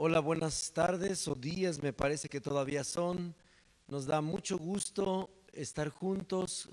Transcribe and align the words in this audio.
Hola, 0.00 0.20
buenas 0.20 0.70
tardes 0.72 1.26
o 1.26 1.34
días, 1.34 1.82
me 1.82 1.92
parece 1.92 2.28
que 2.28 2.40
todavía 2.40 2.84
son. 2.84 3.34
Nos 3.88 4.06
da 4.06 4.20
mucho 4.20 4.56
gusto 4.56 5.28
estar 5.52 5.88
juntos, 5.88 6.68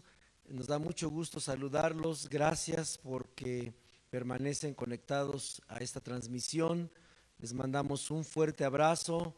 nos 0.47 0.67
da 0.67 0.77
mucho 0.77 1.09
gusto 1.09 1.39
saludarlos. 1.39 2.29
Gracias 2.29 2.99
porque 2.99 3.73
permanecen 4.11 4.75
conectados 4.75 5.59
a 5.67 5.79
esta 5.79 6.01
transmisión. 6.01 6.91
Les 7.39 7.51
mandamos 7.51 8.11
un 8.11 8.23
fuerte 8.23 8.63
abrazo 8.63 9.33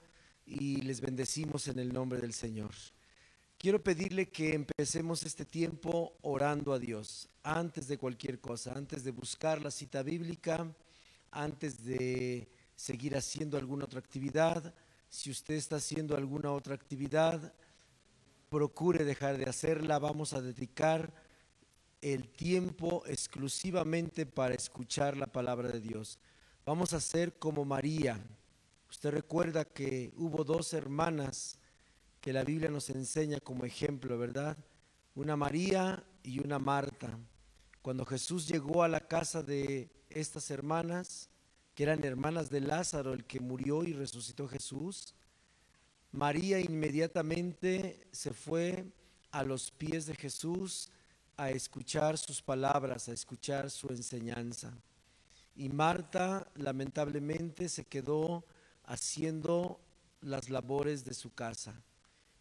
y 0.46 0.82
les 0.82 1.00
bendecimos 1.00 1.70
en 1.70 1.80
el 1.80 1.94
nombre 1.94 2.20
del 2.20 2.34
Señor. 2.34 2.72
Quiero 3.58 3.82
pedirle 3.82 4.28
que 4.28 4.54
empecemos 4.54 5.24
este 5.24 5.46
tiempo 5.46 6.18
orando 6.24 6.74
a 6.74 6.80
Dios, 6.80 7.30
antes 7.42 7.88
de 7.88 7.98
cualquier 7.98 8.42
cosa, 8.42 8.74
antes 8.74 9.06
de 9.06 9.12
buscar 9.12 9.62
la 9.62 9.72
cita 9.72 10.04
bíblica, 10.04 10.68
antes 11.32 11.86
de 11.86 12.50
seguir 12.78 13.18
haciendo 13.18 13.58
alguna 13.58 13.84
otra 13.86 14.00
actividad. 14.00 14.74
Si 15.10 15.30
usted 15.32 15.56
está 15.56 15.78
haciendo 15.78 16.16
alguna 16.16 16.52
otra 16.52 16.76
actividad, 16.76 17.54
procure 18.50 19.04
dejar 19.04 19.38
de 19.38 19.50
hacerla. 19.50 20.00
Vamos 20.00 20.32
a 20.34 20.42
dedicar 20.42 21.12
el 22.02 22.30
tiempo 22.30 23.04
exclusivamente 23.08 24.26
para 24.26 24.54
escuchar 24.54 25.18
la 25.18 25.26
palabra 25.28 25.70
de 25.70 25.82
Dios. 25.82 26.20
Vamos 26.66 26.94
a 26.94 27.02
ser 27.02 27.40
como 27.40 27.66
María. 27.66 28.24
Usted 28.90 29.10
recuerda 29.10 29.66
que 29.66 30.14
hubo 30.16 30.44
dos 30.44 30.74
hermanas 30.74 31.58
que 32.22 32.32
la 32.32 32.44
Biblia 32.44 32.70
nos 32.70 32.90
enseña 32.92 33.40
como 33.40 33.66
ejemplo, 33.66 34.18
¿verdad? 34.20 34.56
Una 35.16 35.36
María 35.36 36.06
y 36.22 36.40
una 36.40 36.60
Marta. 36.60 37.18
Cuando 37.82 38.06
Jesús 38.06 38.48
llegó 38.48 38.84
a 38.84 38.88
la 38.88 39.08
casa 39.08 39.42
de 39.42 39.90
estas 40.10 40.52
hermanas, 40.52 41.30
que 41.78 41.84
eran 41.84 42.04
hermanas 42.04 42.50
de 42.50 42.60
Lázaro, 42.60 43.14
el 43.14 43.24
que 43.26 43.40
murió 43.40 43.84
y 43.84 43.94
resucitó 43.94 44.48
Jesús, 44.48 45.14
María 46.12 46.60
inmediatamente 46.60 48.08
se 48.12 48.34
fue 48.34 48.88
a 49.30 49.44
los 49.44 49.70
pies 49.70 50.08
de 50.08 50.16
Jesús 50.16 50.90
a 51.36 51.52
escuchar 51.52 52.18
sus 52.18 52.42
palabras, 52.42 53.08
a 53.10 53.14
escuchar 53.14 53.70
su 53.70 53.90
enseñanza. 53.90 54.74
Y 55.56 55.70
Marta 55.70 56.52
lamentablemente 56.56 57.70
se 57.70 57.86
quedó 57.86 58.44
haciendo 58.84 59.80
las 60.22 60.50
labores 60.50 61.06
de 61.06 61.14
su 61.14 61.32
casa. 61.36 61.80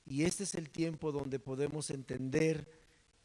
Y 0.06 0.24
este 0.24 0.44
es 0.44 0.54
el 0.54 0.70
tiempo 0.70 1.12
donde 1.12 1.38
podemos 1.38 1.90
entender 1.90 2.66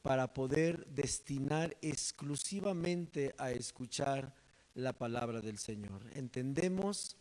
para 0.02 0.34
poder 0.34 0.86
destinar 0.88 1.78
exclusivamente 1.82 3.34
a 3.38 3.52
escuchar 3.52 4.41
la 4.76 4.94
palabra 4.94 5.42
del 5.42 5.58
Señor. 5.58 6.02
Entendemos 6.14 7.18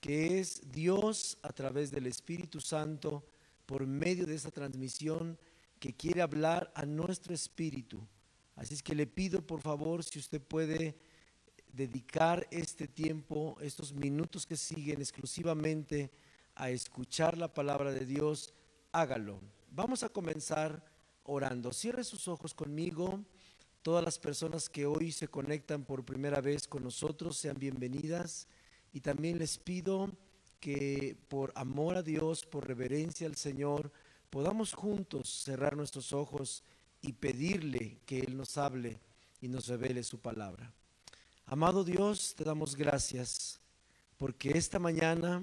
que 0.00 0.40
es 0.40 0.72
Dios 0.72 1.38
a 1.42 1.52
través 1.52 1.90
del 1.90 2.06
Espíritu 2.06 2.60
Santo, 2.60 3.24
por 3.66 3.86
medio 3.86 4.26
de 4.26 4.34
esta 4.34 4.50
transmisión, 4.50 5.38
que 5.78 5.94
quiere 5.94 6.22
hablar 6.22 6.72
a 6.74 6.84
nuestro 6.84 7.34
espíritu. 7.34 8.06
Así 8.56 8.74
es 8.74 8.82
que 8.82 8.94
le 8.94 9.06
pido 9.06 9.46
por 9.46 9.60
favor 9.60 10.04
si 10.04 10.18
usted 10.18 10.40
puede 10.40 10.96
dedicar 11.72 12.46
este 12.50 12.86
tiempo, 12.86 13.56
estos 13.60 13.92
minutos 13.92 14.46
que 14.46 14.56
siguen 14.56 15.00
exclusivamente 15.00 16.10
a 16.54 16.70
escuchar 16.70 17.38
la 17.38 17.52
palabra 17.52 17.92
de 17.92 18.04
Dios, 18.04 18.52
hágalo. 18.92 19.40
Vamos 19.70 20.02
a 20.02 20.10
comenzar 20.10 20.84
orando. 21.24 21.72
Cierre 21.72 22.04
sus 22.04 22.28
ojos 22.28 22.54
conmigo. 22.54 23.24
Todas 23.82 24.04
las 24.04 24.16
personas 24.16 24.68
que 24.68 24.86
hoy 24.86 25.10
se 25.10 25.26
conectan 25.26 25.84
por 25.84 26.04
primera 26.04 26.40
vez 26.40 26.68
con 26.68 26.84
nosotros 26.84 27.36
sean 27.36 27.58
bienvenidas 27.58 28.46
y 28.92 29.00
también 29.00 29.40
les 29.40 29.58
pido 29.58 30.08
que 30.60 31.16
por 31.28 31.52
amor 31.56 31.96
a 31.96 32.02
Dios, 32.04 32.46
por 32.46 32.64
reverencia 32.64 33.26
al 33.26 33.34
Señor, 33.34 33.90
podamos 34.30 34.72
juntos 34.72 35.28
cerrar 35.28 35.76
nuestros 35.76 36.12
ojos 36.12 36.62
y 37.00 37.14
pedirle 37.14 37.98
que 38.06 38.20
Él 38.20 38.36
nos 38.36 38.56
hable 38.56 39.00
y 39.40 39.48
nos 39.48 39.66
revele 39.66 40.04
su 40.04 40.20
palabra. 40.20 40.72
Amado 41.46 41.82
Dios, 41.82 42.36
te 42.36 42.44
damos 42.44 42.76
gracias 42.76 43.58
porque 44.16 44.56
esta 44.56 44.78
mañana, 44.78 45.42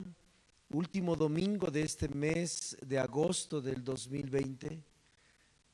último 0.69 1.17
domingo 1.17 1.69
de 1.69 1.81
este 1.81 2.07
mes 2.07 2.77
de 2.81 2.99
agosto 2.99 3.59
del 3.59 3.83
2020, 3.83 4.81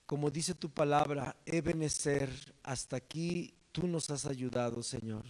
como 0.06 0.30
dice 0.30 0.54
tu 0.54 0.70
palabra, 0.70 1.36
Ebenezer, 1.46 2.30
hasta 2.64 2.98
aquí 2.98 3.54
tú 3.72 3.88
nos 3.88 4.10
has 4.10 4.26
ayudado, 4.26 4.84
Señor. 4.84 5.26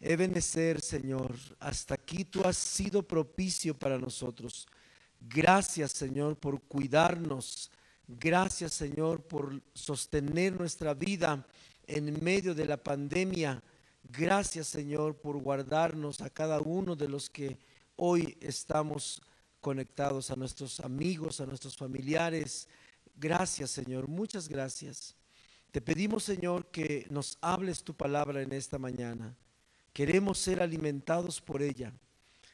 Ebenezer, 0.00 0.80
Señor, 0.80 1.34
hasta 1.58 1.94
aquí 1.94 2.24
tú 2.24 2.42
has 2.44 2.56
sido 2.56 3.02
propicio 3.02 3.78
para 3.78 3.98
nosotros. 3.98 4.66
Gracias, 5.20 5.92
Señor, 5.92 6.36
por 6.36 6.60
cuidarnos. 6.62 7.70
Gracias, 8.06 8.74
Señor, 8.74 9.22
por 9.22 9.62
sostener 9.74 10.52
nuestra 10.58 10.94
vida 10.94 11.46
en 11.86 12.22
medio 12.22 12.54
de 12.54 12.66
la 12.66 12.76
pandemia. 12.76 13.62
Gracias, 14.04 14.68
Señor, 14.68 15.16
por 15.16 15.36
guardarnos 15.38 16.20
a 16.20 16.30
cada 16.30 16.60
uno 16.60 16.94
de 16.94 17.08
los 17.08 17.28
que 17.28 17.58
hoy 17.96 18.36
estamos 18.40 19.22
conectados, 19.60 20.30
a 20.30 20.36
nuestros 20.36 20.78
amigos, 20.80 21.40
a 21.40 21.46
nuestros 21.46 21.76
familiares, 21.76 22.68
Gracias, 23.16 23.70
Señor, 23.70 24.08
muchas 24.08 24.48
gracias. 24.48 25.16
Te 25.70 25.80
pedimos, 25.80 26.24
Señor, 26.24 26.66
que 26.70 27.06
nos 27.10 27.38
hables 27.40 27.82
tu 27.82 27.94
palabra 27.94 28.42
en 28.42 28.52
esta 28.52 28.78
mañana. 28.78 29.34
Queremos 29.94 30.38
ser 30.38 30.62
alimentados 30.62 31.40
por 31.40 31.62
ella. 31.62 31.92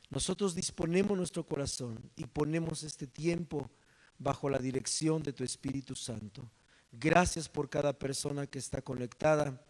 Nosotros 0.08 0.54
disponemos 0.54 1.16
nuestro 1.16 1.44
corazón 1.44 1.98
y 2.14 2.24
ponemos 2.26 2.84
este 2.84 3.08
tiempo 3.08 3.70
bajo 4.18 4.48
la 4.48 4.58
dirección 4.58 5.22
de 5.22 5.32
tu 5.32 5.42
Espíritu 5.42 5.96
Santo. 5.96 6.48
Gracias 6.92 7.48
por 7.48 7.68
cada 7.68 7.92
persona 7.92 8.46
que 8.46 8.60
está 8.60 8.82
conectada, 8.82 9.60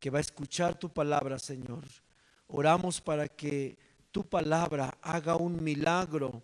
que 0.00 0.10
va 0.10 0.18
a 0.18 0.22
escuchar 0.22 0.76
tu 0.76 0.92
palabra, 0.92 1.38
Señor. 1.38 1.84
Oramos 2.48 3.00
para 3.00 3.28
que 3.28 3.78
tu 4.10 4.28
palabra 4.28 4.98
haga 5.00 5.36
un 5.36 5.62
milagro 5.62 6.42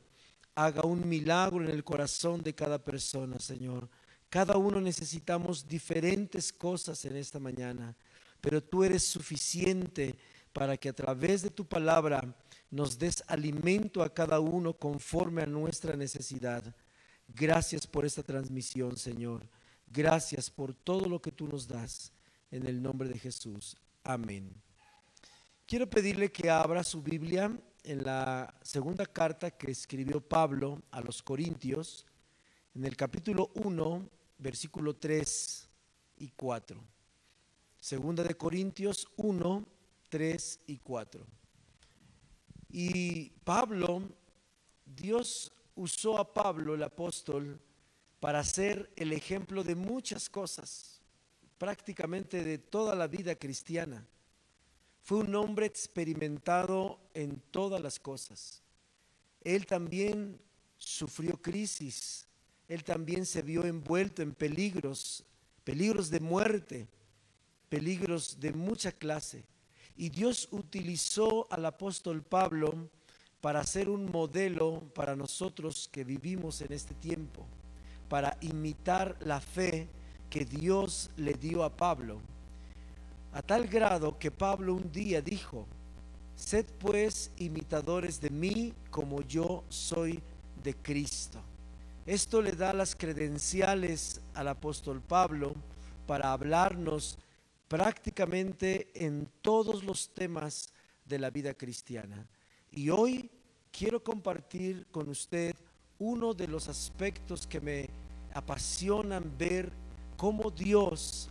haga 0.57 0.83
un 0.83 1.07
milagro 1.07 1.63
en 1.63 1.71
el 1.71 1.85
corazón 1.85 2.43
de 2.43 2.55
cada 2.55 2.83
persona, 2.83 3.39
Señor. 3.39 3.89
Cada 4.31 4.57
uno 4.57 4.81
necesitamos 4.81 5.69
diferentes 5.69 6.53
cosas 6.53 7.05
en 7.05 7.17
esta 7.17 7.39
mañana, 7.39 7.95
pero 8.41 8.63
tú 8.63 8.83
eres 8.83 9.05
suficiente 9.05 10.15
para 10.53 10.77
que 10.79 10.89
a 10.89 10.95
través 10.95 11.43
de 11.43 11.51
tu 11.51 11.67
palabra 11.67 12.35
nos 12.71 12.99
des 12.99 13.23
alimento 13.29 14.03
a 14.03 14.13
cada 14.13 14.41
uno 14.41 14.73
conforme 14.73 15.43
a 15.43 15.47
nuestra 15.47 15.95
necesidad. 15.95 16.75
Gracias 17.29 17.87
por 17.87 18.07
esta 18.07 18.23
transmisión, 18.23 18.97
Señor. 18.97 19.47
Gracias 19.87 20.51
por 20.51 20.75
todo 20.75 21.07
lo 21.07 21.21
que 21.21 21.31
tú 21.31 21.47
nos 21.47 21.69
das. 21.69 22.13
En 22.51 22.67
el 22.67 22.83
nombre 22.83 23.09
de 23.09 23.19
Jesús. 23.19 23.77
Amén. 24.03 24.51
Quiero 25.67 25.91
pedirle 25.91 26.31
que 26.31 26.49
abra 26.49 26.83
su 26.83 27.03
Biblia 27.03 27.51
en 27.87 28.03
la 28.03 28.53
segunda 28.63 29.07
carta 29.07 29.53
que 29.53 29.71
escribió 29.71 30.21
Pablo 30.21 30.83
a 30.91 31.01
los 31.01 31.23
Corintios, 31.23 32.05
en 32.75 32.85
el 32.85 32.97
capítulo 32.97 33.53
1, 33.55 34.11
versículo 34.39 34.97
3 34.97 35.69
y 36.19 36.29
4. 36.31 36.81
Segunda 37.81 38.25
de 38.25 38.35
Corintios 38.35 39.07
1, 39.17 39.65
3 40.09 40.61
y 40.67 40.79
4. 40.79 41.27
Y 42.71 43.31
Pablo, 43.45 44.03
Dios 44.85 45.53
usó 45.77 46.19
a 46.19 46.35
Pablo, 46.35 46.75
el 46.75 46.83
apóstol, 46.83 47.61
para 48.19 48.43
ser 48.43 48.93
el 48.97 49.13
ejemplo 49.13 49.63
de 49.63 49.77
muchas 49.77 50.29
cosas, 50.29 51.01
prácticamente 51.57 52.43
de 52.43 52.59
toda 52.59 52.97
la 52.97 53.07
vida 53.07 53.37
cristiana. 53.37 54.05
Fue 55.07 55.19
un 55.19 55.37
hombre 55.37 55.67
experimentado 55.67 56.99
en 57.15 57.41
todas 57.53 57.81
las 57.81 58.01
cosas. 58.01 58.61
Él 59.41 59.65
también 59.65 60.37
sufrió 60.79 61.41
crisis. 61.41 62.27
Él 62.67 62.83
también 62.83 63.25
se 63.25 63.41
vio 63.43 63.65
envuelto 63.65 64.23
en 64.23 64.35
peligros, 64.35 65.23
peligros 65.63 66.11
de 66.11 66.19
muerte, 66.19 66.89
peligros 67.69 68.41
de 68.41 68.53
mucha 68.53 68.91
clase. 68.91 69.45
Y 69.97 70.09
Dios 70.09 70.49
utilizó 70.51 71.47
al 71.53 71.67
apóstol 71.67 72.25
Pablo 72.25 72.91
para 73.41 73.63
ser 73.63 73.89
un 73.89 74.11
modelo 74.11 74.91
para 74.93 75.15
nosotros 75.15 75.89
que 75.93 76.03
vivimos 76.03 76.63
en 76.63 76.73
este 76.73 76.95
tiempo, 76.95 77.47
para 78.09 78.37
imitar 78.41 79.17
la 79.21 79.41
fe 79.41 79.89
que 80.29 80.45
Dios 80.45 81.13
le 81.17 81.35
dio 81.35 81.63
a 81.63 81.77
Pablo 81.77 82.21
a 83.37 83.43
tal 83.43 83.67
grado 83.67 84.19
que 84.19 84.31
Pablo 84.31 84.73
un 84.73 84.91
día 84.91 85.21
dijo, 85.21 85.67
sed 86.35 86.65
pues 86.79 87.31
imitadores 87.37 88.19
de 88.19 88.31
mí 88.31 88.73
como 88.91 89.21
yo 89.21 89.63
soy 89.69 90.23
de 90.65 90.75
Cristo. 90.75 91.39
Esto 92.07 92.41
le 92.41 92.53
da 92.53 92.73
las 92.73 92.97
credenciales 92.97 94.23
al 94.33 94.49
apóstol 94.49 95.03
Pablo 95.03 95.53
para 96.07 96.33
hablarnos 96.33 97.19
prácticamente 97.69 98.89
en 98.95 99.29
todos 99.43 99.85
los 99.85 100.09
temas 100.15 100.71
de 101.05 101.19
la 101.19 101.29
vida 101.29 101.53
cristiana. 101.53 102.27
Y 102.73 102.89
hoy 102.89 103.29
quiero 103.71 104.03
compartir 104.03 104.87
con 104.91 105.11
usted 105.11 105.55
uno 105.99 106.33
de 106.33 106.49
los 106.49 106.69
aspectos 106.69 107.47
que 107.47 107.61
me 107.61 107.91
apasionan 108.33 109.31
ver 109.37 109.71
cómo 110.17 110.51
Dios 110.51 111.29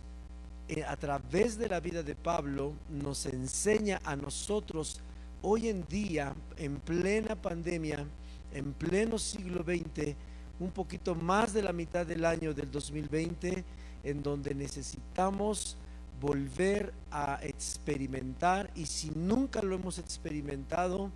eh, 0.68 0.82
a 0.82 0.96
través 0.96 1.56
de 1.58 1.68
la 1.68 1.78
vida 1.78 2.02
de 2.02 2.16
Pablo 2.16 2.72
nos 2.90 3.26
enseña 3.26 4.00
a 4.04 4.16
nosotros 4.16 5.00
hoy 5.42 5.68
en 5.68 5.86
día, 5.86 6.34
en 6.56 6.80
plena 6.80 7.36
pandemia, 7.36 8.04
en 8.52 8.72
pleno 8.72 9.16
siglo 9.16 9.62
XX, 9.62 10.16
un 10.58 10.72
poquito 10.72 11.14
más 11.14 11.52
de 11.52 11.62
la 11.62 11.72
mitad 11.72 12.04
del 12.04 12.24
año 12.24 12.52
del 12.52 12.70
2020, 12.70 13.64
en 14.02 14.22
donde 14.22 14.54
necesitamos 14.56 15.76
volver 16.20 16.92
a 17.12 17.38
experimentar 17.42 18.70
y 18.74 18.86
si 18.86 19.10
nunca 19.10 19.62
lo 19.62 19.76
hemos 19.76 19.98
experimentado, 19.98 21.12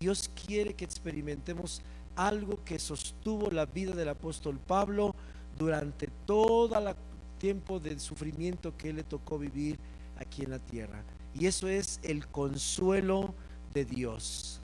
Dios 0.00 0.30
quiere 0.46 0.74
que 0.74 0.84
experimentemos 0.86 1.82
algo 2.14 2.64
que 2.64 2.78
sostuvo 2.78 3.50
la 3.50 3.66
vida 3.66 3.94
del 3.94 4.08
apóstol 4.08 4.58
Pablo 4.58 5.14
durante 5.58 6.08
todo 6.24 6.78
el 6.78 6.94
tiempo 7.38 7.80
de 7.80 7.98
sufrimiento 7.98 8.76
que 8.76 8.92
le 8.92 9.02
tocó 9.02 9.38
vivir 9.38 9.78
aquí 10.16 10.42
en 10.42 10.50
la 10.50 10.58
tierra. 10.58 11.02
Y 11.34 11.46
eso 11.46 11.68
es 11.68 12.00
el 12.02 12.26
consuelo 12.26 13.34
de 13.74 13.84
Dios. 13.84 14.60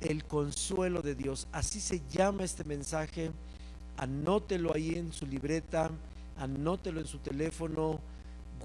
El 0.00 0.24
consuelo 0.24 1.02
de 1.02 1.14
Dios. 1.14 1.48
Así 1.52 1.80
se 1.80 2.02
llama 2.08 2.44
este 2.44 2.64
mensaje. 2.64 3.30
Anótelo 3.96 4.74
ahí 4.74 4.94
en 4.94 5.12
su 5.12 5.26
libreta, 5.26 5.90
anótelo 6.36 7.00
en 7.00 7.06
su 7.06 7.18
teléfono, 7.18 8.00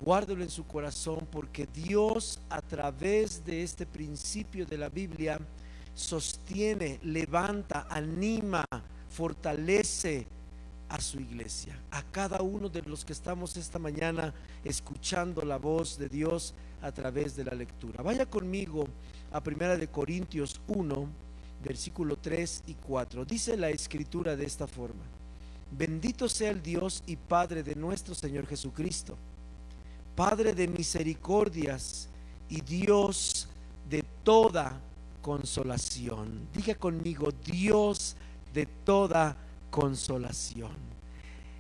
guárdelo 0.02 0.44
en 0.44 0.50
su 0.50 0.66
corazón, 0.66 1.28
porque 1.32 1.68
Dios 1.74 2.40
a 2.50 2.62
través 2.62 3.44
de 3.44 3.64
este 3.64 3.86
principio 3.86 4.66
de 4.66 4.78
la 4.78 4.90
Biblia 4.90 5.40
sostiene, 5.96 7.00
levanta, 7.04 7.88
anima, 7.90 8.66
fortalece 9.10 10.28
a 10.94 11.02
su 11.02 11.20
iglesia, 11.20 11.76
a 11.90 12.04
cada 12.04 12.44
uno 12.44 12.70
de 12.70 12.84
los 12.84 13.04
que 13.04 13.14
estamos 13.14 13.58
esta 13.58 13.80
mañana 13.80 14.32
escuchando 14.64 15.42
la 15.42 15.58
voz 15.58 15.98
de 15.98 16.08
Dios 16.08 16.54
a 16.84 16.92
través 16.92 17.36
de 17.36 17.44
la 17.44 17.56
lectura. 17.56 18.04
Vaya 18.04 18.28
conmigo 18.28 18.86
a 19.32 19.42
Primera 19.42 19.76
de 19.76 19.88
Corintios 19.88 20.62
1, 20.68 21.10
versículo 21.64 22.18
3 22.18 22.66
y 22.68 22.76
4. 22.76 23.26
Dice 23.26 23.58
la 23.58 23.72
escritura 23.72 24.36
de 24.36 24.46
esta 24.46 24.68
forma: 24.68 25.02
Bendito 25.72 26.30
sea 26.30 26.52
el 26.52 26.62
Dios 26.62 27.02
y 27.08 27.16
Padre 27.16 27.64
de 27.64 27.74
nuestro 27.74 28.14
Señor 28.14 28.46
Jesucristo, 28.46 29.18
Padre 30.16 30.54
de 30.54 30.68
misericordias 30.68 32.08
y 32.50 32.62
Dios 32.62 33.50
de 33.90 34.04
toda 34.24 34.80
consolación. 35.24 36.50
Diga 36.54 36.76
conmigo, 36.76 37.32
Dios 37.44 38.16
de 38.54 38.68
toda 38.68 39.30
consolación. 39.30 39.53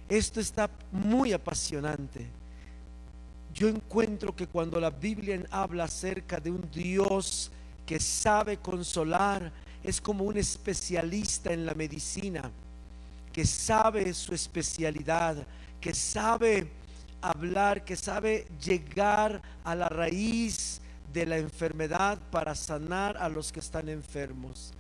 Esto 0.07 0.39
está 0.39 0.69
muy 0.91 1.33
apasionante. 1.33 2.27
Yo 3.53 3.67
encuentro 3.67 4.35
que 4.35 4.47
cuando 4.47 4.79
la 4.79 4.91
Biblia 4.91 5.43
habla 5.49 5.85
acerca 5.85 6.39
de 6.39 6.51
un 6.51 6.69
Dios 6.71 7.51
que 7.85 7.99
sabe 7.99 8.57
consolar, 8.57 9.51
es 9.83 9.99
como 9.99 10.23
un 10.23 10.37
especialista 10.37 11.51
en 11.53 11.65
la 11.65 11.73
medicina, 11.73 12.51
que 13.31 13.45
sabe 13.45 14.13
su 14.13 14.33
especialidad, 14.33 15.45
que 15.81 15.93
sabe 15.93 16.67
hablar, 17.21 17.83
que 17.83 17.95
sabe 17.95 18.47
llegar 18.63 19.41
a 19.63 19.75
la 19.75 19.89
raíz 19.89 20.81
de 21.11 21.25
la 21.25 21.37
enfermedad 21.37 22.19
para 22.31 22.53
sanar 22.53 23.17
a 23.17 23.27
los 23.27 23.51
que 23.51 23.59
están 23.59 23.89
enfermos. 23.89 24.71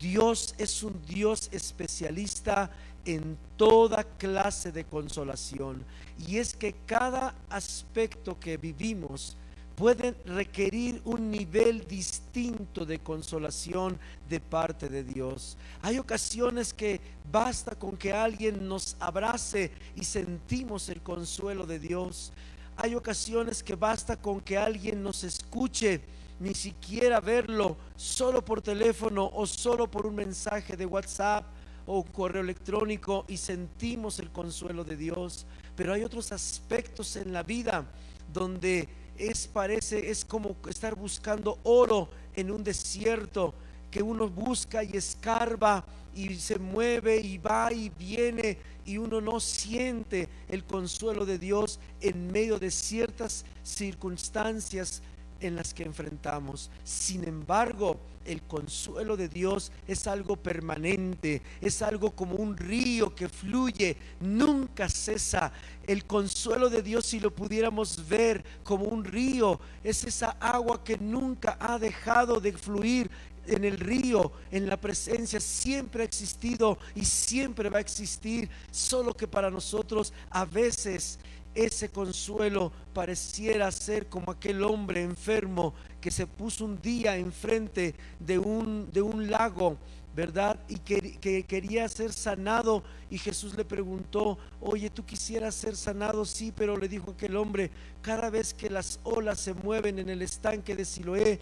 Dios 0.00 0.54
es 0.56 0.82
un 0.82 1.00
Dios 1.06 1.50
especialista 1.52 2.70
en 3.04 3.36
toda 3.56 4.02
clase 4.02 4.72
de 4.72 4.84
consolación. 4.84 5.84
Y 6.26 6.38
es 6.38 6.56
que 6.56 6.74
cada 6.86 7.34
aspecto 7.50 8.40
que 8.40 8.56
vivimos 8.56 9.36
puede 9.76 10.14
requerir 10.26 11.00
un 11.04 11.30
nivel 11.30 11.86
distinto 11.86 12.84
de 12.84 12.98
consolación 12.98 13.98
de 14.28 14.40
parte 14.40 14.88
de 14.88 15.04
Dios. 15.04 15.56
Hay 15.82 15.98
ocasiones 15.98 16.72
que 16.72 17.00
basta 17.30 17.74
con 17.74 17.96
que 17.96 18.12
alguien 18.12 18.66
nos 18.66 18.96
abrace 19.00 19.70
y 19.96 20.04
sentimos 20.04 20.88
el 20.88 21.02
consuelo 21.02 21.66
de 21.66 21.78
Dios. 21.78 22.32
Hay 22.76 22.94
ocasiones 22.94 23.62
que 23.62 23.74
basta 23.74 24.16
con 24.16 24.40
que 24.40 24.56
alguien 24.56 25.02
nos 25.02 25.24
escuche, 25.24 26.00
ni 26.40 26.54
siquiera 26.54 27.20
verlo, 27.20 27.76
solo 27.96 28.44
por 28.44 28.62
teléfono 28.62 29.30
o 29.32 29.46
solo 29.46 29.88
por 29.90 30.06
un 30.06 30.16
mensaje 30.16 30.76
de 30.76 30.86
WhatsApp 30.86 31.44
o 31.86 32.02
correo 32.02 32.42
electrónico 32.42 33.24
y 33.28 33.36
sentimos 33.36 34.18
el 34.18 34.30
consuelo 34.30 34.82
de 34.82 34.96
Dios. 34.96 35.46
Pero 35.76 35.92
hay 35.92 36.02
otros 36.02 36.32
aspectos 36.32 37.16
en 37.16 37.32
la 37.32 37.42
vida 37.42 37.84
donde 38.32 38.88
es 39.18 39.46
parece 39.46 40.10
es 40.10 40.24
como 40.24 40.56
estar 40.68 40.94
buscando 40.94 41.58
oro 41.62 42.08
en 42.34 42.50
un 42.50 42.64
desierto 42.64 43.54
que 43.90 44.02
uno 44.02 44.28
busca 44.28 44.82
y 44.82 44.96
escarba 44.96 45.84
y 46.14 46.34
se 46.36 46.58
mueve 46.58 47.18
y 47.20 47.36
va 47.38 47.72
y 47.72 47.90
viene 47.90 48.58
y 48.84 48.96
uno 48.96 49.20
no 49.20 49.40
siente 49.40 50.28
el 50.48 50.64
consuelo 50.64 51.26
de 51.26 51.38
Dios 51.38 51.80
en 52.00 52.32
medio 52.32 52.58
de 52.58 52.70
ciertas 52.70 53.44
circunstancias 53.62 55.02
en 55.40 55.56
las 55.56 55.74
que 55.74 55.82
enfrentamos. 55.82 56.70
Sin 56.84 57.24
embargo, 57.24 57.98
el 58.24 58.42
consuelo 58.42 59.16
de 59.16 59.28
Dios 59.28 59.72
es 59.88 60.06
algo 60.06 60.36
permanente, 60.36 61.42
es 61.60 61.82
algo 61.82 62.10
como 62.10 62.36
un 62.36 62.56
río 62.56 63.14
que 63.14 63.28
fluye, 63.28 63.96
nunca 64.20 64.88
cesa. 64.88 65.52
El 65.86 66.04
consuelo 66.04 66.68
de 66.68 66.82
Dios, 66.82 67.06
si 67.06 67.18
lo 67.18 67.34
pudiéramos 67.34 68.08
ver 68.08 68.44
como 68.62 68.84
un 68.84 69.04
río, 69.04 69.58
es 69.82 70.04
esa 70.04 70.30
agua 70.40 70.84
que 70.84 70.98
nunca 70.98 71.56
ha 71.60 71.78
dejado 71.78 72.40
de 72.40 72.52
fluir 72.52 73.10
en 73.46 73.64
el 73.64 73.78
río, 73.78 74.32
en 74.50 74.68
la 74.68 74.76
presencia, 74.76 75.40
siempre 75.40 76.02
ha 76.02 76.06
existido 76.06 76.78
y 76.94 77.04
siempre 77.04 77.68
va 77.68 77.78
a 77.78 77.80
existir, 77.80 78.48
solo 78.70 79.14
que 79.14 79.26
para 79.26 79.50
nosotros 79.50 80.12
a 80.30 80.44
veces 80.44 81.18
ese 81.54 81.88
consuelo 81.88 82.72
pareciera 82.92 83.70
ser 83.72 84.08
como 84.08 84.30
aquel 84.30 84.62
hombre 84.62 85.02
enfermo 85.02 85.74
que 86.00 86.10
se 86.10 86.26
puso 86.26 86.64
un 86.64 86.80
día 86.80 87.16
enfrente 87.16 87.94
de 88.18 88.38
un, 88.38 88.88
de 88.92 89.02
un 89.02 89.30
lago, 89.30 89.76
¿verdad? 90.14 90.58
Y 90.68 90.76
que, 90.76 91.18
que, 91.18 91.44
quería 91.44 91.88
ser 91.88 92.12
sanado 92.12 92.82
y 93.10 93.18
Jesús 93.18 93.56
le 93.56 93.64
preguntó, 93.64 94.38
oye, 94.60 94.90
¿tú 94.90 95.04
quisieras 95.04 95.54
ser 95.54 95.76
sanado? 95.76 96.24
Sí, 96.24 96.52
pero 96.54 96.76
le 96.76 96.88
dijo 96.88 97.12
aquel 97.12 97.36
hombre, 97.36 97.70
cada 98.02 98.30
vez 98.30 98.54
que 98.54 98.70
las 98.70 99.00
olas 99.02 99.40
se 99.40 99.54
mueven 99.54 99.98
en 99.98 100.08
el 100.08 100.22
estanque 100.22 100.76
de 100.76 100.84
Siloé, 100.84 101.40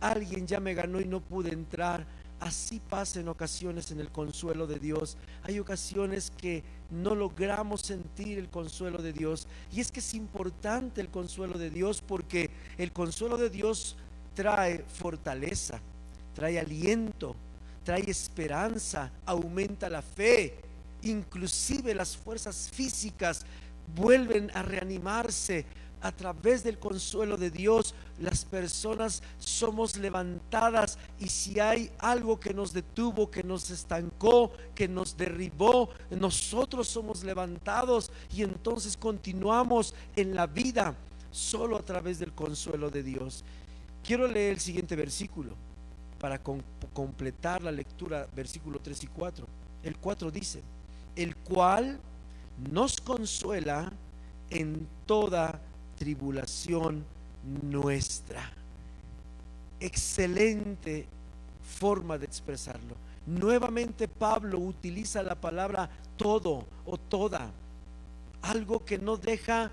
alguien 0.00 0.46
ya 0.46 0.60
me 0.60 0.74
ganó 0.74 1.00
y 1.00 1.06
no 1.06 1.20
pude 1.20 1.52
entrar. 1.52 2.06
Así 2.38 2.80
pasa 2.80 3.20
en 3.20 3.28
ocasiones 3.28 3.90
en 3.90 4.00
el 4.00 4.10
consuelo 4.10 4.66
de 4.66 4.78
Dios. 4.78 5.16
Hay 5.42 5.58
ocasiones 5.58 6.30
que 6.30 6.62
no 6.90 7.14
logramos 7.14 7.80
sentir 7.82 8.38
el 8.38 8.48
consuelo 8.48 8.98
de 8.98 9.12
Dios. 9.12 9.46
Y 9.72 9.80
es 9.80 9.90
que 9.90 10.00
es 10.00 10.14
importante 10.14 11.00
el 11.00 11.08
consuelo 11.08 11.58
de 11.58 11.70
Dios 11.70 12.02
porque 12.06 12.50
el 12.78 12.92
consuelo 12.92 13.36
de 13.36 13.50
Dios 13.50 13.96
trae 14.34 14.84
fortaleza, 14.86 15.80
trae 16.34 16.58
aliento, 16.58 17.34
trae 17.84 18.08
esperanza, 18.10 19.10
aumenta 19.24 19.88
la 19.88 20.02
fe. 20.02 20.54
Inclusive 21.02 21.94
las 21.94 22.16
fuerzas 22.16 22.70
físicas 22.72 23.44
vuelven 23.94 24.50
a 24.54 24.62
reanimarse 24.62 25.64
a 26.00 26.12
través 26.12 26.62
del 26.62 26.78
consuelo 26.78 27.36
de 27.36 27.50
Dios, 27.50 27.94
las 28.20 28.44
personas 28.44 29.22
somos 29.38 29.96
levantadas 29.96 30.98
y 31.18 31.28
si 31.28 31.58
hay 31.58 31.90
algo 31.98 32.38
que 32.38 32.54
nos 32.54 32.72
detuvo, 32.72 33.30
que 33.30 33.42
nos 33.42 33.70
estancó, 33.70 34.52
que 34.74 34.88
nos 34.88 35.16
derribó, 35.16 35.90
nosotros 36.10 36.88
somos 36.88 37.24
levantados 37.24 38.10
y 38.34 38.42
entonces 38.42 38.96
continuamos 38.96 39.94
en 40.14 40.34
la 40.34 40.46
vida 40.46 40.94
solo 41.30 41.76
a 41.76 41.82
través 41.82 42.18
del 42.18 42.32
consuelo 42.32 42.90
de 42.90 43.02
Dios. 43.02 43.44
Quiero 44.02 44.28
leer 44.28 44.52
el 44.54 44.60
siguiente 44.60 44.96
versículo 44.96 45.52
para 46.18 46.40
completar 46.40 47.62
la 47.62 47.72
lectura, 47.72 48.26
versículo 48.34 48.80
3 48.80 49.04
y 49.04 49.06
4. 49.08 49.46
El 49.82 49.96
4 49.98 50.30
dice, 50.30 50.62
el 51.14 51.36
cual 51.36 52.00
nos 52.70 53.00
consuela 53.00 53.92
en 54.50 54.88
toda 55.06 55.60
tribulación 55.96 57.04
nuestra. 57.62 58.42
Excelente 59.80 61.06
forma 61.78 62.18
de 62.18 62.26
expresarlo. 62.26 62.94
Nuevamente 63.26 64.06
Pablo 64.06 64.58
utiliza 64.58 65.22
la 65.22 65.34
palabra 65.34 65.90
todo 66.16 66.64
o 66.84 66.96
toda, 66.96 67.50
algo 68.42 68.84
que 68.84 68.98
no 68.98 69.16
deja 69.16 69.70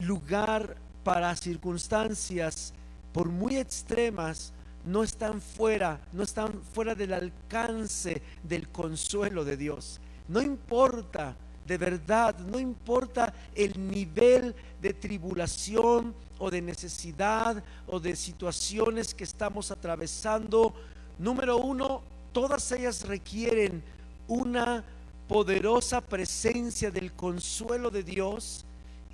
lugar 0.00 0.76
para 1.02 1.34
circunstancias, 1.36 2.74
por 3.12 3.28
muy 3.28 3.56
extremas, 3.56 4.52
no 4.84 5.02
están 5.02 5.40
fuera, 5.40 6.00
no 6.12 6.22
están 6.22 6.60
fuera 6.74 6.94
del 6.94 7.14
alcance 7.14 8.20
del 8.42 8.68
consuelo 8.68 9.44
de 9.44 9.56
Dios. 9.56 10.00
No 10.28 10.42
importa, 10.42 11.36
de 11.66 11.78
verdad, 11.78 12.38
no 12.38 12.58
importa 12.58 13.32
el 13.54 13.88
nivel 13.88 14.54
de 14.80 14.92
tribulación 14.92 16.14
o 16.38 16.50
de 16.50 16.60
necesidad 16.60 17.62
o 17.86 17.98
de 18.00 18.16
situaciones 18.16 19.14
que 19.14 19.24
estamos 19.24 19.70
atravesando. 19.70 20.74
Número 21.18 21.56
uno, 21.56 22.02
todas 22.32 22.70
ellas 22.72 23.06
requieren 23.06 23.82
una 24.28 24.84
poderosa 25.28 26.00
presencia 26.00 26.90
del 26.90 27.12
consuelo 27.12 27.90
de 27.90 28.02
Dios 28.02 28.64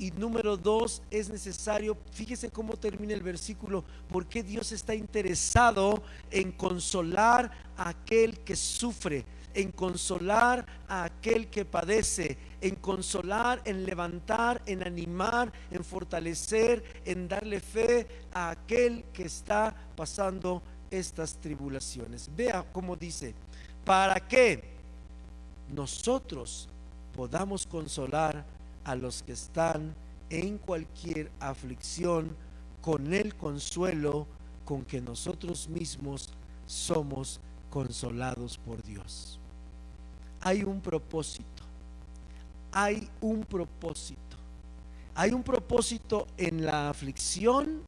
y 0.00 0.10
número 0.12 0.56
dos, 0.56 1.02
es 1.10 1.28
necesario, 1.28 1.94
fíjese 2.12 2.48
cómo 2.48 2.74
termina 2.74 3.12
el 3.12 3.22
versículo, 3.22 3.84
porque 4.08 4.42
Dios 4.42 4.72
está 4.72 4.94
interesado 4.94 6.02
en 6.30 6.52
consolar 6.52 7.50
a 7.76 7.90
aquel 7.90 8.38
que 8.38 8.56
sufre, 8.56 9.26
en 9.54 9.72
consolar 9.72 10.66
a 10.88 11.04
aquel 11.04 11.48
que 11.48 11.64
padece, 11.64 12.38
en 12.60 12.76
consolar, 12.76 13.62
en 13.64 13.84
levantar, 13.84 14.62
en 14.66 14.86
animar, 14.86 15.52
en 15.70 15.84
fortalecer, 15.84 17.02
en 17.04 17.28
darle 17.28 17.60
fe 17.60 18.06
a 18.32 18.50
aquel 18.50 19.04
que 19.12 19.24
está 19.24 19.74
pasando 19.96 20.62
estas 20.90 21.34
tribulaciones. 21.34 22.30
Vea 22.34 22.64
cómo 22.72 22.96
dice, 22.96 23.34
para 23.84 24.20
que 24.20 24.62
nosotros 25.72 26.68
podamos 27.14 27.66
consolar 27.66 28.44
a 28.84 28.94
los 28.94 29.22
que 29.22 29.32
están 29.32 29.94
en 30.30 30.58
cualquier 30.58 31.30
aflicción 31.40 32.36
con 32.80 33.12
el 33.12 33.34
consuelo 33.34 34.26
con 34.64 34.84
que 34.84 35.00
nosotros 35.00 35.68
mismos 35.68 36.30
somos 36.66 37.40
consolados 37.70 38.56
por 38.58 38.82
Dios. 38.82 39.39
Hay 40.40 40.62
un 40.62 40.80
propósito, 40.80 41.62
hay 42.72 43.08
un 43.20 43.44
propósito. 43.44 44.30
Hay 45.14 45.32
un 45.32 45.42
propósito 45.42 46.26
en 46.36 46.64
la 46.64 46.88
aflicción, 46.88 47.82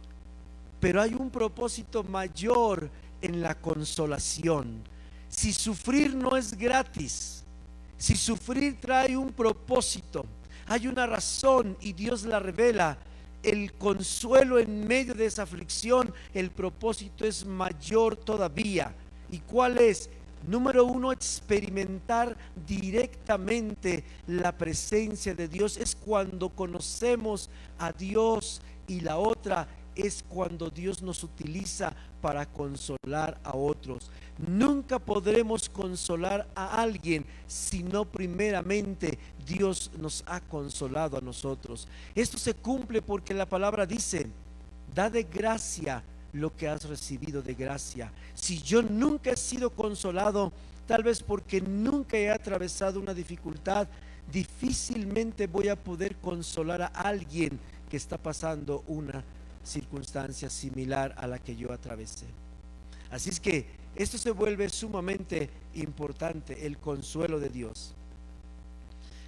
pero 0.81 1.01
hay 1.01 1.15
un 1.15 1.31
propósito 1.31 2.03
mayor 2.03 2.91
en 3.23 3.41
la 3.41 3.55
consolación. 3.55 4.83
Si 5.29 5.53
sufrir 5.53 6.15
no 6.15 6.37
es 6.37 6.53
gratis, 6.55 7.45
si 7.97 8.17
sufrir 8.17 8.79
trae 8.81 9.17
un 9.17 9.33
propósito, 9.33 10.27
hay 10.67 10.89
una 10.89 11.07
razón 11.07 11.77
y 11.81 11.93
Dios 11.93 12.25
la 12.25 12.39
revela. 12.39 12.99
El 13.43 13.73
consuelo 13.73 14.59
en 14.59 14.87
medio 14.87 15.15
de 15.15 15.27
esa 15.27 15.45
aflicción, 15.45 16.13
el 16.35 16.51
propósito 16.51 17.25
es 17.25 17.47
mayor 17.47 18.17
todavía. 18.17 18.95
¿Y 19.31 19.39
cuál 19.39 19.79
es? 19.79 20.11
Número 20.47 20.85
uno, 20.85 21.13
experimentar 21.13 22.37
directamente 22.67 24.05
la 24.27 24.53
presencia 24.53 25.35
de 25.35 25.49
Dios. 25.49 25.77
Es 25.77 25.95
cuando 25.95 26.49
conocemos 26.49 27.49
a 27.79 27.93
Dios 27.93 28.61
y 28.87 29.01
la 29.01 29.19
otra 29.19 29.69
es 29.95 30.25
cuando 30.29 30.71
Dios 30.71 31.03
nos 31.03 31.23
utiliza 31.23 31.93
para 32.21 32.47
consolar 32.47 33.39
a 33.45 33.55
otros. 33.55 34.11
Nunca 34.39 34.99
podremos 34.99 35.69
consolar 35.69 36.49
a 36.55 36.83
alguien 36.83 37.25
si 37.47 37.83
no 37.83 38.05
primeramente 38.05 39.19
Dios 39.47 39.91
nos 39.99 40.25
ha 40.27 40.41
consolado 40.41 41.19
a 41.19 41.21
nosotros. 41.21 41.87
Esto 42.15 42.39
se 42.39 42.55
cumple 42.55 43.03
porque 43.03 43.35
la 43.35 43.47
palabra 43.47 43.87
dice, 43.87 44.29
da 44.95 45.11
de 45.11 45.25
gracia 45.25 46.03
lo 46.33 46.55
que 46.57 46.69
has 46.69 46.85
recibido 46.85 47.43
de 47.43 47.55
gracia. 47.55 48.11
Si 48.35 48.61
yo 48.63 48.83
nunca 48.83 49.31
he 49.31 49.37
sido 49.37 49.71
consolado, 49.71 50.53
tal 50.87 51.03
vez 51.03 51.23
porque 51.23 51.61
nunca 51.61 52.17
he 52.17 52.31
atravesado 52.31 53.01
una 53.01 53.15
dificultad, 53.15 53.89
difícilmente 54.31 55.47
voy 55.47 55.69
a 55.69 55.77
poder 55.77 56.17
consolar 56.17 56.83
a 56.83 56.87
alguien 56.87 57.59
que 57.91 57.97
está 57.97 58.17
pasando 58.17 58.83
una 58.87 59.23
circunstancia 59.65 60.49
similar 60.49 61.15
a 61.19 61.27
la 61.27 61.39
que 61.39 61.55
yo 61.55 61.73
atravesé. 61.73 62.27
Así 63.11 63.31
es 63.31 63.39
que 63.39 63.67
esto 63.95 64.17
se 64.17 64.31
vuelve 64.31 64.69
sumamente 64.71 65.51
importante, 65.75 66.67
el 66.67 66.79
consuelo 66.79 67.39
de 67.39 67.51
Dios. 67.51 67.95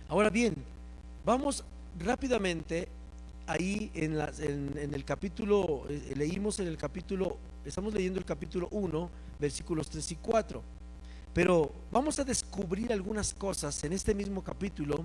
Ahora 0.08 0.30
bien, 0.30 0.54
vamos 1.24 1.64
rápidamente 1.98 2.88
ahí 3.46 3.90
en, 3.94 4.14
el 4.94 5.04
capítulo, 5.04 5.84
eh, 5.88 6.14
leímos 6.16 6.60
en 6.60 6.68
el 6.68 6.76
capítulo, 6.76 7.38
estamos 7.64 7.92
leyendo 7.92 8.18
el 8.18 8.24
capítulo 8.24 8.68
1, 8.70 9.10
versículos 9.38 9.90
3 9.90 10.12
y 10.12 10.16
4. 10.16 10.62
Pero 11.32 11.72
vamos 11.90 12.18
a 12.18 12.24
descubrir 12.24 12.92
algunas 12.92 13.34
cosas 13.34 13.82
en 13.84 13.92
este 13.92 14.14
mismo 14.14 14.42
capítulo 14.42 15.04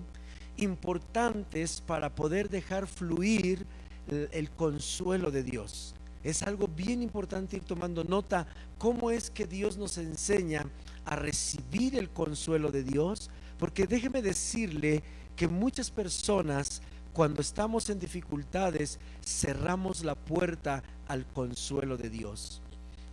importantes 0.58 1.82
para 1.82 2.14
poder 2.14 2.50
dejar 2.50 2.86
fluir 2.88 3.66
el, 4.08 4.50
consuelo 4.52 5.32
de 5.32 5.44
Dios. 5.44 5.96
Es 6.24 6.44
algo 6.44 6.68
bien 6.68 7.02
importante 7.02 7.58
ir 7.58 7.64
tomando 7.64 8.04
nota 8.04 8.46
cómo 8.78 9.10
es 9.10 9.30
que 9.30 9.46
Dios 9.48 9.78
nos 9.78 9.98
enseña 9.98 10.66
a 11.06 11.16
recibir 11.16 11.98
el 11.98 12.10
consuelo 12.10 12.72
de 12.72 12.84
Dios, 12.84 13.30
porque 13.58 13.88
déjeme 13.88 14.22
decirle 14.22 15.02
que 15.36 15.48
muchas 15.48 15.90
personas 15.90 16.82
cuando 17.20 17.42
estamos 17.42 17.90
en 17.90 18.00
dificultades 18.00 18.98
cerramos 19.22 20.06
la 20.06 20.16
puerta 20.16 20.84
al 21.06 21.26
consuelo 21.26 21.98
de 21.98 22.10
Dios. 22.10 22.62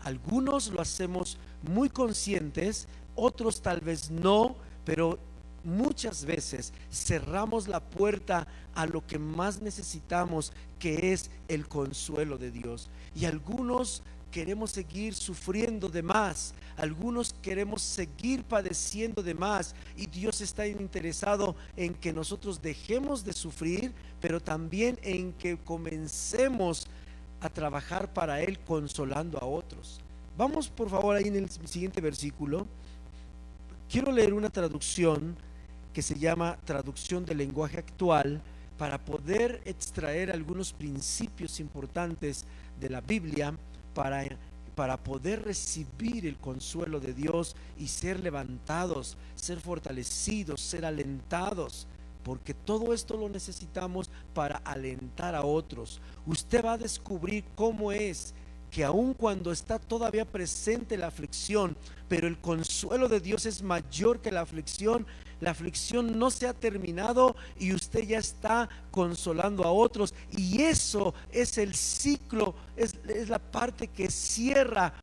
Algunos 0.04 0.68
lo 0.68 0.80
hacemos 0.80 1.38
muy 1.68 1.88
conscientes, 1.88 2.86
otros 3.16 3.62
tal 3.62 3.80
vez 3.80 4.12
no, 4.12 4.54
pero 4.84 5.18
muchas 5.64 6.24
veces 6.24 6.72
cerramos 6.88 7.66
la 7.66 7.80
puerta 7.80 8.46
a 8.76 8.86
lo 8.86 9.04
que 9.04 9.18
más 9.18 9.60
necesitamos, 9.60 10.52
que 10.78 11.12
es 11.12 11.28
el 11.48 11.66
consuelo 11.66 12.38
de 12.38 12.52
Dios. 12.52 12.88
Y 13.12 13.24
algunos 13.24 14.04
queremos 14.30 14.70
seguir 14.70 15.14
sufriendo 15.14 15.88
de 15.88 16.02
más, 16.02 16.54
algunos 16.76 17.34
queremos 17.40 17.82
seguir 17.82 18.44
padeciendo 18.44 19.22
de 19.22 19.34
más 19.34 19.74
y 19.96 20.06
Dios 20.06 20.40
está 20.40 20.66
interesado 20.66 21.56
en 21.76 21.94
que 21.94 22.12
nosotros 22.12 22.60
dejemos 22.60 23.24
de 23.24 23.32
sufrir, 23.32 23.92
pero 24.20 24.40
también 24.40 24.98
en 25.02 25.32
que 25.32 25.56
comencemos 25.56 26.86
a 27.40 27.48
trabajar 27.48 28.12
para 28.12 28.42
Él 28.42 28.58
consolando 28.60 29.38
a 29.38 29.44
otros. 29.44 30.00
Vamos 30.36 30.68
por 30.68 30.90
favor 30.90 31.16
ahí 31.16 31.28
en 31.28 31.36
el 31.36 31.48
siguiente 31.48 32.00
versículo. 32.00 32.66
Quiero 33.88 34.12
leer 34.12 34.34
una 34.34 34.50
traducción 34.50 35.36
que 35.94 36.02
se 36.02 36.18
llama 36.18 36.58
traducción 36.64 37.24
del 37.24 37.38
lenguaje 37.38 37.78
actual 37.78 38.42
para 38.76 39.02
poder 39.02 39.62
extraer 39.64 40.30
algunos 40.30 40.72
principios 40.74 41.58
importantes 41.60 42.44
de 42.78 42.90
la 42.90 43.00
Biblia 43.00 43.56
para, 43.96 44.24
para 44.74 45.02
poder 45.02 45.42
recibir 45.42 46.26
el 46.26 46.36
consuelo 46.36 47.00
de 47.00 47.14
Dios 47.14 47.56
y 47.78 47.88
ser 47.88 48.20
levantados, 48.20 49.16
ser 49.34 49.58
fortalecidos, 49.58 50.60
ser 50.60 50.84
alentados 50.84 51.86
porque 52.22 52.54
todo 52.54 52.92
esto 52.92 53.16
lo 53.16 53.28
necesitamos 53.28 54.10
para 54.34 54.56
alentar 54.64 55.36
a 55.36 55.44
otros. 55.44 56.00
Usted 56.26 56.64
va 56.64 56.72
a 56.72 56.78
descubrir 56.78 57.44
cómo 57.54 57.92
es 57.92 58.34
que 58.68 58.82
aun 58.82 59.14
cuando 59.14 59.52
está 59.52 59.78
todavía 59.78 60.24
presente 60.24 60.96
la 60.96 61.06
aflicción, 61.06 61.76
pero 62.08 62.26
el 62.26 62.36
consuelo 62.36 63.08
de 63.08 63.20
Dios 63.20 63.46
es 63.46 63.62
mayor 63.62 64.20
que 64.20 64.32
la 64.32 64.40
aflicción, 64.40 65.06
la 65.40 65.50
aflicción 65.50 66.18
no 66.18 66.30
se 66.30 66.46
ha 66.46 66.54
terminado 66.54 67.36
y 67.58 67.74
usted 67.74 68.04
ya 68.04 68.18
está 68.18 68.68
consolando 68.90 69.64
a 69.64 69.72
otros. 69.72 70.14
Y 70.30 70.62
eso 70.62 71.14
es 71.30 71.58
el 71.58 71.74
ciclo, 71.74 72.54
es, 72.76 72.94
la 73.28 73.38
parte 73.38 73.88
que 73.88 74.10
cierra 74.10 74.94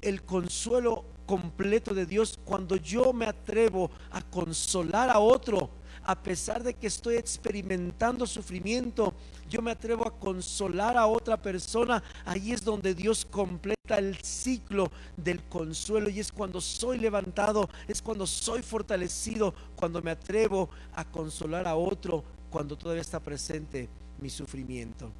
el 0.00 0.22
consuelo 0.22 1.04
completo 1.26 1.92
de 1.92 2.06
Dios 2.06 2.38
cuando 2.44 2.76
yo 2.76 3.12
me 3.12 3.26
atrevo 3.26 3.90
a 4.10 4.22
consolar 4.22 5.10
a 5.10 5.18
otro 5.18 5.70
a 6.04 6.22
pesar 6.22 6.62
de 6.62 6.72
que 6.72 6.86
estoy 6.86 7.16
experimentando 7.16 8.26
sufrimiento, 8.26 9.12
yo 9.48 9.62
me 9.62 9.70
atrevo 9.70 10.06
a 10.06 10.18
consolar 10.18 10.96
a 10.96 11.06
otra 11.06 11.36
persona, 11.36 12.02
ahí 12.24 12.52
es 12.52 12.64
donde 12.64 12.94
Dios 12.94 13.24
completa 13.24 13.98
el 13.98 14.16
ciclo 14.16 14.90
del 15.16 15.42
consuelo 15.44 16.10
y 16.10 16.20
es 16.20 16.30
cuando 16.30 16.60
soy 16.60 16.98
levantado, 16.98 17.68
es 17.86 18.02
cuando 18.02 18.26
soy 18.26 18.62
fortalecido, 18.62 19.54
cuando 19.76 20.02
me 20.02 20.10
atrevo 20.10 20.68
a 20.94 21.04
consolar 21.04 21.66
a 21.66 21.76
otro, 21.76 22.22
cuando 22.50 22.76
todavía 22.76 23.02
está 23.02 23.20
presente 23.20 23.88
mi 24.20 24.30
sufrimiento. 24.30 25.10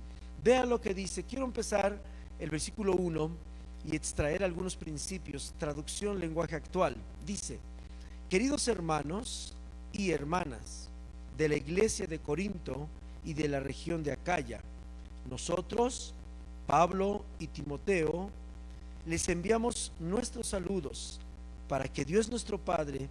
Vean 0.42 0.68
lo 0.68 0.80
que 0.80 0.94
dice, 0.94 1.24
quiero 1.24 1.44
empezar 1.44 2.00
el 2.38 2.50
versículo 2.50 2.94
1 2.94 3.30
y 3.90 3.96
extraer 3.96 4.44
algunos 4.44 4.76
principios, 4.76 5.54
traducción 5.58 6.20
lenguaje 6.20 6.56
actual. 6.56 6.96
Dice, 7.24 7.58
queridos 8.28 8.68
hermanos, 8.68 9.54
y 9.92 10.10
hermanas 10.10 10.88
de 11.36 11.48
la 11.48 11.56
iglesia 11.56 12.06
de 12.06 12.18
Corinto 12.18 12.88
y 13.28 13.34
de 13.34 13.46
la 13.46 13.60
región 13.60 14.02
de 14.02 14.10
Acaya. 14.10 14.62
Nosotros, 15.28 16.14
Pablo 16.66 17.26
y 17.38 17.46
Timoteo, 17.46 18.30
les 19.04 19.28
enviamos 19.28 19.92
nuestros 20.00 20.46
saludos 20.46 21.20
para 21.68 21.86
que 21.88 22.06
Dios 22.06 22.30
nuestro 22.30 22.56
Padre 22.56 23.06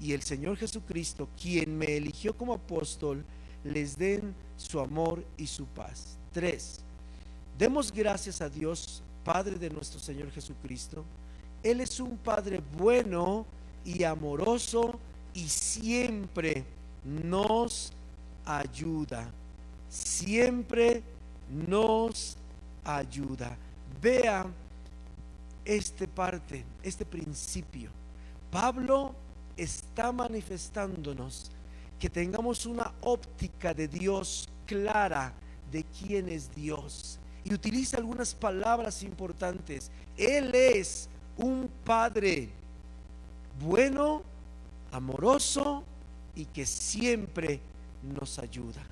y 0.00 0.14
el 0.14 0.22
Señor 0.22 0.56
Jesucristo, 0.56 1.28
quien 1.38 1.76
me 1.76 1.94
eligió 1.98 2.34
como 2.34 2.54
apóstol, 2.54 3.22
les 3.62 3.98
den 3.98 4.34
su 4.56 4.80
amor 4.80 5.22
y 5.36 5.46
su 5.46 5.66
paz. 5.66 6.16
Tres, 6.32 6.80
demos 7.58 7.92
gracias 7.92 8.40
a 8.40 8.48
Dios, 8.48 9.02
Padre 9.22 9.56
de 9.56 9.68
nuestro 9.68 10.00
Señor 10.00 10.30
Jesucristo. 10.30 11.04
Él 11.62 11.82
es 11.82 12.00
un 12.00 12.16
Padre 12.16 12.62
bueno 12.78 13.44
y 13.84 14.04
amoroso 14.04 14.98
y 15.34 15.46
siempre 15.46 16.64
nos 17.04 17.92
ayuda. 18.46 19.30
Siempre 19.90 21.02
nos 21.50 22.36
ayuda. 22.84 23.56
Vea 24.00 24.46
este 25.64 26.08
parte, 26.08 26.64
este 26.82 27.04
principio. 27.04 27.90
Pablo 28.50 29.14
está 29.56 30.12
manifestándonos 30.12 31.50
que 31.98 32.08
tengamos 32.08 32.64
una 32.64 32.94
óptica 33.02 33.74
de 33.74 33.88
Dios 33.88 34.48
clara 34.64 35.34
de 35.70 35.84
quién 35.84 36.28
es 36.28 36.54
Dios. 36.54 37.18
Y 37.44 37.52
utiliza 37.52 37.96
algunas 37.98 38.34
palabras 38.34 39.02
importantes. 39.02 39.90
Él 40.16 40.54
es 40.54 41.08
un 41.36 41.68
Padre 41.84 42.48
bueno, 43.60 44.22
amoroso 44.92 45.84
y 46.34 46.46
que 46.46 46.64
siempre 46.64 47.60
nos 48.02 48.38
ayuda. 48.38 48.82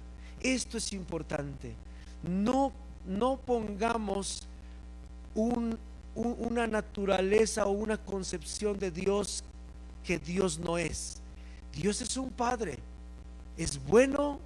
Esto 0.40 0.78
es 0.78 0.92
importante. 0.92 1.74
No, 2.22 2.72
no 3.06 3.36
pongamos 3.38 4.46
una 6.14 6.66
naturaleza 6.66 7.66
o 7.66 7.70
una 7.70 7.96
concepción 7.96 8.78
de 8.78 8.90
Dios 8.90 9.44
que 10.04 10.18
Dios 10.18 10.58
no 10.58 10.78
es. 10.78 11.20
Dios 11.72 12.00
es 12.00 12.16
un 12.16 12.30
Padre. 12.30 12.78
Es 13.56 13.82
bueno, 13.84 14.38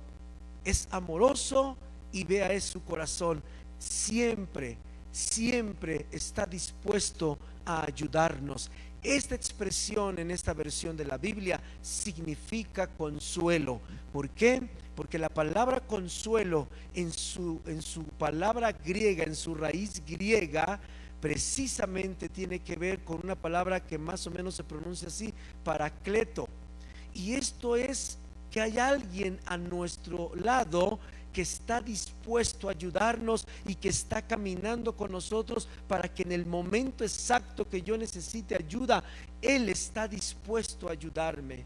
es 0.64 0.88
amoroso 0.90 1.76
y 2.12 2.24
vea 2.24 2.52
es 2.52 2.64
su 2.64 2.82
corazón. 2.82 3.42
Siempre, 3.78 4.76
siempre 5.10 6.06
está 6.10 6.46
dispuesto 6.46 7.38
a 7.64 7.84
ayudarnos. 7.84 8.70
Esta 9.02 9.34
expresión 9.34 10.18
en 10.18 10.30
esta 10.30 10.54
versión 10.54 10.96
de 10.96 11.04
la 11.04 11.18
Biblia 11.18 11.60
significa 11.80 12.86
consuelo. 12.86 13.80
¿Por 14.12 14.30
qué? 14.30 14.62
Porque 14.94 15.18
la 15.18 15.28
palabra 15.28 15.80
consuelo 15.80 16.68
en 16.94 17.12
su, 17.12 17.60
en 17.66 17.82
su 17.82 18.04
palabra 18.04 18.72
griega, 18.72 19.24
en 19.24 19.34
su 19.34 19.54
raíz 19.54 20.02
griega, 20.06 20.80
precisamente 21.20 22.28
tiene 22.28 22.58
que 22.58 22.76
ver 22.76 23.04
con 23.04 23.20
una 23.22 23.36
palabra 23.36 23.80
que 23.80 23.96
más 23.96 24.26
o 24.26 24.30
menos 24.30 24.54
se 24.56 24.64
pronuncia 24.64 25.08
así, 25.08 25.32
paracleto. 25.64 26.48
Y 27.14 27.34
esto 27.34 27.76
es 27.76 28.18
que 28.50 28.60
hay 28.60 28.78
alguien 28.78 29.38
a 29.46 29.56
nuestro 29.56 30.32
lado 30.34 30.98
que 31.32 31.42
está 31.42 31.80
dispuesto 31.80 32.68
a 32.68 32.72
ayudarnos 32.72 33.46
y 33.66 33.74
que 33.74 33.88
está 33.88 34.20
caminando 34.20 34.94
con 34.94 35.10
nosotros 35.10 35.66
para 35.88 36.12
que 36.12 36.22
en 36.22 36.32
el 36.32 36.44
momento 36.44 37.04
exacto 37.04 37.68
que 37.68 37.80
yo 37.82 37.96
necesite 37.96 38.54
ayuda, 38.54 39.02
Él 39.40 39.68
está 39.68 40.06
dispuesto 40.06 40.88
a 40.88 40.92
ayudarme. 40.92 41.64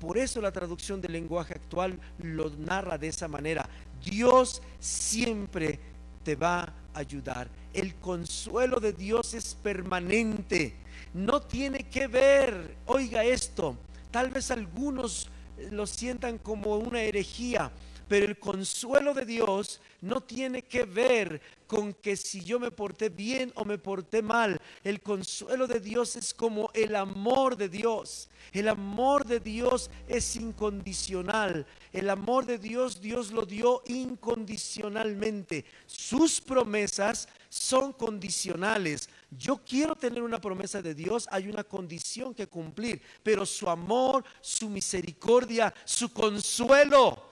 Por 0.00 0.18
eso 0.18 0.40
la 0.40 0.52
traducción 0.52 1.00
del 1.00 1.12
lenguaje 1.12 1.54
actual 1.54 1.98
lo 2.18 2.50
narra 2.50 2.98
de 2.98 3.08
esa 3.08 3.28
manera. 3.28 3.68
Dios 4.04 4.62
siempre 4.78 5.78
te 6.22 6.36
va 6.36 6.72
a 6.92 6.98
ayudar. 6.98 7.48
El 7.72 7.94
consuelo 7.96 8.80
de 8.80 8.92
Dios 8.92 9.34
es 9.34 9.54
permanente. 9.54 10.74
No 11.14 11.40
tiene 11.40 11.84
que 11.84 12.06
ver, 12.06 12.76
oiga 12.86 13.24
esto, 13.24 13.76
tal 14.10 14.30
vez 14.30 14.50
algunos 14.50 15.28
lo 15.70 15.86
sientan 15.86 16.38
como 16.38 16.76
una 16.76 17.00
herejía, 17.00 17.70
pero 18.08 18.26
el 18.26 18.38
consuelo 18.38 19.14
de 19.14 19.24
Dios 19.24 19.80
no 20.00 20.20
tiene 20.20 20.62
que 20.62 20.84
ver 20.84 21.40
con 21.66 21.92
que 21.94 22.16
si 22.16 22.44
yo 22.44 22.60
me 22.60 22.70
porté 22.70 23.08
bien 23.08 23.52
o 23.56 23.64
me 23.64 23.78
porté 23.78 24.22
mal. 24.22 24.60
El 24.84 25.00
consuelo 25.00 25.66
de 25.66 25.80
Dios 25.80 26.14
es 26.14 26.32
como 26.32 26.70
el 26.74 26.94
amor 26.94 27.56
de 27.56 27.68
Dios. 27.68 28.28
El 28.52 28.68
amor 28.68 29.26
de 29.26 29.40
Dios 29.40 29.90
es 30.06 30.36
incondicional. 30.36 31.66
El 31.92 32.08
amor 32.10 32.46
de 32.46 32.58
Dios, 32.58 33.00
Dios 33.00 33.32
lo 33.32 33.44
dio 33.44 33.82
incondicionalmente. 33.86 35.64
Sus 35.86 36.40
promesas 36.40 37.28
son 37.48 37.92
condicionales. 37.92 39.08
Yo 39.30 39.56
quiero 39.64 39.96
tener 39.96 40.22
una 40.22 40.40
promesa 40.40 40.80
de 40.80 40.94
Dios, 40.94 41.26
hay 41.32 41.48
una 41.48 41.64
condición 41.64 42.34
que 42.34 42.46
cumplir, 42.46 43.02
pero 43.24 43.44
su 43.44 43.68
amor, 43.68 44.24
su 44.40 44.68
misericordia, 44.68 45.74
su 45.84 46.12
consuelo 46.12 47.25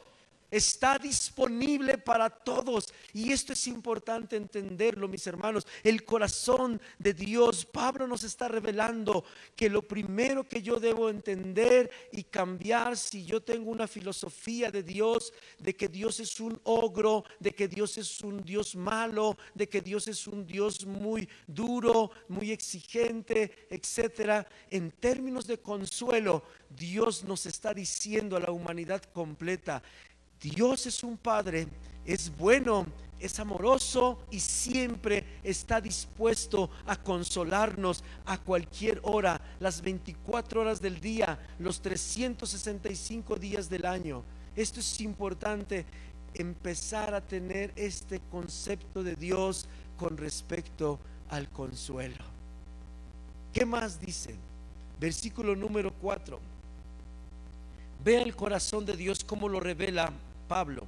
está 0.57 0.99
disponible 0.99 1.99
para 1.99 2.31
todos. 2.31 2.93
Y 3.13 3.33
esto 3.33 3.53
es 3.53 3.67
importante 3.67 4.37
entenderlo, 4.37 5.09
mis 5.09 5.27
hermanos. 5.27 5.67
El 5.83 6.05
corazón 6.05 6.81
de 6.99 7.13
Dios, 7.13 7.65
Pablo 7.65 8.07
nos 8.07 8.23
está 8.23 8.47
revelando 8.47 9.25
que 9.57 9.69
lo 9.69 9.83
primero 9.83 10.49
que 10.49 10.63
yo 10.63 10.79
debo 10.79 11.11
entender 11.11 11.91
y 12.13 12.23
cambiar 12.23 12.97
si 12.97 13.25
yo 13.25 13.43
tengo 13.43 13.71
una 13.71 13.89
filosofía 13.89 14.71
de 14.71 14.85
Dios, 14.85 15.33
de 15.59 15.75
que 15.75 15.89
Dios 15.89 16.21
es 16.21 16.39
un 16.39 16.61
ogro, 16.63 17.25
de 17.41 17.53
que 17.53 17.67
Dios 17.67 17.99
es 17.99 18.21
un 18.21 18.43
Dios 18.45 18.77
malo, 18.77 19.37
de 19.55 19.69
que 19.69 19.81
Dios 19.81 20.07
es 20.07 20.27
un 20.29 20.47
Dios 20.47 20.87
muy 20.87 21.29
duro, 21.49 22.13
muy 22.29 22.53
exigente, 22.53 23.67
etcétera. 23.71 24.47
En 24.71 24.93
términos 24.93 25.49
de 25.49 25.59
consuelo, 25.59 26.45
Dios 26.71 27.25
nos 27.25 27.47
está 27.47 27.75
diciendo 27.75 28.37
a 28.37 28.41
la 28.41 28.51
humanidad 28.51 29.03
completa, 29.13 29.83
Dios 30.41 30.87
es 30.87 31.03
un 31.03 31.17
Padre, 31.17 31.67
es 32.05 32.35
bueno, 32.37 32.87
es 33.19 33.39
amoroso 33.39 34.19
y 34.31 34.41
siempre 34.41 35.25
está 35.43 35.81
dispuesto 35.81 36.71
a 36.87 36.97
consolarnos 36.97 38.05
a 38.27 38.39
cualquier 38.39 39.01
hora, 39.03 39.41
las 39.61 39.81
24 39.81 40.61
horas 40.61 40.81
del 40.81 41.01
día, 41.01 41.39
los 41.59 41.81
365 41.81 43.37
días 43.37 43.71
del 43.71 43.87
año. 43.87 44.23
Esto 44.55 44.81
es 44.81 45.01
importante, 45.01 45.87
empezar 46.35 47.15
a 47.15 47.21
tener 47.21 47.73
este 47.77 48.21
concepto 48.31 49.03
de 49.03 49.17
Dios 49.17 49.67
con 49.97 50.17
respecto 50.17 50.99
al 51.31 51.49
consuelo. 51.49 52.25
¿Qué 53.53 53.65
más 53.65 54.01
dice? 54.01 54.35
Versículo 55.01 55.57
número 55.57 55.93
4. 55.95 56.54
Vea 58.05 58.21
el 58.21 58.37
corazón 58.37 58.85
de 58.85 58.99
Dios 58.99 59.25
como 59.25 59.49
lo 59.49 59.61
revela 59.61 60.13
Pablo, 60.47 60.87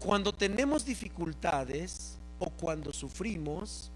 cuando 0.00 0.32
tenemos 0.32 0.84
dificultades 0.84 2.18
o 2.40 2.50
cuando 2.50 2.92
sufrimos, 2.92 3.92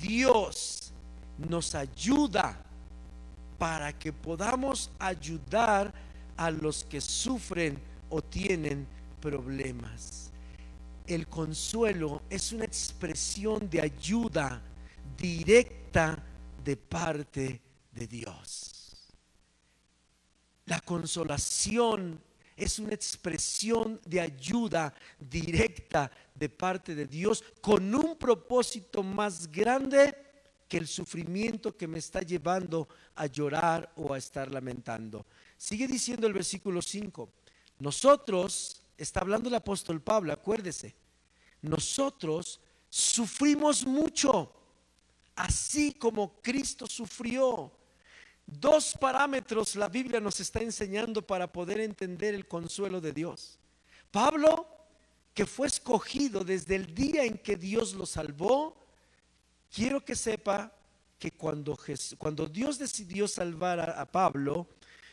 Dios 0.00 0.92
nos 1.36 1.74
ayuda 1.74 2.64
para 3.58 3.92
que 3.98 4.12
podamos 4.12 4.92
ayudar 5.00 5.92
a 6.36 6.52
los 6.52 6.84
que 6.84 7.00
sufren 7.00 7.76
o 8.08 8.22
tienen 8.22 8.86
problemas. 9.20 10.30
El 11.04 11.26
consuelo 11.26 12.22
es 12.30 12.52
una 12.52 12.64
expresión 12.64 13.68
de 13.68 13.80
ayuda 13.80 14.62
directa 15.16 16.22
de 16.64 16.76
parte 16.76 17.60
de 17.92 18.06
Dios. 18.06 18.77
La 20.68 20.80
consolación 20.80 22.20
es 22.54 22.78
una 22.78 22.92
expresión 22.92 23.98
de 24.04 24.20
ayuda 24.20 24.92
directa 25.18 26.10
de 26.34 26.50
parte 26.50 26.94
de 26.94 27.06
Dios 27.06 27.42
con 27.62 27.94
un 27.94 28.18
propósito 28.18 29.02
más 29.02 29.50
grande 29.50 30.14
que 30.68 30.76
el 30.76 30.86
sufrimiento 30.86 31.74
que 31.74 31.88
me 31.88 31.98
está 31.98 32.20
llevando 32.20 32.86
a 33.14 33.24
llorar 33.24 33.90
o 33.96 34.12
a 34.12 34.18
estar 34.18 34.52
lamentando. 34.52 35.24
Sigue 35.56 35.88
diciendo 35.88 36.26
el 36.26 36.34
versículo 36.34 36.82
5. 36.82 37.30
Nosotros, 37.78 38.82
está 38.98 39.20
hablando 39.20 39.48
el 39.48 39.54
apóstol 39.54 40.02
Pablo, 40.02 40.34
acuérdese, 40.34 40.94
nosotros 41.62 42.60
sufrimos 42.90 43.86
mucho, 43.86 44.52
así 45.34 45.94
como 45.94 46.42
Cristo 46.42 46.86
sufrió. 46.86 47.77
Dos 48.50 48.96
parámetros 48.98 49.76
la 49.76 49.88
Biblia 49.88 50.20
nos 50.20 50.40
está 50.40 50.60
enseñando 50.60 51.20
para 51.20 51.52
poder 51.52 51.80
entender 51.80 52.34
el 52.34 52.48
consuelo 52.48 52.98
de 52.98 53.12
Dios. 53.12 53.58
Pablo, 54.10 54.66
que 55.34 55.44
fue 55.44 55.66
escogido 55.66 56.42
desde 56.42 56.76
el 56.76 56.94
día 56.94 57.24
en 57.24 57.36
que 57.36 57.56
Dios 57.56 57.92
lo 57.92 58.06
salvó, 58.06 58.86
quiero 59.70 60.02
que 60.02 60.16
sepa 60.16 60.72
que 61.18 61.32
cuando, 61.32 61.78
cuando 62.16 62.46
Dios 62.46 62.78
decidió 62.78 63.28
salvar 63.28 63.80
a, 63.80 64.10
Pablo, 64.10 64.66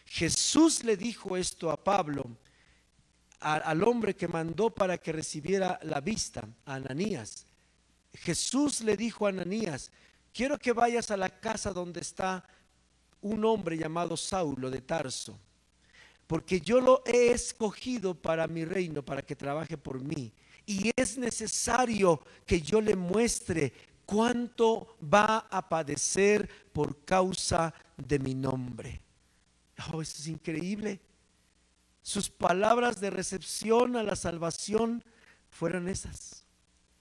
Jesús 0.06 0.86
le 0.86 0.95
dijo 0.95 1.36
esto 1.36 1.69
a 1.71 1.84
Pablo, 1.84 2.38
al 3.41 3.84
hombre 3.84 4.15
que 4.15 4.30
mandó 4.30 4.69
para 4.69 4.98
que 4.98 5.12
recibiera 5.12 5.78
la 5.84 6.00
vista, 6.00 6.48
a 6.63 6.76
Ananías. 6.76 7.45
Jesús 8.13 8.80
le 8.80 8.95
dijo 8.95 9.26
a 9.26 9.30
Ananías, 9.30 9.91
quiero 10.34 10.58
que 10.58 10.71
vayas 10.71 11.12
a 11.12 11.17
la 11.17 11.30
casa 11.41 11.74
donde 11.74 12.00
está 12.00 12.48
un 13.25 13.43
hombre 13.43 13.75
llamado 13.75 14.15
Saulo 14.15 14.69
de 14.69 14.81
Tarso, 14.81 15.39
porque 16.27 16.61
yo 16.61 16.79
lo 16.79 17.01
he 17.05 17.31
escogido 17.31 18.13
para 18.13 18.47
mi 18.47 18.65
reino, 18.65 19.03
para 19.03 19.23
que 19.23 19.35
trabaje 19.35 19.77
por 19.77 19.99
mí. 19.99 20.31
Y 20.67 20.91
es 20.95 21.17
necesario 21.17 22.21
que 22.45 22.61
yo 22.61 22.79
le 22.81 22.95
muestre 22.95 23.73
cuánto 24.05 24.95
va 25.01 25.47
a 25.49 25.67
padecer 25.67 26.47
por 26.71 27.03
causa 27.03 27.73
de 27.97 28.19
mi 28.19 28.35
nombre. 28.35 29.01
Oh, 29.91 30.03
eso 30.03 30.17
es 30.19 30.27
increíble. 30.27 30.99
Sus 32.03 32.29
palabras 32.29 33.01
de 33.01 33.09
recepción 33.09 33.95
a 33.95 34.03
la 34.03 34.15
salvación 34.15 35.03
fueron 35.49 35.88
esas. 35.88 36.45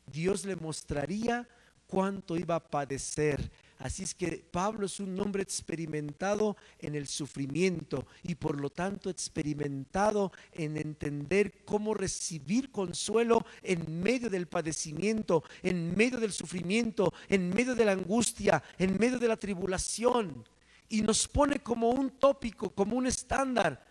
Dios 0.06 0.46
le 0.46 0.56
mostraría 0.56 1.46
cuánto 1.86 2.36
iba 2.38 2.54
a 2.54 2.66
padecer. 2.66 3.50
Así 3.78 4.04
es 4.04 4.14
que 4.14 4.44
Pablo 4.50 4.86
es 4.86 5.00
un 5.00 5.18
hombre 5.20 5.42
experimentado 5.42 6.56
en 6.78 6.94
el 6.94 7.06
sufrimiento 7.08 8.06
y 8.22 8.36
por 8.36 8.60
lo 8.60 8.70
tanto 8.70 9.10
experimentado 9.10 10.32
en 10.52 10.76
entender 10.76 11.64
cómo 11.64 11.92
recibir 11.92 12.70
consuelo 12.70 13.44
en 13.62 14.00
medio 14.00 14.30
del 14.30 14.46
padecimiento, 14.46 15.42
en 15.62 15.94
medio 15.96 16.20
del 16.20 16.32
sufrimiento, 16.32 17.12
en 17.28 17.50
medio 17.50 17.74
de 17.74 17.84
la 17.84 17.92
angustia, 17.92 18.62
en 18.78 18.96
medio 18.98 19.18
de 19.18 19.28
la 19.28 19.36
tribulación. 19.36 20.46
Y 20.88 21.02
nos 21.02 21.26
pone 21.26 21.58
como 21.58 21.90
un 21.90 22.10
tópico, 22.10 22.70
como 22.70 22.96
un 22.96 23.06
estándar 23.06 23.84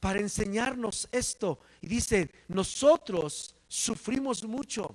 para 0.00 0.20
enseñarnos 0.20 1.08
esto. 1.12 1.60
Y 1.80 1.86
dice, 1.86 2.30
nosotros 2.48 3.54
sufrimos 3.66 4.44
mucho, 4.44 4.94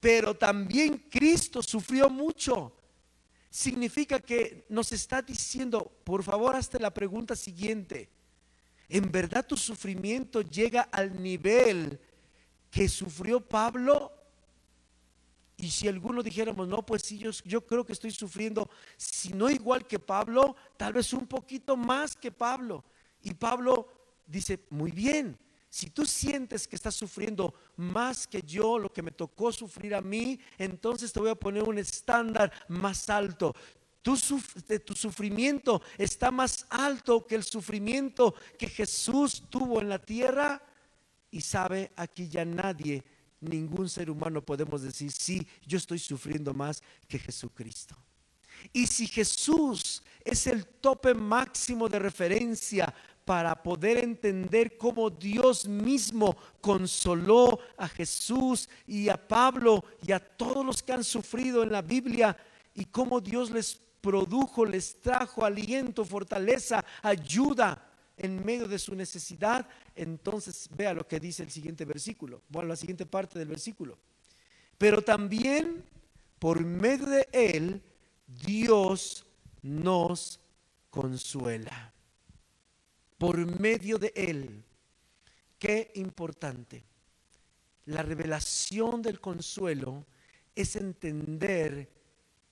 pero 0.00 0.34
también 0.34 1.06
Cristo 1.08 1.62
sufrió 1.62 2.10
mucho. 2.10 2.72
Significa 3.52 4.18
que 4.18 4.64
nos 4.70 4.92
está 4.92 5.20
diciendo, 5.20 5.92
por 6.04 6.22
favor, 6.22 6.56
hazte 6.56 6.80
la 6.80 6.94
pregunta 6.94 7.36
siguiente. 7.36 8.08
¿En 8.88 9.12
verdad 9.12 9.46
tu 9.46 9.58
sufrimiento 9.58 10.40
llega 10.40 10.88
al 10.90 11.22
nivel 11.22 12.00
que 12.70 12.88
sufrió 12.88 13.46
Pablo? 13.46 14.10
Y 15.58 15.70
si 15.70 15.86
alguno 15.86 16.22
dijéramos, 16.22 16.66
no, 16.66 16.80
pues 16.80 17.02
sí, 17.02 17.18
yo, 17.18 17.30
yo, 17.44 17.66
creo 17.66 17.84
que 17.84 17.92
estoy 17.92 18.10
sufriendo, 18.10 18.70
si 18.96 19.34
no 19.34 19.50
igual 19.50 19.86
que 19.86 19.98
Pablo, 19.98 20.56
tal 20.78 20.94
vez 20.94 21.12
un 21.12 21.26
poquito 21.26 21.76
más 21.76 22.16
que 22.16 22.32
Pablo. 22.32 22.82
Y 23.22 23.34
Pablo 23.34 23.86
dice, 24.26 24.60
muy 24.70 24.92
bien, 24.92 25.38
si 25.72 25.88
tú 25.88 26.04
sientes 26.04 26.68
que 26.68 26.76
estás 26.76 26.94
sufriendo 26.94 27.54
más 27.76 28.26
que 28.26 28.42
yo, 28.42 28.78
lo 28.78 28.92
que 28.92 29.00
me 29.00 29.10
tocó 29.10 29.50
sufrir 29.50 29.94
a 29.94 30.02
mí, 30.02 30.38
entonces 30.58 31.10
te 31.10 31.18
voy 31.18 31.30
a 31.30 31.34
poner 31.34 31.62
un 31.62 31.78
estándar 31.78 32.52
más 32.68 33.08
alto. 33.08 33.56
Tu, 34.02 34.14
tu, 34.84 34.94
sufrimiento 34.94 35.80
está 35.96 36.30
más 36.30 36.66
alto 36.68 37.26
que 37.26 37.36
el 37.36 37.42
sufrimiento 37.42 38.34
que 38.58 38.68
Jesús 38.68 39.44
tuvo 39.48 39.80
en 39.80 39.88
la 39.88 39.98
tierra. 39.98 40.62
Y 41.30 41.40
sabe, 41.40 41.90
aquí 41.96 42.28
ya 42.28 42.44
nadie, 42.44 43.02
ningún 43.40 43.88
ser 43.88 44.10
humano 44.10 44.44
podemos 44.44 44.82
decir, 44.82 45.10
sí, 45.10 45.46
yo 45.66 45.78
estoy 45.78 46.00
sufriendo 46.00 46.52
más 46.52 46.82
que 47.08 47.18
Jesucristo. 47.18 47.96
Y 48.74 48.86
si 48.86 49.06
Jesús 49.06 50.02
es 50.22 50.46
el 50.46 50.66
tope 50.66 51.14
máximo 51.14 51.88
de 51.88 51.98
referencia 51.98 52.94
para 53.24 53.62
poder 53.62 53.98
entender 53.98 54.76
cómo 54.76 55.10
Dios 55.10 55.68
mismo 55.68 56.36
consoló 56.60 57.60
a 57.76 57.88
Jesús 57.88 58.68
y 58.86 59.08
a 59.08 59.16
Pablo 59.16 59.84
y 60.04 60.12
a 60.12 60.18
todos 60.18 60.64
los 60.64 60.82
que 60.82 60.92
han 60.92 61.04
sufrido 61.04 61.62
en 61.62 61.72
la 61.72 61.82
Biblia 61.82 62.36
y 62.74 62.86
cómo 62.86 63.20
Dios 63.20 63.50
les 63.50 63.80
produjo, 64.00 64.64
les 64.64 65.00
trajo 65.00 65.44
aliento, 65.44 66.04
fortaleza, 66.04 66.84
ayuda 67.02 67.88
en 68.16 68.44
medio 68.44 68.66
de 68.66 68.78
su 68.78 68.94
necesidad, 68.94 69.66
entonces 69.94 70.68
vea 70.76 70.92
lo 70.92 71.06
que 71.06 71.20
dice 71.20 71.42
el 71.42 71.50
siguiente 71.50 71.84
versículo, 71.84 72.42
bueno, 72.48 72.68
la 72.68 72.76
siguiente 72.76 73.06
parte 73.06 73.38
del 73.38 73.48
versículo. 73.48 73.98
Pero 74.76 75.02
también 75.02 75.84
por 76.38 76.64
medio 76.64 77.06
de 77.06 77.28
él, 77.32 77.82
Dios 78.26 79.24
nos 79.62 80.40
consuela 80.90 81.92
por 83.22 83.60
medio 83.60 83.98
de 83.98 84.12
Él. 84.16 84.64
Qué 85.56 85.92
importante. 85.94 86.82
La 87.84 88.02
revelación 88.02 89.00
del 89.00 89.20
consuelo 89.20 90.04
es 90.56 90.74
entender 90.74 91.88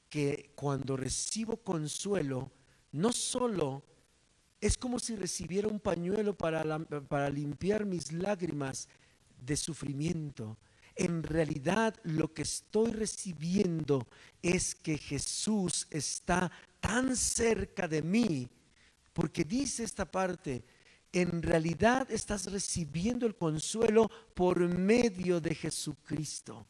que 0.09 0.52
cuando 0.54 0.96
recibo 0.96 1.56
consuelo, 1.56 2.52
no 2.92 3.12
solo 3.12 3.83
es 4.61 4.78
como 4.78 5.00
si 5.00 5.16
recibiera 5.16 5.66
un 5.66 5.80
pañuelo 5.80 6.38
para, 6.38 6.78
para 6.78 7.30
limpiar 7.30 7.85
mis 7.85 8.12
lágrimas 8.12 8.88
de 9.44 9.56
sufrimiento. 9.56 10.56
En 10.94 11.24
realidad 11.24 11.96
lo 12.04 12.33
que 12.33 12.42
estoy 12.42 12.92
recibiendo 12.92 14.06
es 14.40 14.76
que 14.76 14.98
Jesús 14.98 15.88
está 15.90 16.48
tan 16.78 17.16
cerca 17.16 17.88
de 17.88 18.02
mí 18.02 18.48
porque 19.20 19.44
dice 19.44 19.85
esta 19.85 20.11
parte, 20.11 20.64
en 21.12 21.42
realidad 21.42 22.11
estás 22.11 22.50
recibiendo 22.50 23.26
el 23.26 23.37
consuelo 23.37 24.11
por 24.33 24.66
medio 24.66 25.42
de 25.42 25.54
Jesucristo. 25.54 26.66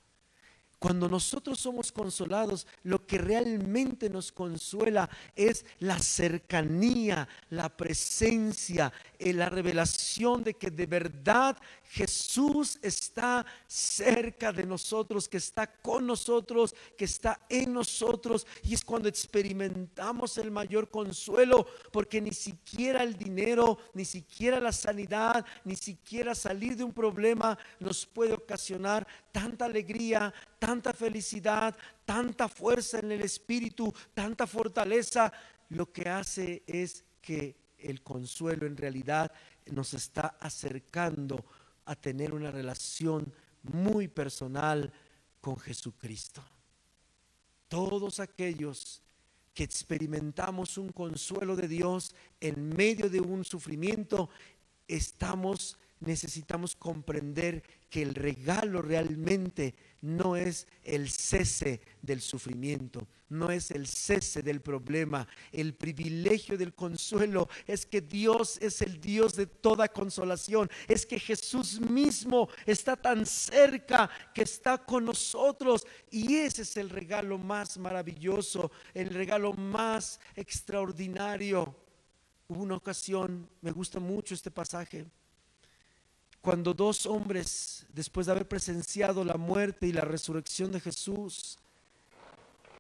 Cuando 0.81 1.11
nosotros 1.11 1.61
somos 1.61 1.93
consolados, 1.93 2.67
lo 2.85 3.07
que 3.07 3.19
realmente 3.19 4.09
nos 4.09 4.33
consuela 4.33 5.11
es 5.37 5.67
la 5.79 5.99
cercanía, 5.99 7.29
la 7.51 7.69
presencia, 7.69 8.91
eh, 9.19 9.35
la 9.35 9.51
revelación 9.51 10.43
de 10.43 10.55
que 10.55 10.71
de 10.71 10.87
verdad 10.87 11.59
Jesús 11.85 12.79
está 12.81 13.45
cerca 13.67 14.53
de 14.53 14.65
nosotros, 14.65 15.29
que 15.29 15.37
está 15.37 15.67
con 15.67 16.07
nosotros, 16.07 16.75
que 16.97 17.05
está 17.05 17.39
en 17.51 17.75
nosotros. 17.75 18.47
Y 18.63 18.73
es 18.73 18.83
cuando 18.83 19.11
experimentamos 19.11 20.39
el 20.39 20.51
mayor 20.51 20.89
consuelo, 20.89 21.67
porque 21.93 22.23
ni 22.23 22.33
siquiera 22.33 23.03
el 23.03 23.19
dinero, 23.19 23.77
ni 23.93 24.07
siquiera 24.07 24.59
la 24.59 24.73
sanidad, 24.73 25.45
ni 25.63 25.77
siquiera 25.77 26.35
salir 26.35 26.75
de 26.75 26.85
un 26.85 26.95
problema 26.95 27.59
nos 27.81 28.07
puede 28.07 28.33
ocasionar 28.33 29.07
tanta 29.33 29.67
alegría, 29.67 30.33
tanta 30.61 30.93
felicidad, 30.93 31.77
tanta 32.05 32.49
fuerza 32.49 33.01
en 33.01 33.11
el 33.11 33.23
espíritu, 33.23 33.93
tanta 34.15 34.47
fortaleza, 34.47 35.33
lo 35.71 35.91
que 35.91 36.09
hace 36.09 36.63
es 36.67 37.05
que 37.21 37.57
el 37.79 38.03
consuelo 38.03 38.67
en 38.67 38.77
realidad 38.77 39.33
nos 39.67 39.95
está 39.95 40.37
acercando 40.39 41.45
a 41.87 41.97
tener 41.97 42.35
una 42.35 42.51
relación 42.51 43.33
muy 43.63 44.07
personal 44.07 44.93
con 45.41 45.59
Jesucristo. 45.59 46.45
Todos 47.69 48.21
aquellos 48.21 49.03
que 49.55 49.65
experimentamos 49.65 50.77
un 50.77 50.91
consuelo 50.91 51.57
de 51.57 51.69
Dios 51.69 52.15
en 52.41 52.69
medio 52.69 53.09
de 53.09 53.21
un 53.21 53.45
sufrimiento, 53.45 54.29
estamos 54.87 55.79
necesitamos 56.01 56.75
comprender 56.75 57.63
que 57.91 58.03
el 58.03 58.15
regalo 58.15 58.81
realmente 58.81 59.75
no 60.01 60.37
es 60.37 60.67
el 60.83 61.11
cese 61.11 61.81
del 62.01 62.21
sufrimiento, 62.21 63.07
no 63.29 63.51
es 63.51 63.71
el 63.71 63.87
cese 63.87 64.43
del 64.43 64.61
problema. 64.61 65.27
El 65.53 65.75
privilegio 65.75 66.57
del 66.57 66.73
consuelo 66.73 67.49
es 67.67 67.85
que 67.85 68.01
Dios 68.01 68.59
es 68.63 68.81
el 68.81 69.01
Dios 69.01 69.35
de 69.35 69.47
toda 69.47 69.89
consolación, 69.89 70.71
es 70.89 71.05
que 71.05 71.19
Jesús 71.19 71.81
mismo 71.81 72.49
está 72.65 72.97
tan 72.97 73.27
cerca 73.27 74.09
que 74.33 74.43
está 74.43 74.79
con 74.79 75.05
nosotros 75.05 75.87
y 76.11 76.37
ese 76.37 76.63
es 76.63 76.77
el 76.77 76.89
regalo 76.89 77.37
más 77.37 77.77
maravilloso, 77.77 78.71
el 78.95 79.11
regalo 79.11 79.53
más 79.53 80.21
extraordinario. 80.37 81.77
Hubo 82.49 82.63
una 82.63 82.77
ocasión, 82.77 83.49
me 83.61 83.73
gusta 83.73 84.01
mucho 84.01 84.35
este 84.35 84.51
pasaje 84.51 85.07
cuando 86.41 86.73
dos 86.73 87.07
hombres, 87.07 87.87
después 87.93 88.27
de 88.27 88.33
haber 88.33 88.49
presenciado 88.49 89.25
la 89.25 89.37
muerte 89.37 89.87
y 89.87 89.93
la 89.93 90.03
resurrección 90.03 90.73
de 90.73 90.81
Jesús, 90.81 91.59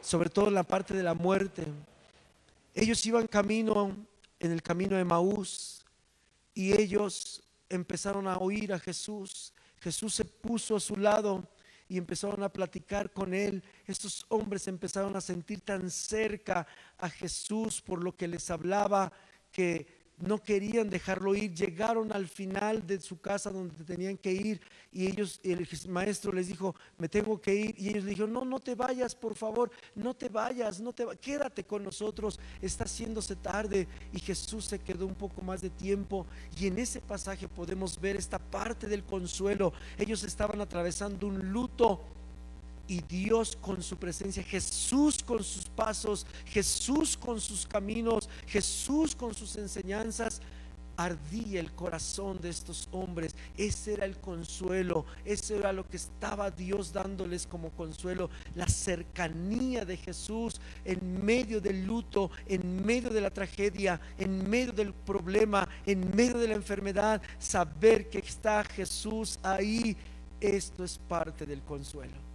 sobre 0.00 0.30
todo 0.30 0.48
en 0.48 0.54
la 0.54 0.62
parte 0.62 0.94
de 0.94 1.02
la 1.02 1.14
muerte, 1.14 1.66
ellos 2.74 3.04
iban 3.04 3.26
camino, 3.26 3.94
en 4.38 4.52
el 4.52 4.62
camino 4.62 4.96
de 4.96 5.04
Maús, 5.04 5.84
y 6.54 6.72
ellos 6.72 7.42
empezaron 7.68 8.26
a 8.26 8.38
oír 8.38 8.72
a 8.72 8.78
Jesús. 8.78 9.52
Jesús 9.80 10.14
se 10.14 10.24
puso 10.24 10.76
a 10.76 10.80
su 10.80 10.96
lado 10.96 11.46
y 11.88 11.98
empezaron 11.98 12.42
a 12.42 12.48
platicar 12.48 13.12
con 13.12 13.34
él. 13.34 13.62
Estos 13.86 14.24
hombres 14.28 14.68
empezaron 14.68 15.16
a 15.16 15.20
sentir 15.20 15.60
tan 15.60 15.90
cerca 15.90 16.66
a 16.96 17.10
Jesús 17.10 17.82
por 17.82 18.02
lo 18.02 18.16
que 18.16 18.28
les 18.28 18.50
hablaba 18.50 19.12
que 19.52 19.99
no 20.20 20.42
querían 20.42 20.90
dejarlo 20.90 21.34
ir, 21.34 21.54
llegaron 21.54 22.12
al 22.12 22.28
final 22.28 22.86
de 22.86 23.00
su 23.00 23.20
casa 23.20 23.50
donde 23.50 23.84
tenían 23.84 24.16
que 24.16 24.32
ir 24.32 24.60
y 24.92 25.06
ellos, 25.06 25.40
el 25.42 25.66
maestro 25.88 26.32
les 26.32 26.48
dijo, 26.48 26.74
me 26.98 27.08
tengo 27.08 27.40
que 27.40 27.54
ir 27.54 27.74
y 27.78 27.88
ellos 27.88 28.04
le 28.04 28.10
dijeron, 28.10 28.32
no, 28.32 28.44
no 28.44 28.60
te 28.60 28.74
vayas, 28.74 29.14
por 29.14 29.34
favor, 29.34 29.70
no 29.94 30.14
te 30.14 30.28
vayas, 30.28 30.80
no 30.80 30.92
te 30.92 31.06
quédate 31.20 31.64
con 31.64 31.82
nosotros, 31.82 32.38
está 32.60 32.84
haciéndose 32.84 33.36
tarde 33.36 33.88
y 34.12 34.18
Jesús 34.18 34.66
se 34.66 34.78
quedó 34.78 35.06
un 35.06 35.14
poco 35.14 35.42
más 35.42 35.62
de 35.62 35.70
tiempo 35.70 36.26
y 36.58 36.66
en 36.66 36.78
ese 36.78 37.00
pasaje 37.00 37.48
podemos 37.48 38.00
ver 38.00 38.16
esta 38.16 38.38
parte 38.38 38.86
del 38.86 39.04
consuelo, 39.04 39.72
ellos 39.98 40.22
estaban 40.24 40.60
atravesando 40.60 41.26
un 41.26 41.50
luto 41.50 42.00
y 42.90 43.02
Dios 43.02 43.56
con 43.60 43.84
su 43.84 43.96
presencia, 43.96 44.42
Jesús 44.42 45.22
con 45.22 45.44
sus 45.44 45.68
pasos, 45.68 46.26
Jesús 46.46 47.16
con 47.16 47.40
sus 47.40 47.64
caminos, 47.64 48.28
Jesús 48.48 49.14
con 49.14 49.32
sus 49.32 49.54
enseñanzas, 49.54 50.42
ardía 50.96 51.60
el 51.60 51.70
corazón 51.70 52.40
de 52.40 52.48
estos 52.48 52.88
hombres. 52.90 53.36
Ese 53.56 53.92
era 53.92 54.04
el 54.06 54.18
consuelo, 54.18 55.06
ese 55.24 55.58
era 55.58 55.72
lo 55.72 55.88
que 55.88 55.98
estaba 55.98 56.50
Dios 56.50 56.92
dándoles 56.92 57.46
como 57.46 57.70
consuelo, 57.70 58.28
la 58.56 58.66
cercanía 58.66 59.84
de 59.84 59.96
Jesús 59.96 60.60
en 60.84 61.24
medio 61.24 61.60
del 61.60 61.86
luto, 61.86 62.32
en 62.48 62.84
medio 62.84 63.10
de 63.10 63.20
la 63.20 63.30
tragedia, 63.30 64.00
en 64.18 64.50
medio 64.50 64.72
del 64.72 64.94
problema, 64.94 65.68
en 65.86 66.10
medio 66.16 66.38
de 66.38 66.48
la 66.48 66.54
enfermedad, 66.54 67.22
saber 67.38 68.10
que 68.10 68.18
está 68.18 68.64
Jesús 68.64 69.38
ahí. 69.44 69.96
Esto 70.40 70.82
es 70.82 70.98
parte 70.98 71.46
del 71.46 71.62
consuelo. 71.62 72.29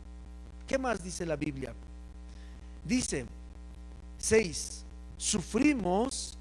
¿Qué 0.68 0.78
más 0.78 1.04
dice 1.04 1.26
la 1.26 1.36
Biblia? 1.36 1.74
Dice 2.84 3.26
6. 4.18 4.84
Sufrimos 5.18 6.38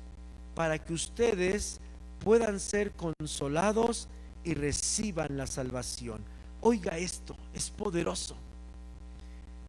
para 0.54 0.78
que 0.78 0.94
ustedes 0.94 1.80
puedan 2.20 2.58
ser 2.58 2.92
consolados 2.92 4.08
y 4.42 4.54
reciban 4.54 5.37
la 5.37 5.46
salvación. 5.46 6.20
Oiga 6.60 6.96
esto, 6.96 7.37
es 7.52 7.70
poderoso. 7.70 8.37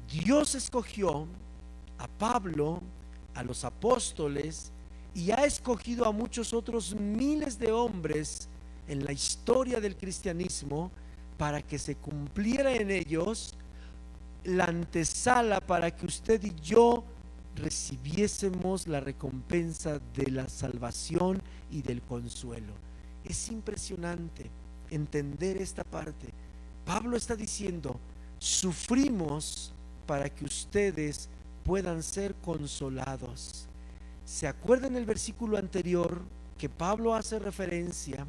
Dios 0.10 0.56
escogió 0.56 1.28
a 1.98 2.08
Pablo, 2.08 2.82
a 3.34 3.44
los 3.44 3.66
apóstoles, 3.66 4.72
y 5.14 5.32
ha 5.32 5.46
escogido 5.46 6.06
a 6.06 6.12
muchos 6.12 6.54
otros 6.54 6.94
miles 6.96 7.58
de 7.58 7.72
hombres 7.72 8.48
en 8.88 9.04
la 9.04 9.12
historia 9.12 9.80
del 9.80 9.96
cristianismo 9.96 10.92
para 11.38 11.62
que 11.62 11.80
se 11.80 11.96
cumpliera 11.96 12.74
en 12.74 12.92
ellos 12.92 13.56
la 14.46 14.66
antesala 14.66 15.60
para 15.60 15.96
que 15.96 16.06
usted 16.06 16.44
y 16.44 16.54
yo 16.62 17.04
recibiésemos 17.56 18.88
la 18.88 19.00
recompensa 19.00 20.00
de 20.14 20.30
la 20.32 20.48
salvación 20.48 21.42
y 21.72 21.82
del 21.82 22.02
consuelo. 22.02 22.74
Es 23.24 23.50
impresionante 23.50 24.50
entender 24.92 25.58
esta 25.58 25.84
parte. 25.84 26.28
Pablo 26.86 27.18
está 27.18 27.36
diciendo, 27.36 28.00
sufrimos 28.38 29.74
para 30.06 30.30
que 30.30 30.46
ustedes 30.46 31.30
puedan 31.64 32.04
ser 32.04 32.36
consolados. 32.36 33.68
¿Se 34.26 34.48
acuerdan 34.48 34.96
el 34.96 35.06
versículo 35.06 35.58
anterior 35.58 36.22
que 36.58 36.70
Pablo 36.70 37.16
hace 37.16 37.40
referencia? 37.40 38.28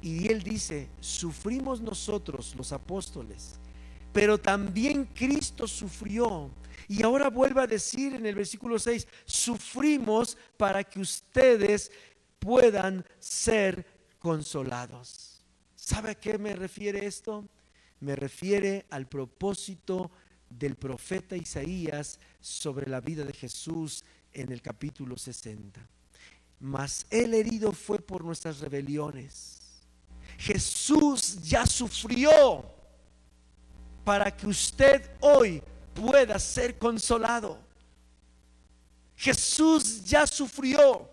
Y 0.00 0.32
él 0.32 0.42
dice, 0.42 0.88
sufrimos 1.00 1.80
nosotros 1.80 2.54
los 2.56 2.72
apóstoles 2.72 3.60
pero 4.12 4.38
también 4.38 5.06
Cristo 5.06 5.66
sufrió. 5.66 6.50
Y 6.88 7.02
ahora 7.02 7.30
vuelve 7.30 7.62
a 7.62 7.66
decir 7.66 8.14
en 8.14 8.26
el 8.26 8.34
versículo 8.34 8.78
6, 8.78 9.06
sufrimos 9.24 10.36
para 10.56 10.84
que 10.84 11.00
ustedes 11.00 11.90
puedan 12.38 13.04
ser 13.18 13.86
consolados. 14.18 15.42
¿Sabe 15.74 16.10
a 16.10 16.14
qué 16.14 16.38
me 16.38 16.54
refiere 16.54 17.06
esto? 17.06 17.48
Me 18.00 18.14
refiere 18.16 18.84
al 18.90 19.06
propósito 19.06 20.10
del 20.50 20.76
profeta 20.76 21.36
Isaías 21.36 22.18
sobre 22.40 22.90
la 22.90 23.00
vida 23.00 23.24
de 23.24 23.32
Jesús 23.32 24.04
en 24.32 24.52
el 24.52 24.60
capítulo 24.60 25.16
60. 25.16 25.80
Mas 26.60 27.06
el 27.10 27.34
herido 27.34 27.72
fue 27.72 27.98
por 27.98 28.24
nuestras 28.24 28.60
rebeliones. 28.60 29.60
Jesús 30.38 31.42
ya 31.42 31.66
sufrió 31.66 32.81
para 34.04 34.30
que 34.30 34.46
usted 34.46 35.10
hoy 35.20 35.62
pueda 35.94 36.38
ser 36.38 36.78
consolado. 36.78 37.58
Jesús 39.16 40.04
ya 40.04 40.26
sufrió 40.26 41.08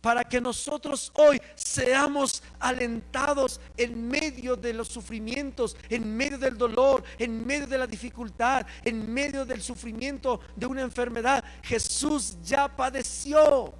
para 0.00 0.22
que 0.22 0.40
nosotros 0.40 1.10
hoy 1.14 1.40
seamos 1.56 2.42
alentados 2.60 3.60
en 3.76 4.06
medio 4.08 4.54
de 4.54 4.72
los 4.72 4.88
sufrimientos, 4.88 5.76
en 5.88 6.16
medio 6.16 6.38
del 6.38 6.56
dolor, 6.56 7.02
en 7.18 7.44
medio 7.44 7.66
de 7.66 7.78
la 7.78 7.86
dificultad, 7.88 8.66
en 8.84 9.12
medio 9.12 9.44
del 9.44 9.60
sufrimiento 9.60 10.40
de 10.54 10.66
una 10.66 10.82
enfermedad. 10.82 11.42
Jesús 11.62 12.36
ya 12.44 12.68
padeció. 12.68 13.74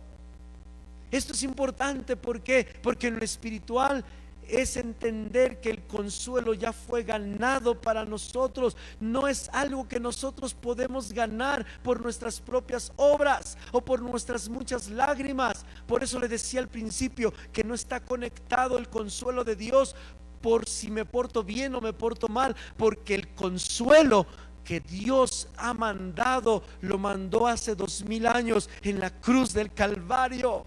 Esto 1.13 1.33
es 1.33 1.45
importante 1.45 2.17
porque 2.17 2.67
porque 2.83 3.07
en 3.07 3.19
lo 3.19 3.25
espiritual 3.25 4.05
es 4.49 4.77
entender 4.77 5.61
que 5.61 5.71
el 5.71 5.87
consuelo 5.87 6.55
ya 6.55 6.73
fue 6.73 7.03
ganado 7.03 7.81
para 7.81 8.05
nosotros. 8.05 8.77
No 9.01 9.29
es 9.29 9.49
algo 9.53 9.89
que 9.89 10.01
nosotros 10.01 10.55
podemos 10.55 11.13
ganar 11.13 11.67
por 11.83 12.01
nuestras 12.01 12.41
propias 12.41 12.93
obras 12.97 13.57
o 13.73 13.81
por 13.81 14.01
nuestras 14.03 14.49
muchas 14.49 14.89
lágrimas. 14.89 15.65
Por 15.87 16.03
eso 16.03 16.19
le 16.19 16.29
decía 16.29 16.61
al 16.61 16.69
principio 16.69 17.33
que 17.53 17.65
no 17.65 17.75
está 17.75 18.01
conectado 18.01 18.79
el 18.79 18.89
consuelo 18.89 19.45
de 19.45 19.57
Dios 19.57 19.95
por 20.41 20.69
si 20.69 20.91
me 20.91 21.05
porto 21.05 21.43
bien 21.43 21.75
o 21.75 21.81
me 21.81 21.93
porto 21.93 22.29
mal, 22.29 22.55
porque 22.77 23.15
el 23.15 23.29
consuelo 23.35 24.27
que 24.65 24.81
Dios 24.81 25.49
ha 25.57 25.73
mandado 25.73 26.63
lo 26.81 26.99
mandó 26.99 27.47
hace 27.47 27.75
dos 27.75 28.05
mil 28.05 28.27
años 28.27 28.69
en 28.83 29.01
la 29.01 29.11
cruz 29.11 29.53
del 29.53 29.73
Calvario. 29.73 30.65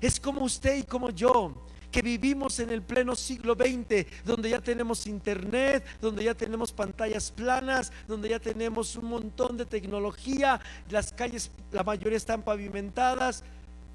Es 0.00 0.20
como 0.20 0.44
usted 0.44 0.76
y 0.76 0.82
como 0.84 1.10
yo 1.10 1.63
que 1.94 2.02
vivimos 2.02 2.58
en 2.58 2.70
el 2.70 2.82
pleno 2.82 3.14
siglo 3.14 3.54
XX, 3.54 4.04
donde 4.24 4.50
ya 4.50 4.60
tenemos 4.60 5.06
internet, 5.06 5.84
donde 6.00 6.24
ya 6.24 6.34
tenemos 6.34 6.72
pantallas 6.72 7.30
planas, 7.30 7.92
donde 8.08 8.30
ya 8.30 8.40
tenemos 8.40 8.96
un 8.96 9.04
montón 9.04 9.56
de 9.56 9.64
tecnología, 9.64 10.60
las 10.90 11.12
calles, 11.12 11.52
la 11.70 11.84
mayoría 11.84 12.16
están 12.16 12.42
pavimentadas, 12.42 13.44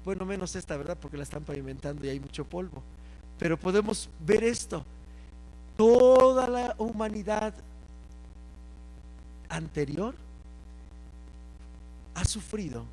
bueno, 0.02 0.24
menos 0.24 0.56
esta, 0.56 0.78
¿verdad? 0.78 0.96
Porque 0.98 1.18
la 1.18 1.24
están 1.24 1.44
pavimentando 1.44 2.06
y 2.06 2.08
hay 2.08 2.18
mucho 2.18 2.46
polvo. 2.46 2.82
Pero 3.38 3.58
podemos 3.58 4.08
ver 4.20 4.44
esto. 4.44 4.82
Toda 5.76 6.48
la 6.48 6.74
humanidad 6.78 7.52
anterior 9.50 10.14
ha 12.14 12.24
sufrido 12.24 12.86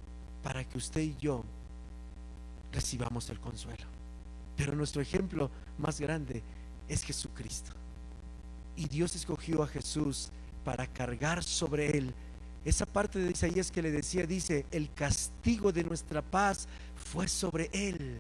para 0.43 0.65
que 0.65 0.77
usted 0.77 0.99
y 0.99 1.15
yo 1.15 1.45
recibamos 2.73 3.29
el 3.29 3.39
consuelo. 3.39 3.96
Pero 4.57 4.75
nuestro 4.75 5.01
ejemplo 5.01 5.49
más 5.77 6.01
grande 6.01 6.43
es 6.89 7.03
Jesucristo. 7.03 7.71
Y 8.75 8.87
Dios 8.87 9.15
escogió 9.15 9.63
a 9.63 9.67
Jesús 9.67 10.29
para 10.65 10.87
cargar 10.87 11.43
sobre 11.43 11.97
él. 11.97 12.13
Esa 12.65 12.85
parte 12.85 13.19
de 13.19 13.31
Isaías 13.31 13.71
que 13.71 13.81
le 13.81 13.91
decía, 13.91 14.25
dice, 14.25 14.65
el 14.71 14.91
castigo 14.93 15.71
de 15.71 15.83
nuestra 15.83 16.21
paz 16.21 16.67
fue 16.95 17.27
sobre 17.27 17.69
él. 17.71 18.19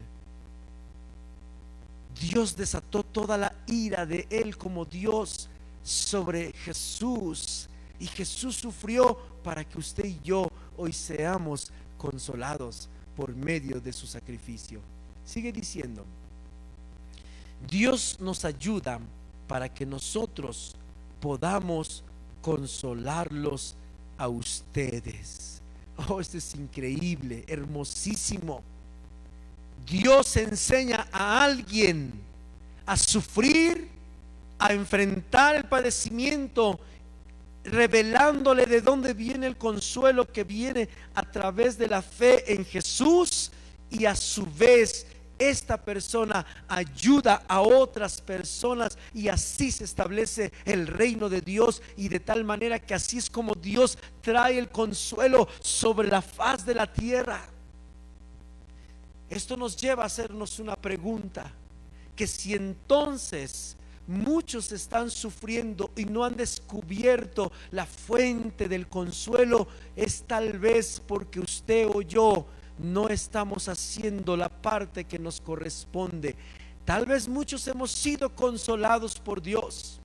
Dios 2.19 2.55
desató 2.55 3.03
toda 3.03 3.37
la 3.37 3.53
ira 3.67 4.05
de 4.05 4.25
él 4.29 4.57
como 4.57 4.85
Dios 4.85 5.49
sobre 5.83 6.53
Jesús. 6.53 7.67
Y 7.99 8.07
Jesús 8.07 8.55
sufrió 8.55 9.17
para 9.43 9.63
que 9.63 9.77
usted 9.77 10.05
y 10.05 10.19
yo 10.23 10.47
hoy 10.77 10.93
seamos 10.93 11.71
consolados 11.97 12.89
por 13.15 13.35
medio 13.35 13.81
de 13.81 13.91
su 13.91 14.07
sacrificio. 14.07 14.79
Sigue 15.25 15.51
diciendo, 15.51 16.05
Dios 17.65 18.17
nos 18.19 18.45
ayuda 18.45 18.99
para 19.47 19.73
que 19.73 19.85
nosotros 19.85 20.75
podamos 21.19 22.03
consolarlos 22.41 23.75
a 24.17 24.27
ustedes. 24.27 25.61
Oh, 26.07 26.19
esto 26.19 26.37
es 26.37 26.53
increíble, 26.55 27.43
hermosísimo. 27.47 28.61
Dios 29.85 30.35
enseña 30.37 31.07
a 31.11 31.43
alguien 31.43 32.11
a 32.85 32.95
sufrir, 32.95 33.89
a 34.59 34.73
enfrentar 34.73 35.55
el 35.55 35.63
padecimiento, 35.65 36.79
revelándole 37.63 38.65
de 38.65 38.81
dónde 38.81 39.13
viene 39.13 39.47
el 39.47 39.57
consuelo 39.57 40.25
que 40.25 40.43
viene 40.43 40.87
a 41.15 41.23
través 41.23 41.77
de 41.77 41.87
la 41.87 42.01
fe 42.01 42.53
en 42.53 42.63
Jesús 42.63 43.51
y 43.89 44.05
a 44.05 44.15
su 44.15 44.45
vez 44.45 45.05
esta 45.39 45.77
persona 45.77 46.45
ayuda 46.67 47.43
a 47.47 47.61
otras 47.61 48.21
personas 48.21 48.97
y 49.13 49.27
así 49.27 49.71
se 49.71 49.83
establece 49.83 50.51
el 50.65 50.87
reino 50.87 51.29
de 51.29 51.41
Dios 51.41 51.81
y 51.95 52.09
de 52.09 52.19
tal 52.19 52.43
manera 52.43 52.79
que 52.79 52.93
así 52.93 53.17
es 53.17 53.29
como 53.29 53.53
Dios 53.53 53.97
trae 54.21 54.57
el 54.57 54.69
consuelo 54.69 55.47
sobre 55.61 56.07
la 56.07 56.21
faz 56.21 56.65
de 56.65 56.75
la 56.75 56.91
tierra. 56.91 57.47
Esto 59.29 59.57
nos 59.57 59.75
lleva 59.75 60.03
a 60.03 60.07
hacernos 60.07 60.59
una 60.59 60.75
pregunta, 60.75 61.51
que 62.15 62.27
si 62.27 62.53
entonces 62.53 63.75
muchos 64.07 64.71
están 64.71 65.11
sufriendo 65.11 65.91
y 65.95 66.05
no 66.05 66.23
han 66.23 66.35
descubierto 66.35 67.51
la 67.71 67.85
fuente 67.85 68.69
del 68.69 68.87
consuelo, 68.87 69.67
es 69.95 70.23
tal 70.23 70.57
vez 70.57 71.01
porque 71.05 71.41
usted 71.41 71.87
o 71.93 72.01
yo 72.01 72.47
no 72.79 73.09
estamos 73.09 73.67
haciendo 73.69 74.37
la 74.37 74.49
parte 74.49 75.05
que 75.05 75.19
nos 75.19 75.41
corresponde. 75.41 76.35
Tal 76.85 77.05
vez 77.05 77.27
muchos 77.27 77.67
hemos 77.67 77.91
sido 77.91 78.33
consolados 78.35 79.19
por 79.19 79.41
Dios, 79.41 79.99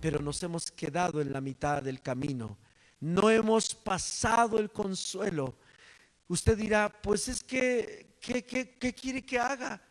pero 0.00 0.20
nos 0.20 0.42
hemos 0.42 0.70
quedado 0.70 1.20
en 1.20 1.32
la 1.32 1.40
mitad 1.40 1.82
del 1.82 2.00
camino. 2.00 2.56
No 3.00 3.30
hemos 3.30 3.74
pasado 3.74 4.58
el 4.58 4.70
consuelo. 4.70 5.56
Usted 6.28 6.56
dirá, 6.56 6.92
pues 7.02 7.28
es 7.28 7.42
que, 7.42 8.16
¿qué, 8.20 8.44
qué 8.44 8.94
quiere 8.94 9.24
que 9.24 9.38
haga? 9.38 9.82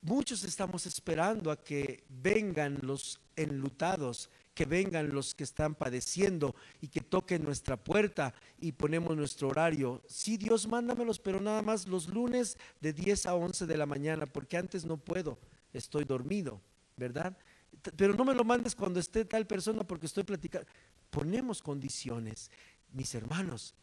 Muchos 0.00 0.44
estamos 0.44 0.86
esperando 0.86 1.50
a 1.50 1.62
que 1.62 2.04
vengan 2.08 2.78
los 2.82 3.20
enlutados, 3.34 4.30
que 4.58 4.64
vengan 4.64 5.14
los 5.14 5.36
que 5.36 5.44
están 5.44 5.76
padeciendo 5.76 6.52
y 6.80 6.88
que 6.88 7.00
toquen 7.00 7.44
nuestra 7.44 7.76
puerta 7.76 8.34
y 8.58 8.72
ponemos 8.72 9.16
nuestro 9.16 9.46
horario. 9.46 10.02
Sí, 10.08 10.36
Dios, 10.36 10.66
mándamelos, 10.66 11.20
pero 11.20 11.40
nada 11.40 11.62
más 11.62 11.86
los 11.86 12.08
lunes 12.08 12.58
de 12.80 12.92
10 12.92 13.26
a 13.26 13.36
11 13.36 13.66
de 13.66 13.76
la 13.76 13.86
mañana, 13.86 14.26
porque 14.26 14.56
antes 14.56 14.84
no 14.84 14.96
puedo, 14.96 15.38
estoy 15.72 16.02
dormido, 16.02 16.60
¿verdad? 16.96 17.38
Pero 17.94 18.14
no 18.14 18.24
me 18.24 18.34
lo 18.34 18.42
mandes 18.42 18.74
cuando 18.74 18.98
esté 18.98 19.24
tal 19.24 19.46
persona 19.46 19.84
porque 19.84 20.06
estoy 20.06 20.24
platicando. 20.24 20.66
Ponemos 21.08 21.62
condiciones, 21.62 22.50
mis 22.92 23.14
hermanos. 23.14 23.76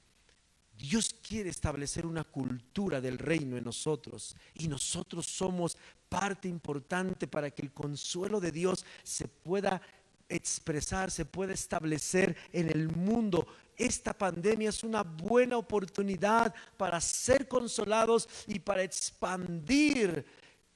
Dios 0.78 1.16
quiere 1.26 1.52
establecer 1.52 2.06
una 2.06 2.26
cultura 2.26 3.00
del 3.00 3.18
reino 3.18 3.56
en 3.56 3.64
nosotros 3.64 4.36
y 4.54 4.68
nosotros 4.68 5.26
somos 5.26 5.78
parte 6.10 6.50
importante 6.50 7.28
para 7.28 7.50
que 7.50 7.62
el 7.62 7.72
consuelo 7.72 8.42
de 8.42 8.52
Dios 8.52 8.86
se 9.04 9.30
pueda 9.30 9.82
expresar, 10.30 11.12
se 11.12 11.26
pueda 11.26 11.54
establecer 11.54 12.36
en 12.52 12.70
el 12.70 12.90
mundo. 12.90 13.48
Esta 13.78 14.14
pandemia 14.14 14.70
es 14.70 14.84
una 14.84 15.04
buena 15.04 15.58
oportunidad 15.58 16.54
para 16.78 17.00
ser 17.02 17.48
consolados 17.48 18.28
y 18.48 18.60
para 18.60 18.84
expandir 18.84 20.26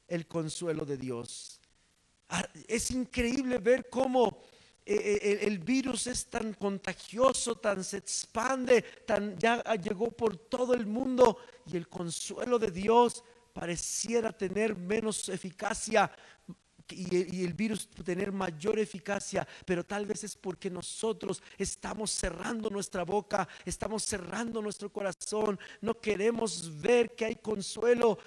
el 0.08 0.28
consuelo 0.28 0.86
de 0.86 0.98
Dios. 0.98 1.60
Ah, 2.30 2.48
es 2.68 2.92
increíble 2.92 3.58
ver 3.58 3.90
cómo 3.90 4.42
eh, 4.86 5.20
eh, 5.22 5.40
el, 5.44 5.60
virus 5.60 6.08
es 6.08 6.26
tan 6.26 6.54
contagioso, 6.54 7.56
tan 7.56 7.84
se 7.84 7.98
expande, 7.98 8.82
tan 9.06 9.38
ya 9.38 9.62
llegó 9.76 10.12
por 10.12 10.36
todo 10.36 10.74
el 10.74 10.86
mundo 10.86 11.38
y 11.72 11.78
el 11.78 11.88
consuelo 11.88 12.58
de 12.58 12.72
Dios 12.72 13.24
pareciera 13.54 14.32
tener 14.32 14.76
menos 14.76 15.30
eficacia 15.30 16.12
y, 16.92 17.44
el 17.44 17.54
virus 17.54 17.88
tener 17.90 18.32
mayor 18.32 18.80
eficacia, 18.80 19.48
pero 19.66 19.86
tal 19.86 20.06
vez 20.06 20.24
es 20.24 20.36
porque 20.36 20.70
nosotros 20.70 21.42
estamos 21.58 22.12
cerrando 22.12 22.70
nuestra 22.70 23.04
boca, 23.04 23.48
estamos 23.66 24.04
cerrando 24.04 24.62
nuestro 24.62 24.92
corazón, 24.92 25.60
no 25.82 26.00
queremos 26.00 26.80
ver 26.82 27.16
que 27.16 27.26
hay 27.26 27.36
consuelo 27.36 28.18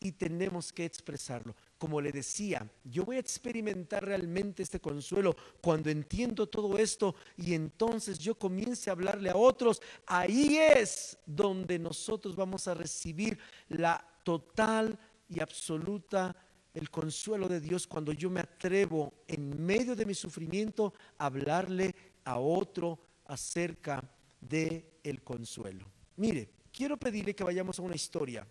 y 0.00 0.12
tenemos 0.12 0.72
que 0.72 0.84
expresarlo 0.84 1.54
como 1.78 2.00
le 2.00 2.10
decía, 2.10 2.68
yo 2.84 3.04
voy 3.04 3.16
a 3.16 3.20
experimentar 3.20 4.04
realmente 4.04 4.62
este 4.62 4.80
consuelo 4.80 5.36
cuando 5.60 5.90
entiendo 5.90 6.46
todo 6.46 6.78
esto 6.78 7.14
y 7.36 7.54
entonces 7.54 8.18
yo 8.18 8.34
comience 8.34 8.88
a 8.88 8.94
hablarle 8.94 9.30
a 9.30 9.36
otros. 9.36 9.82
Ahí 10.06 10.56
es 10.56 11.18
donde 11.26 11.78
nosotros 11.78 12.34
vamos 12.34 12.66
a 12.66 12.74
recibir 12.74 13.38
la 13.68 14.02
total 14.24 14.98
y 15.28 15.40
absoluta 15.40 16.34
el 16.76 16.90
consuelo 16.90 17.48
de 17.48 17.58
Dios 17.58 17.86
cuando 17.86 18.12
yo 18.12 18.28
me 18.28 18.40
atrevo 18.40 19.14
en 19.26 19.64
medio 19.64 19.96
de 19.96 20.04
mi 20.04 20.14
sufrimiento 20.14 20.92
a 21.16 21.26
hablarle 21.26 21.94
a 22.24 22.38
otro 22.38 22.98
acerca 23.24 24.04
de 24.38 24.98
el 25.02 25.22
consuelo. 25.22 25.86
Mire, 26.16 26.50
quiero 26.70 26.98
pedirle 26.98 27.34
que 27.34 27.44
vayamos 27.44 27.78
a 27.78 27.82
una 27.82 27.94
historia 27.94 28.46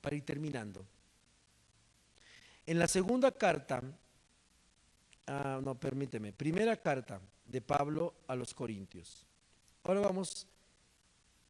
para 0.00 0.14
ir 0.14 0.24
terminando. 0.24 0.86
En 2.64 2.78
la 2.78 2.86
segunda 2.86 3.32
carta, 3.32 3.82
ah, 5.26 5.60
no, 5.64 5.74
permíteme, 5.74 6.32
primera 6.32 6.76
carta 6.76 7.20
de 7.44 7.60
Pablo 7.60 8.14
a 8.28 8.36
los 8.36 8.54
Corintios. 8.54 9.26
Ahora 9.82 10.00
vamos 10.00 10.46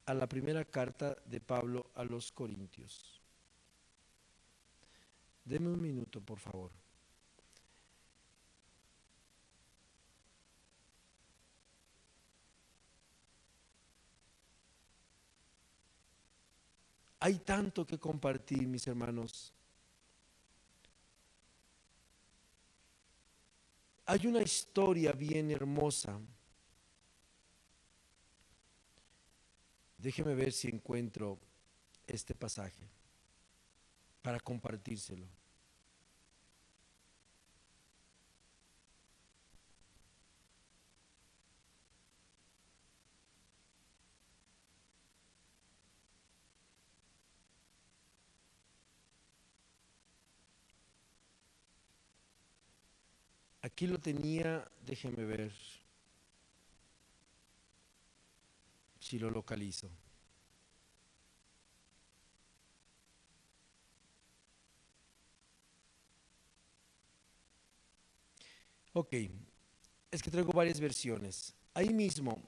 a 0.07 0.15
la 0.15 0.27
primera 0.27 0.65
carta 0.65 1.19
de 1.27 1.39
Pablo 1.39 1.91
a 1.95 2.05
los 2.05 2.33
Corintios. 2.33 3.16
Deme 5.47 5.69
un 5.69 5.81
minuto, 5.81 6.21
por 6.21 6.41
favor. 6.41 6.73
Hay 17.21 17.39
tanto 17.39 17.87
que 17.87 17.97
compartir, 17.97 18.67
mis 18.67 18.89
hermanos. 18.89 19.53
Hay 24.07 24.27
una 24.27 24.43
historia 24.43 25.13
bien 25.13 25.53
hermosa. 25.53 26.21
Déjeme 29.97 30.35
ver 30.35 30.53
si 30.53 30.69
encuentro 30.69 31.39
este 32.09 32.35
pasaje 32.35 33.06
para 34.27 34.41
compartírselo. 34.41 35.25
Aquí 53.63 53.87
lo 53.87 54.01
tenía, 54.01 54.69
déjeme 54.85 55.25
ver 55.25 55.53
si 58.99 59.21
lo 59.21 59.31
localizo. 59.31 59.89
Ok, 68.99 69.13
es 70.11 70.23
que 70.23 70.31
traigo 70.31 70.55
varias 70.55 70.81
versiones. 70.81 71.55
Ahí 71.75 71.93
mismo, 71.93 72.43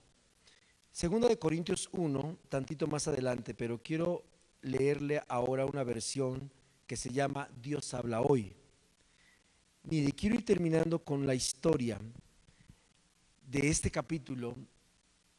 segunda 0.91 1.29
de 1.29 1.39
Corintios 1.39 1.91
1, 1.93 2.39
tantito 2.49 2.87
más 2.87 3.07
adelante, 3.07 3.53
pero 3.53 3.83
quiero 3.83 4.25
leerle 4.63 5.21
ahora 5.29 5.67
una 5.67 5.85
versión 5.85 6.51
que 6.87 6.97
se 6.97 7.11
llama 7.11 7.51
Dios 7.61 7.93
habla 7.93 8.23
hoy. 8.23 8.57
Mire, 9.83 10.11
quiero 10.13 10.37
ir 10.37 10.45
terminando 10.47 11.05
con 11.05 11.27
la 11.27 11.35
historia 11.35 12.01
de 13.47 13.69
este 13.69 13.91
capítulo, 13.91 14.57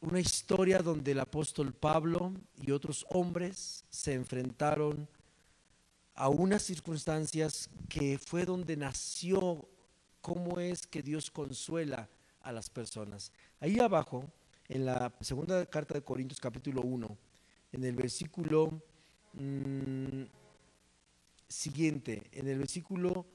una 0.02 0.20
historia 0.20 0.78
donde 0.78 1.14
el 1.14 1.22
apóstol 1.22 1.74
Pablo 1.74 2.34
y 2.62 2.70
otros 2.70 3.04
hombres 3.10 3.84
se 3.90 4.14
enfrentaron 4.14 5.10
a 6.14 6.30
unas 6.30 6.62
circunstancias 6.62 7.68
que 7.90 8.20
fue 8.20 8.46
donde 8.46 8.78
nació 8.78 9.68
cómo 10.22 10.60
es 10.60 10.86
que 10.88 11.02
Dios 11.02 11.32
consuela 11.32 12.10
a 12.42 12.52
las 12.52 12.70
personas. 12.70 13.32
Ahí 13.60 13.80
abajo, 13.80 14.32
en 14.68 14.86
la 14.86 15.14
segunda 15.22 15.66
carta 15.66 15.94
de 15.94 16.04
Corintios 16.04 16.40
capítulo 16.40 16.82
1, 16.82 17.18
en 17.72 17.84
el 17.84 17.96
versículo 17.96 18.82
mm, 19.34 20.24
siguiente, 21.48 22.24
en 22.32 22.48
el 22.48 22.60
versículo 22.60 23.26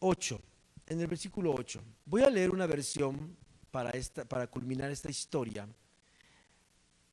8, 0.00 0.40
en 0.86 1.00
el 1.00 1.06
versículo 1.06 1.54
8. 1.54 1.82
Voy 2.06 2.22
a 2.22 2.30
leer 2.30 2.50
una 2.50 2.66
versión 2.66 3.36
para, 3.70 3.90
esta, 3.90 4.24
para 4.24 4.46
culminar 4.46 4.90
esta 4.90 5.10
historia. 5.10 5.68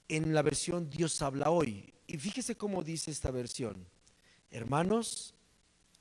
En 0.07 0.33
la 0.33 0.41
versión 0.41 0.89
Dios 0.89 1.21
habla 1.21 1.49
hoy. 1.49 1.93
Y 2.07 2.17
fíjese 2.17 2.55
cómo 2.55 2.83
dice 2.83 3.11
esta 3.11 3.31
versión. 3.31 3.87
Hermanos, 4.51 5.33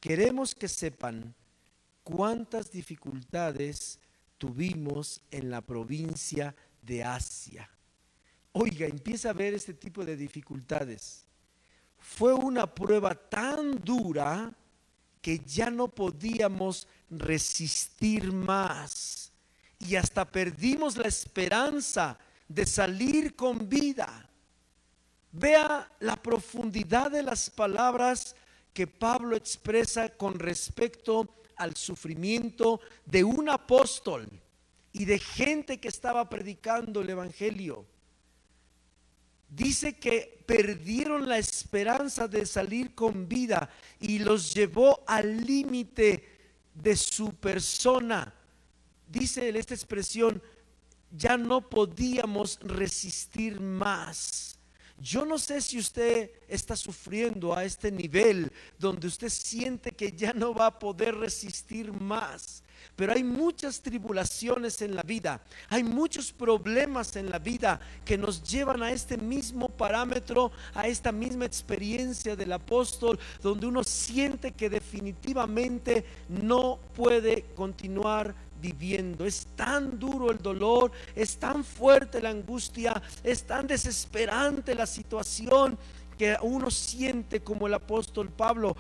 queremos 0.01 0.55
que 0.55 0.68
sepan 0.68 1.34
cuántas 2.05 2.70
dificultades 2.70 3.98
tuvimos 4.38 5.22
en 5.30 5.50
la 5.50 5.62
provincia 5.62 6.55
de 6.82 7.02
Asia. 7.02 7.68
Oiga, 8.52 8.86
empieza 8.86 9.30
a 9.30 9.32
ver 9.32 9.55
este 9.55 9.74
tipo 9.74 10.05
de 10.05 10.16
dificultades. 10.16 11.24
Fue 11.98 12.34
una 12.34 12.72
prueba 12.72 13.14
tan 13.14 13.82
dura 13.82 14.55
que 15.20 15.38
ya 15.38 15.70
no 15.70 15.88
podíamos 15.88 16.86
resistir 17.11 18.30
más 18.30 19.32
y 19.78 19.96
hasta 19.96 20.30
perdimos 20.30 20.96
la 20.96 21.09
esperanza 21.09 22.18
de 22.46 22.66
salir 22.66 23.34
con 23.34 23.68
vida. 23.68 24.28
Vea 25.32 25.90
la 26.00 26.16
profundidad 26.16 27.11
de 27.11 27.22
las 27.22 27.50
palabras 27.50 28.36
que 28.72 28.86
Pablo 28.86 29.34
expresa 29.34 30.11
con 30.11 30.38
respecto 30.38 31.34
al 31.57 31.76
sufrimiento 31.76 32.80
de 33.05 33.24
un 33.24 33.48
apóstol 33.48 34.28
y 34.92 35.05
de 35.05 35.18
gente 35.18 35.78
que 35.78 35.88
estaba 35.88 36.28
predicando 36.28 37.00
el 37.00 37.11
Evangelio. 37.11 37.84
Dice 39.48 39.98
que 39.98 40.42
perdieron 40.46 41.28
la 41.28 41.38
esperanza 41.38 42.26
de 42.28 42.44
salir 42.46 42.94
con 42.94 43.28
vida 43.28 43.70
y 44.00 44.18
los 44.18 44.55
llevó 44.55 45.05
al 45.07 45.44
límite 45.44 46.28
de 46.74 46.96
su 46.96 47.32
persona. 47.34 48.34
Dice 49.07 49.48
esta 49.57 49.74
expresión, 49.74 50.42
ya 51.11 51.36
no 51.36 51.68
podíamos 51.68 52.59
resistir 52.62 53.61
más. 53.61 54.53
Yo 55.01 55.24
no 55.24 55.38
sé 55.38 55.61
si 55.61 55.78
usted 55.78 56.30
está 56.49 56.76
sufriendo 56.76 57.55
a 57.55 57.64
este 57.64 57.90
nivel 57.90 58.51
donde 58.78 59.09
usted 59.09 59.28
siente 59.28 59.90
que 59.90 60.12
ya 60.12 60.32
no 60.32 60.55
va 60.55 60.66
a 60.66 60.78
poder 60.78 61.16
resistir 61.16 61.92
más. 61.92 62.62
Pero 62.97 63.12
hay 63.12 63.24
muchas 63.24 63.80
tribulaciones 63.80 64.80
en 64.82 64.95
la 64.95 65.03
vida, 65.03 65.42
hay 65.68 65.82
muchos 65.82 66.32
problemas 66.32 67.16
en 67.16 67.28
la 67.28 67.38
vida 67.38 67.80
que 68.05 68.16
nos 68.16 68.42
llevan 68.42 68.82
a 68.82 68.92
este 68.92 69.16
mismo 69.16 69.68
parámetro, 69.68 70.53
a 70.74 70.86
esta 70.86 71.11
misma 71.11 71.45
experiencia 71.45 72.36
del 72.36 72.53
apóstol, 72.53 73.18
donde 73.42 73.66
uno 73.66 73.82
siente 73.82 74.53
que 74.53 74.70
definitivamente 74.70 76.05
no 76.28 76.78
puede 76.95 77.47
continuar 77.55 78.34
viviendo. 78.64 79.24
Es 79.24 79.46
tan 79.56 79.98
duro 79.98 80.30
el 80.30 80.38
dolor, 80.38 80.90
es 81.14 81.36
tan 81.36 81.64
fuerte 81.64 82.22
la 82.22 82.30
angustia, 82.30 83.02
es 83.22 83.44
tan 83.44 83.66
desesperante 83.66 84.74
la 84.74 84.86
situación 84.86 85.78
que 86.16 86.36
uno 86.42 86.70
siente 86.70 87.40
como 87.40 87.66
el 87.66 87.74
apóstol 87.74 88.30
Pablo 88.30 88.76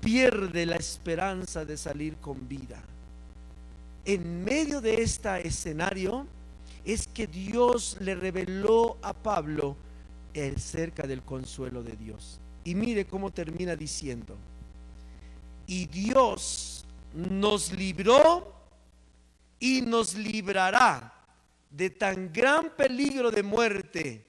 pierde 0.00 0.64
la 0.64 0.76
esperanza 0.76 1.64
de 1.64 1.76
salir 1.76 2.16
con 2.16 2.48
vida 2.48 2.82
en 4.04 4.44
medio 4.44 4.80
de 4.80 5.02
este 5.02 5.46
escenario 5.46 6.26
es 6.84 7.06
que 7.06 7.26
Dios 7.26 7.96
le 8.00 8.14
reveló 8.14 8.96
a 9.02 9.12
Pablo 9.12 9.76
el 10.32 10.58
cerca 10.58 11.06
del 11.06 11.22
consuelo 11.22 11.82
de 11.82 11.96
Dios. 11.96 12.40
Y 12.64 12.74
mire 12.74 13.04
cómo 13.04 13.30
termina 13.30 13.76
diciendo, 13.76 14.36
y 15.66 15.86
Dios 15.86 16.84
nos 17.14 17.72
libró 17.72 18.52
y 19.60 19.82
nos 19.82 20.14
librará 20.14 21.14
de 21.70 21.90
tan 21.90 22.32
gran 22.32 22.74
peligro 22.74 23.30
de 23.30 23.44
muerte. 23.44 24.26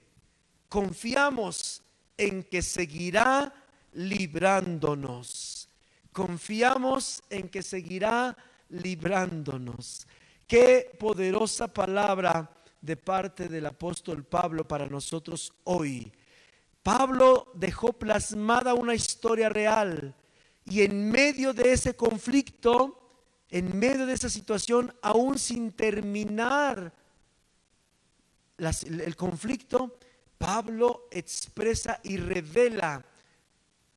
Confiamos 0.69 1.81
en 2.17 2.43
que 2.43 2.61
seguirá 2.61 3.53
librándonos. 3.93 5.67
Confiamos 6.11 7.23
en 7.29 7.49
que 7.49 7.63
seguirá 7.63 8.37
librándonos. 8.69 10.05
Qué 10.45 10.91
poderosa 10.99 11.67
palabra 11.67 12.51
de 12.81 12.97
parte 12.97 13.47
del 13.47 13.65
apóstol 13.65 14.23
Pablo 14.23 14.67
para 14.67 14.87
nosotros 14.87 15.53
hoy. 15.63 16.11
Pablo 16.83 17.51
dejó 17.53 17.93
plasmada 17.93 18.73
una 18.73 18.95
historia 18.95 19.49
real 19.49 20.15
y 20.65 20.81
en 20.81 21.09
medio 21.09 21.53
de 21.53 21.73
ese 21.73 21.95
conflicto, 21.95 23.00
en 23.51 23.77
medio 23.77 24.05
de 24.05 24.13
esa 24.13 24.29
situación, 24.29 24.93
aún 25.01 25.37
sin 25.37 25.71
terminar 25.71 26.93
el 28.57 29.15
conflicto, 29.15 29.97
Pablo 30.37 31.07
expresa 31.11 31.99
y 32.03 32.17
revela 32.17 33.05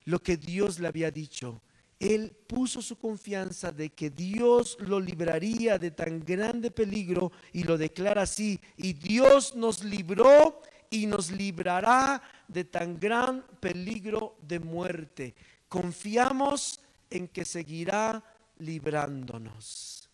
lo 0.04 0.22
que 0.22 0.36
Dios 0.36 0.78
le 0.78 0.88
había 0.88 1.10
dicho 1.10 1.62
él 2.04 2.36
puso 2.46 2.82
su 2.82 2.96
confianza 2.98 3.72
de 3.72 3.90
que 3.90 4.10
Dios 4.10 4.76
lo 4.80 5.00
libraría 5.00 5.78
de 5.78 5.90
tan 5.90 6.20
grande 6.20 6.70
peligro 6.70 7.32
y 7.52 7.62
lo 7.62 7.78
declara 7.78 8.22
así. 8.22 8.60
Y 8.76 8.92
Dios 8.92 9.54
nos 9.54 9.82
libró 9.84 10.60
y 10.90 11.06
nos 11.06 11.30
librará 11.30 12.22
de 12.48 12.64
tan 12.64 12.98
gran 12.98 13.42
peligro 13.60 14.36
de 14.42 14.58
muerte. 14.58 15.34
Confiamos 15.68 16.80
en 17.10 17.28
que 17.28 17.44
seguirá 17.44 18.22
librándonos. 18.64 20.08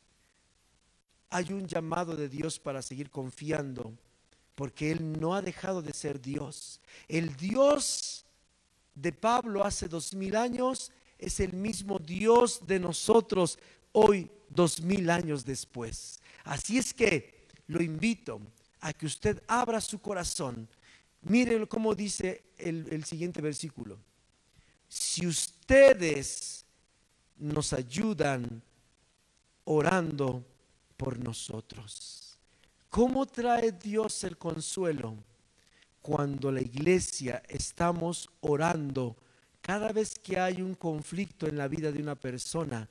Hay 1.31 1.53
un 1.53 1.67
llamado 1.67 2.17
de 2.17 2.29
Dios 2.29 2.59
para 2.59 2.83
seguir 2.83 3.11
confiando, 3.11 3.93
porque 4.55 4.91
Él 4.91 5.19
no 5.21 5.35
ha 5.35 5.43
dejado 5.43 5.81
de 5.81 5.93
ser 5.93 6.21
Dios. 6.21 6.81
El 7.09 7.37
Dios 7.37 8.27
de 8.95 9.13
Pablo 9.13 9.65
hace 9.65 9.89
dos 9.89 10.15
mil 10.15 10.37
años 10.37 10.93
es 11.19 11.41
el 11.41 11.53
mismo 11.53 11.99
Dios 11.99 12.67
de 12.67 12.81
nosotros 12.81 13.59
hoy, 13.93 14.31
dos 14.49 14.81
mil 14.81 15.09
años 15.11 15.45
después. 15.45 16.21
Así 16.45 16.79
es 16.79 16.93
que 16.93 17.47
lo 17.67 17.83
invito 17.83 18.41
a 18.81 18.93
que 18.93 19.07
usted 19.07 19.43
abra 19.47 19.81
su 19.81 20.01
corazón. 20.01 20.69
Miren 21.23 21.67
cómo 21.67 21.95
dice 21.95 22.43
el, 22.57 22.89
el 22.91 23.05
siguiente 23.05 23.41
versículo. 23.41 23.99
Si 24.89 25.27
ustedes 25.27 26.65
nos 27.41 27.73
ayudan 27.73 28.63
orando 29.65 30.45
por 30.97 31.19
nosotros. 31.19 32.39
¿Cómo 32.89 33.27
trae 33.27 33.73
Dios 33.73 34.25
el 34.25 34.37
consuelo? 34.37 35.17
Cuando 36.03 36.53
la 36.53 36.61
iglesia 36.61 37.43
estamos 37.49 38.29
orando 38.41 39.17
cada 39.61 39.93
vez 39.93 40.19
que 40.19 40.39
hay 40.39 40.63
un 40.63 40.75
conflicto 40.75 41.47
en 41.47 41.57
la 41.57 41.69
vida 41.69 41.93
de 41.93 42.03
una 42.03 42.15
persona, 42.15 42.89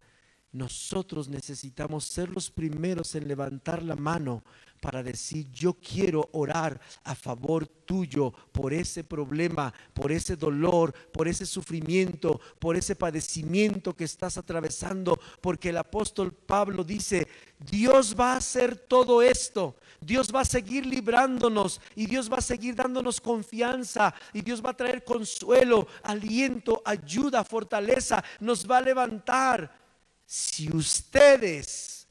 nosotros 0.52 1.28
necesitamos 1.28 2.06
ser 2.06 2.30
los 2.30 2.50
primeros 2.50 3.16
en 3.16 3.28
levantar 3.28 3.84
la 3.84 3.96
mano 3.96 4.44
para 4.80 5.04
decir, 5.04 5.48
yo 5.52 5.74
quiero 5.74 6.30
orar 6.32 6.80
a 7.04 7.16
favor 7.16 7.68
tuyo 7.68 8.32
por 8.52 8.74
ese 8.74 9.04
problema, 9.04 9.74
por 9.94 10.12
ese 10.12 10.36
dolor, 10.36 10.94
por 11.12 11.28
ese 11.28 11.46
sufrimiento, 11.46 12.40
por 12.60 12.76
ese 12.76 12.96
padecimiento 12.96 13.96
que 13.96 14.04
estás 14.04 14.38
atravesando, 14.38 15.20
porque 15.42 15.70
el 15.70 15.78
apóstol 15.78 16.32
Pablo 16.34 16.84
dice, 16.84 17.28
Dios 17.60 18.16
va 18.18 18.34
a 18.34 18.38
hacer 18.38 18.76
todo 18.78 19.22
esto, 19.22 19.76
Dios 20.00 20.34
va 20.34 20.42
a 20.42 20.46
seguir 20.46 20.86
librándonos 20.86 21.82
y 21.96 22.06
Dios 22.06 22.32
va 22.32 22.38
a 22.38 22.42
seguir 22.42 22.76
dándonos 22.76 23.20
confianza 23.20 24.14
y 24.34 24.42
Dios 24.42 24.64
va 24.64 24.70
a 24.70 24.78
traer 24.78 25.04
consuelo, 25.04 25.88
aliento, 26.04 26.82
ayuda, 26.86 27.44
fortaleza, 27.44 28.24
nos 28.40 28.70
va 28.70 28.78
a 28.78 28.82
levantar. 28.82 29.78
Si 30.26 30.70
ustedes, 30.72 32.08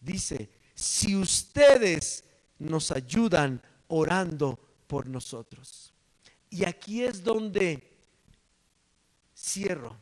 dice, 0.00 0.48
si 0.80 1.14
ustedes 1.14 2.24
nos 2.58 2.90
ayudan 2.90 3.60
orando 3.88 4.58
por 4.86 5.06
nosotros. 5.06 5.92
Y 6.48 6.64
aquí 6.64 7.02
es 7.02 7.22
donde 7.22 7.98
cierro. 9.36 9.94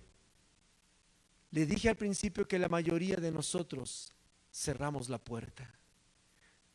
Le 1.51 1.67
dije 1.67 1.89
al 1.89 1.97
principio 1.97 2.47
que 2.47 2.61
la 2.61 2.69
mayoría 2.69 3.17
de 3.17 3.33
nosotros 3.33 4.13
cerramos 4.53 5.09
la 5.09 5.19
puerta. 5.19 5.69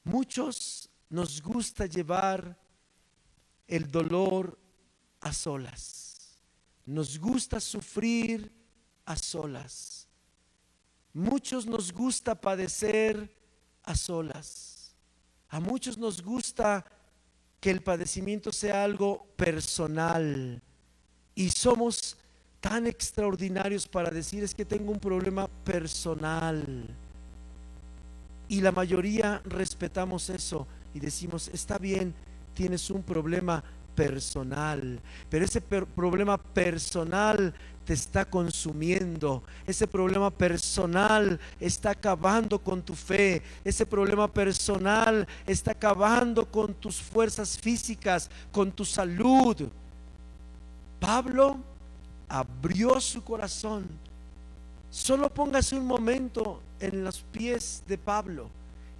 Muchos 0.03 0.89
nos 1.09 1.41
gusta 1.41 1.85
llevar 1.85 2.59
el 3.67 3.89
dolor 3.89 4.59
a 5.21 5.31
solas. 5.31 6.41
Nos 6.85 7.17
gusta 7.17 7.61
sufrir 7.61 8.51
a 9.05 9.15
solas. 9.15 10.09
Muchos 11.13 11.65
nos 11.65 11.93
gusta 11.93 12.35
padecer 12.35 13.42
a 13.83 13.95
solas. 13.95 14.95
A 15.49 15.59
muchos 15.59 15.97
nos 15.97 16.21
gusta 16.21 16.85
que 17.59 17.69
el 17.69 17.81
padecimiento 17.81 18.51
sea 18.51 18.83
algo 18.83 19.25
personal 19.35 20.61
y 21.35 21.49
somos 21.49 22.17
tan 22.59 22.87
extraordinarios 22.87 23.87
para 23.87 24.09
decir 24.09 24.43
es 24.43 24.55
que 24.55 24.65
tengo 24.65 24.91
un 24.91 24.99
problema 24.99 25.47
personal. 25.63 26.87
Y 28.47 28.61
la 28.61 28.71
mayoría 28.71 29.41
respetamos 29.45 30.29
eso 30.29 30.67
y 30.93 30.99
decimos, 30.99 31.49
está 31.49 31.77
bien, 31.77 32.13
tienes 32.53 32.89
un 32.89 33.03
problema 33.03 33.63
personal, 33.95 34.99
pero 35.29 35.45
ese 35.45 35.61
problema 35.61 36.37
personal 36.37 37.53
te 37.85 37.93
está 37.93 38.25
consumiendo. 38.25 39.43
Ese 39.67 39.87
problema 39.87 40.29
personal 40.29 41.39
está 41.59 41.91
acabando 41.91 42.59
con 42.59 42.81
tu 42.81 42.95
fe. 42.95 43.41
Ese 43.63 43.85
problema 43.85 44.31
personal 44.31 45.27
está 45.45 45.71
acabando 45.71 46.45
con 46.49 46.73
tus 46.73 47.01
fuerzas 47.01 47.57
físicas, 47.57 48.29
con 48.51 48.71
tu 48.71 48.85
salud. 48.85 49.67
Pablo 50.99 51.57
abrió 52.29 52.99
su 53.01 53.23
corazón. 53.23 53.87
Solo 54.89 55.33
póngase 55.33 55.75
un 55.75 55.85
momento 55.85 56.61
en 56.79 57.03
los 57.03 57.21
pies 57.21 57.83
de 57.87 57.97
Pablo. 57.97 58.49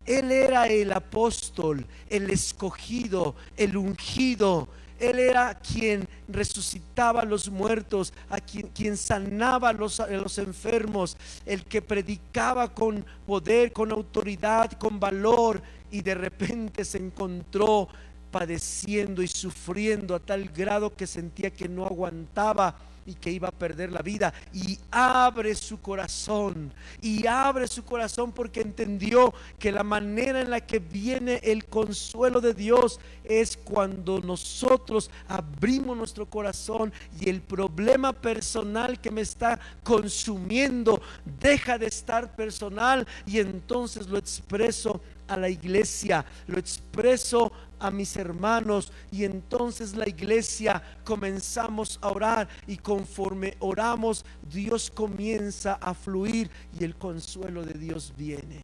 Él 0.06 0.32
era 0.32 0.68
el 0.68 0.92
apóstol, 0.92 1.86
el 2.10 2.30
escogido, 2.30 3.36
el 3.56 3.78
ungido, 3.78 4.68
Él 5.10 5.20
era 5.20 5.54
quien 5.56 6.08
resucitaba 6.28 7.22
a 7.22 7.26
los 7.26 7.50
muertos, 7.50 8.14
a 8.30 8.40
quien, 8.40 8.98
sanaba 8.98 9.70
a 9.70 9.74
los 9.74 10.38
enfermos, 10.38 11.18
el 11.46 11.64
que 11.66 11.82
predicaba 11.82 12.74
con 12.74 13.06
poder, 13.26 13.74
con 13.74 13.92
autoridad, 13.92 14.72
con 14.74 15.00
valor, 15.00 15.62
y 15.92 16.02
de 16.02 16.16
repente 16.16 16.86
se 16.86 16.98
encontró 16.98 17.88
padeciendo 18.32 19.22
y 19.22 19.28
sufriendo 19.28 20.16
a 20.16 20.20
tal 20.20 20.46
grado 20.50 20.96
que 20.96 21.06
sentía 21.06 21.52
que 21.52 21.70
no 21.70 21.86
aguantaba 21.86 22.76
y 23.06 23.16
que 23.16 23.32
iba 23.32 23.48
a 23.48 23.52
perder 23.52 23.92
la 23.92 24.02
vida. 24.02 24.34
Y 24.54 24.80
abre 24.92 25.56
su 25.56 25.82
corazón. 25.82 26.74
Y 27.02 27.28
abre 27.28 27.68
su 27.68 27.84
corazón 27.84 28.32
porque 28.32 28.62
entendió 28.62 29.34
que 29.60 29.72
la 29.72 29.84
manera 29.84 30.42
en 30.42 30.50
la 30.50 30.62
que 30.62 30.80
viene 30.80 31.40
el 31.44 31.66
consuelo 31.66 32.42
de 32.42 32.54
Dios 32.54 33.00
es 33.24 33.58
cuando 33.58 34.20
nosotros 34.20 35.10
abrimos 35.28 35.98
nuestro 35.98 36.26
corazón 36.30 36.94
y 37.20 37.30
el 37.30 37.42
problema 37.42 38.14
personal 38.14 39.00
que 39.00 39.12
me 39.12 39.22
está 39.22 39.60
consumiendo 39.84 41.02
deja 41.40 41.78
de 41.78 41.88
estar 41.88 42.36
personal 42.36 43.08
y 43.26 43.40
entonces 43.40 44.08
lo 44.08 44.18
expreso 44.18 45.02
a 45.28 45.38
la 45.38 45.50
iglesia, 45.50 46.26
lo 46.48 46.60
expreso 46.60 47.52
a 47.84 47.92
mis 47.92 48.16
hermanos 48.16 48.92
y 49.12 49.26
entonces 49.26 49.96
la 49.96 50.08
iglesia 50.08 50.82
comenzamos 51.04 52.00
a 52.02 52.08
orar 52.10 52.48
y 52.66 52.78
conforme 52.78 53.58
oramos 53.60 54.26
Dios 54.50 54.90
comienza 54.90 55.74
a 55.74 55.94
fluir 55.94 56.50
y 56.80 56.86
el 56.86 56.96
consuelo 56.96 57.64
de 57.66 57.74
Dios 57.74 58.14
viene. 58.18 58.62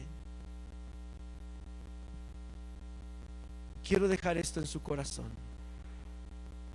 Quiero 3.84 4.07
dejar 4.07 4.38
esto 4.38 4.61
en 4.61 4.67
su 4.67 4.82
corazón. 4.82 5.26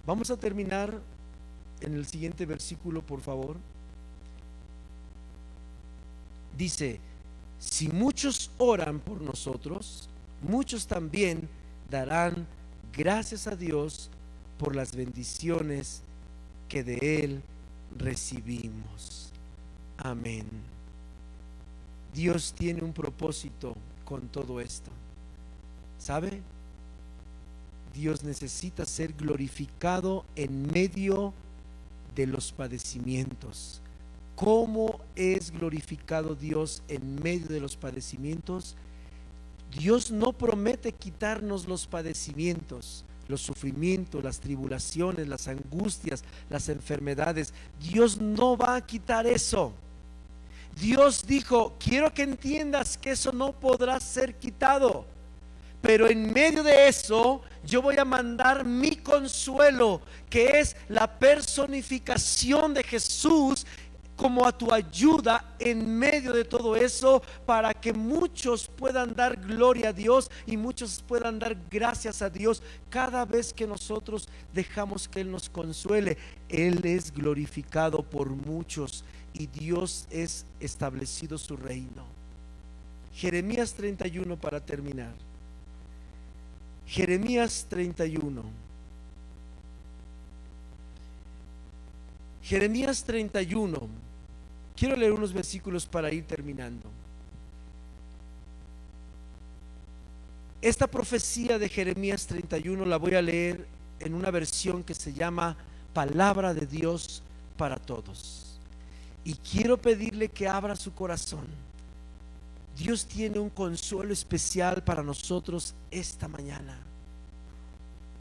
Vamos 0.07 0.31
a 0.31 0.37
terminar 0.37 1.01
en 1.81 1.95
el 1.95 2.05
siguiente 2.07 2.45
versículo, 2.45 3.01
por 3.01 3.23
favor. 3.23 3.57
Dice, 6.59 7.01
si 7.59 7.89
muchos 7.89 8.51
oran 8.59 9.01
por 9.01 9.23
nosotros, 9.23 10.11
muchos 10.43 10.87
también 10.87 11.49
darán 11.95 12.45
gracias 12.93 13.47
a 13.47 13.55
Dios 13.55 14.11
por 14.59 14.75
las 14.75 14.97
bendiciones 14.97 16.03
que 16.69 16.83
de 16.83 17.23
Él 17.23 17.43
recibimos. 17.97 19.31
Amén. 19.97 20.45
Dios 22.13 22.53
tiene 22.53 22.83
un 22.83 22.93
propósito 22.93 23.77
con 24.05 24.27
todo 24.27 24.61
esto. 24.61 24.91
¿Sabe? 25.97 26.43
Dios 27.95 28.25
necesita 28.25 28.85
ser 28.87 29.13
glorificado 29.13 30.25
en 30.35 30.67
medio 30.67 31.33
de 32.17 32.27
los 32.27 32.51
padecimientos. 32.51 33.81
¿Cómo 34.35 34.99
es 35.15 35.53
glorificado 35.53 36.35
Dios 36.35 36.83
en 36.89 37.23
medio 37.23 37.47
de 37.47 37.61
los 37.61 37.77
padecimientos? 37.77 38.75
Dios 39.79 40.11
no 40.11 40.33
promete 40.33 40.93
quitarnos 40.93 41.67
los 41.67 41.87
padecimientos, 41.87 43.05
los 43.29 43.41
sufrimientos, 43.41 44.23
las 44.23 44.41
tribulaciones, 44.41 45.27
las 45.29 45.49
angustias, 45.49 46.23
las 46.49 46.69
enfermedades. 46.69 47.53
Dios 47.81 48.21
no 48.21 48.57
va 48.57 48.77
a 48.77 48.87
quitar 48.87 49.27
eso. 49.27 49.73
Dios 50.81 51.27
dijo, 51.27 51.75
quiero 51.79 52.13
que 52.13 52.23
entiendas 52.23 52.97
que 52.97 53.11
eso 53.13 53.33
no 53.33 53.53
podrá 53.53 53.99
ser 54.01 54.37
quitado. 54.37 55.07
Pero 55.81 56.09
en 56.09 56.33
medio 56.33 56.63
de 56.63 56.89
eso 56.89 57.43
yo 57.65 57.83
voy 57.83 57.99
a 57.99 58.05
mandar 58.05 58.65
mi 58.65 58.97
consuelo, 58.97 60.01
que 60.31 60.61
es 60.61 60.77
la 60.89 61.19
personificación 61.19 62.73
de 62.73 62.83
Jesús 62.83 63.67
como 64.17 64.47
a 64.47 64.57
tu 64.57 64.73
ayuda 64.73 65.55
en 65.59 65.99
medio 65.99 66.33
de 66.33 66.45
todo 66.45 66.77
eso 66.77 67.23
para 67.45 67.75
que 67.75 67.93
muchos 67.93 68.69
puedan 68.69 69.15
dar 69.15 69.37
gloria 69.37 69.89
a 69.89 69.93
Dios 69.93 70.31
y 70.47 70.57
muchos 70.57 71.03
puedan 71.07 71.39
dar 71.39 71.57
gracias 71.71 72.23
a 72.23 72.31
Dios 72.31 72.63
cada 72.91 73.25
vez 73.25 73.53
que 73.53 73.67
nosotros 73.67 74.29
dejamos 74.53 75.09
que 75.09 75.21
Él 75.21 75.31
nos 75.31 75.49
consuele. 75.49 76.17
Él 76.49 76.81
es 76.85 77.13
glorificado 77.13 78.03
por 78.03 78.29
muchos 78.29 79.05
y 79.33 79.47
Dios 79.47 80.07
es 80.11 80.47
establecido 80.61 81.37
su 81.39 81.57
reino. 81.57 82.05
Jeremías 83.15 83.75
31 83.75 84.37
para 84.37 84.61
terminar. 84.61 85.15
Jeremías 86.87 87.67
31. 87.69 88.43
Jeremías 92.43 93.03
31 93.05 94.04
Quiero 94.77 94.97
leer 94.97 95.13
unos 95.13 95.33
versículos 95.33 95.87
para 95.87 96.13
ir 96.13 96.27
terminando. 96.27 96.91
Esta 100.61 100.87
profecía 100.87 101.59
de 101.59 101.69
Jeremías 101.69 102.27
31 102.27 102.85
la 102.87 102.97
voy 102.97 103.15
a 103.15 103.23
leer 103.23 103.67
en 104.01 104.15
una 104.15 104.31
versión 104.31 104.83
que 104.83 104.95
se 104.95 105.13
llama 105.13 105.57
Palabra 105.93 106.55
de 106.55 106.67
Dios 106.67 107.23
para 107.57 107.77
todos. 107.77 108.59
Y 109.25 109.35
quiero 109.35 109.77
pedirle 109.81 110.29
que 110.29 110.49
abra 110.49 110.75
su 110.75 110.93
corazón. 110.93 111.47
Dios 112.77 113.07
tiene 113.07 113.39
un 113.39 113.51
consuelo 113.51 114.13
especial 114.13 114.83
para 114.83 115.03
nosotros 115.03 115.75
esta 115.91 116.29
mañana. 116.29 116.79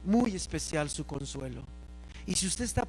Muy 0.06 0.36
especial 0.36 0.90
su 0.90 1.06
consuelo. 1.06 1.64
Y 2.28 2.36
si 2.36 2.46
usted 2.46 2.66
está 2.66 2.88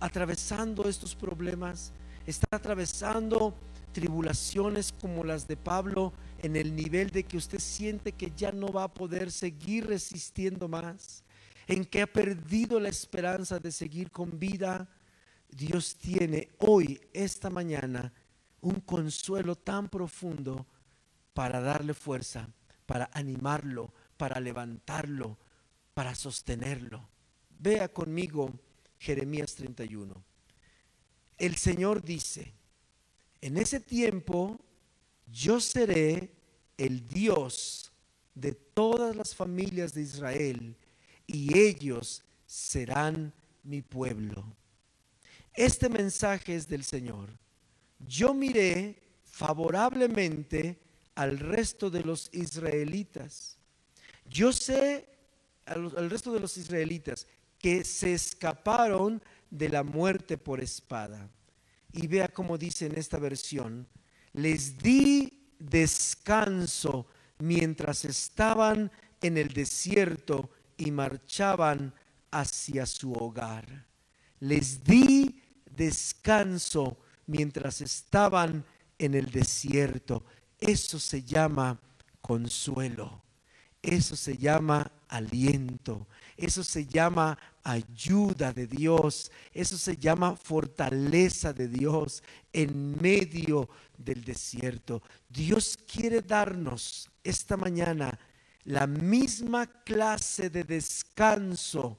atravesando 0.00 0.88
estos 0.88 1.14
problemas, 1.14 1.92
está 2.26 2.46
atravesando 2.56 3.54
tribulaciones 3.92 4.92
como 4.92 5.24
las 5.24 5.46
de 5.46 5.56
Pablo 5.56 6.12
en 6.42 6.56
el 6.56 6.74
nivel 6.74 7.10
de 7.10 7.24
que 7.24 7.36
usted 7.36 7.60
siente 7.60 8.12
que 8.12 8.32
ya 8.36 8.52
no 8.52 8.72
va 8.72 8.84
a 8.84 8.94
poder 8.94 9.30
seguir 9.30 9.86
resistiendo 9.86 10.68
más, 10.68 11.22
en 11.66 11.84
que 11.84 12.02
ha 12.02 12.06
perdido 12.06 12.80
la 12.80 12.88
esperanza 12.88 13.58
de 13.58 13.72
seguir 13.72 14.10
con 14.10 14.38
vida, 14.38 14.88
Dios 15.48 15.96
tiene 15.96 16.50
hoy, 16.58 17.00
esta 17.12 17.48
mañana, 17.48 18.12
un 18.60 18.80
consuelo 18.80 19.56
tan 19.56 19.88
profundo 19.88 20.66
para 21.32 21.60
darle 21.60 21.94
fuerza, 21.94 22.48
para 22.86 23.08
animarlo, 23.12 23.92
para 24.16 24.40
levantarlo, 24.40 25.38
para 25.94 26.14
sostenerlo. 26.14 27.08
Vea 27.58 27.88
conmigo 27.88 28.50
Jeremías 28.98 29.54
31 29.54 30.33
el 31.38 31.56
Señor 31.56 32.02
dice, 32.02 32.52
en 33.40 33.56
ese 33.56 33.80
tiempo 33.80 34.58
yo 35.26 35.60
seré 35.60 36.30
el 36.76 37.06
Dios 37.08 37.92
de 38.34 38.52
todas 38.52 39.14
las 39.14 39.34
familias 39.34 39.94
de 39.94 40.02
Israel 40.02 40.76
y 41.26 41.58
ellos 41.58 42.22
serán 42.46 43.32
mi 43.62 43.82
pueblo. 43.82 44.44
Este 45.54 45.88
mensaje 45.88 46.56
es 46.56 46.68
del 46.68 46.84
Señor. 46.84 47.30
Yo 48.00 48.34
miré 48.34 49.00
favorablemente 49.24 50.78
al 51.14 51.38
resto 51.38 51.90
de 51.90 52.02
los 52.02 52.28
israelitas. 52.32 53.56
Yo 54.26 54.52
sé 54.52 55.06
al, 55.66 56.10
resto 56.10 56.32
de 56.32 56.40
los 56.40 56.56
israelitas 56.56 57.26
que 57.58 57.84
se 57.84 58.12
escaparon 58.12 59.22
de 59.54 59.68
la 59.68 59.84
muerte 59.84 60.36
por 60.36 60.60
espada. 60.60 61.30
Y 61.92 62.08
vea 62.08 62.28
cómo 62.28 62.58
dice 62.58 62.86
en 62.86 62.98
esta 62.98 63.18
versión, 63.18 63.86
les 64.32 64.76
di 64.78 65.46
descanso 65.60 67.06
mientras 67.38 68.04
estaban 68.04 68.90
en 69.20 69.38
el 69.38 69.48
desierto 69.48 70.50
y 70.76 70.90
marchaban 70.90 71.94
hacia 72.32 72.84
su 72.84 73.12
hogar. 73.12 73.86
Les 74.40 74.82
di 74.82 75.40
descanso 75.70 76.98
mientras 77.26 77.80
estaban 77.80 78.64
en 78.98 79.14
el 79.14 79.30
desierto. 79.30 80.24
Eso 80.58 80.98
se 80.98 81.22
llama 81.22 81.80
consuelo. 82.20 83.22
Eso 83.80 84.16
se 84.16 84.36
llama 84.36 84.90
aliento. 85.08 86.08
Eso 86.36 86.64
se 86.64 86.86
llama 86.86 87.38
ayuda 87.64 88.52
de 88.52 88.66
Dios. 88.66 89.32
Eso 89.52 89.76
se 89.76 89.96
llama 89.96 90.36
fortaleza 90.36 91.52
de 91.52 91.66
Dios 91.66 92.22
en 92.52 93.00
medio 93.00 93.68
del 93.98 94.22
desierto. 94.24 95.02
Dios 95.28 95.76
quiere 95.90 96.20
darnos 96.20 97.10
esta 97.24 97.56
mañana 97.56 98.18
la 98.64 98.86
misma 98.86 99.66
clase 99.66 100.50
de 100.50 100.64
descanso 100.64 101.98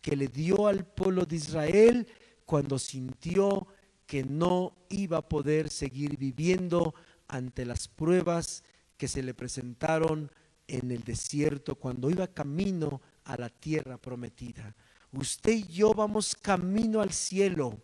que 0.00 0.16
le 0.16 0.28
dio 0.28 0.66
al 0.66 0.84
pueblo 0.84 1.24
de 1.24 1.36
Israel 1.36 2.06
cuando 2.44 2.78
sintió 2.78 3.66
que 4.06 4.24
no 4.24 4.76
iba 4.88 5.18
a 5.18 5.28
poder 5.28 5.70
seguir 5.70 6.16
viviendo 6.16 6.94
ante 7.26 7.64
las 7.64 7.88
pruebas 7.88 8.64
que 8.96 9.08
se 9.08 9.22
le 9.22 9.34
presentaron 9.34 10.30
en 10.66 10.90
el 10.90 11.02
desierto 11.02 11.74
cuando 11.74 12.10
iba 12.10 12.26
camino 12.26 13.00
a 13.24 13.36
la 13.36 13.48
tierra 13.48 13.98
prometida. 13.98 14.74
Usted 15.12 15.52
y 15.52 15.66
yo 15.66 15.92
vamos 15.92 16.34
camino 16.34 17.00
al 17.00 17.12
cielo. 17.12 17.80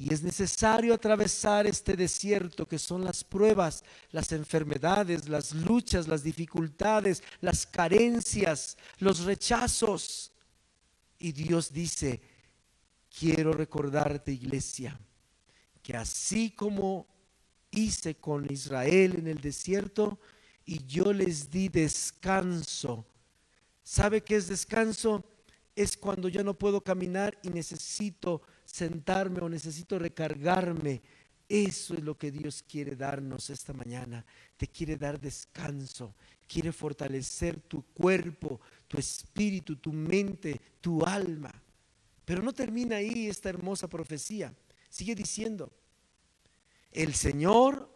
Y 0.00 0.14
es 0.14 0.22
necesario 0.22 0.94
atravesar 0.94 1.66
este 1.66 1.96
desierto 1.96 2.68
que 2.68 2.78
son 2.78 3.04
las 3.04 3.24
pruebas, 3.24 3.82
las 4.12 4.30
enfermedades, 4.30 5.28
las 5.28 5.52
luchas, 5.52 6.06
las 6.06 6.22
dificultades, 6.22 7.22
las 7.40 7.66
carencias, 7.66 8.76
los 8.98 9.24
rechazos. 9.24 10.30
Y 11.18 11.32
Dios 11.32 11.72
dice, 11.72 12.20
quiero 13.18 13.52
recordarte 13.52 14.30
iglesia, 14.30 15.00
que 15.82 15.96
así 15.96 16.52
como 16.52 17.08
hice 17.72 18.14
con 18.14 18.50
Israel 18.52 19.16
en 19.18 19.26
el 19.26 19.40
desierto 19.40 20.20
y 20.64 20.86
yo 20.86 21.12
les 21.12 21.50
di 21.50 21.68
descanso. 21.68 23.04
¿Sabe 23.82 24.22
qué 24.22 24.36
es 24.36 24.46
descanso? 24.46 25.24
Es 25.78 25.96
cuando 25.96 26.28
yo 26.28 26.42
no 26.42 26.58
puedo 26.58 26.80
caminar 26.80 27.38
y 27.40 27.50
necesito 27.50 28.42
sentarme 28.64 29.38
o 29.42 29.48
necesito 29.48 29.96
recargarme. 29.96 31.00
Eso 31.48 31.94
es 31.94 32.02
lo 32.02 32.18
que 32.18 32.32
Dios 32.32 32.64
quiere 32.68 32.96
darnos 32.96 33.48
esta 33.48 33.72
mañana. 33.72 34.26
Te 34.56 34.66
quiere 34.66 34.96
dar 34.96 35.20
descanso. 35.20 36.16
Quiere 36.48 36.72
fortalecer 36.72 37.60
tu 37.60 37.84
cuerpo, 37.94 38.60
tu 38.88 38.98
espíritu, 38.98 39.76
tu 39.76 39.92
mente, 39.92 40.60
tu 40.80 41.04
alma. 41.04 41.54
Pero 42.24 42.42
no 42.42 42.52
termina 42.52 42.96
ahí 42.96 43.28
esta 43.28 43.48
hermosa 43.48 43.86
profecía. 43.86 44.52
Sigue 44.90 45.14
diciendo, 45.14 45.70
el 46.90 47.14
Señor 47.14 47.88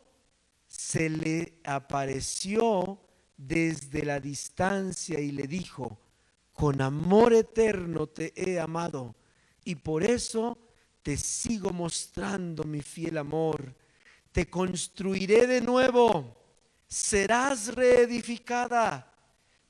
se 0.69 1.11
le 1.11 1.59
apareció 1.65 3.01
desde 3.37 4.05
la 4.05 4.21
distancia 4.21 5.19
y 5.19 5.33
le 5.33 5.49
dijo, 5.49 5.99
con 6.53 6.81
amor 6.81 7.33
eterno 7.33 8.07
te 8.07 8.33
he 8.37 8.61
amado 8.61 9.15
y 9.65 9.75
por 9.77 10.03
eso 10.03 10.59
te 11.03 11.17
sigo 11.17 11.71
mostrando 11.71 12.65
mi 12.65 12.81
fiel 12.81 13.19
amor. 13.19 13.75
Te 14.31 14.49
construiré 14.49 15.47
de 15.47 15.61
nuevo, 15.61 16.37
serás 16.87 17.75
reedificada, 17.75 19.13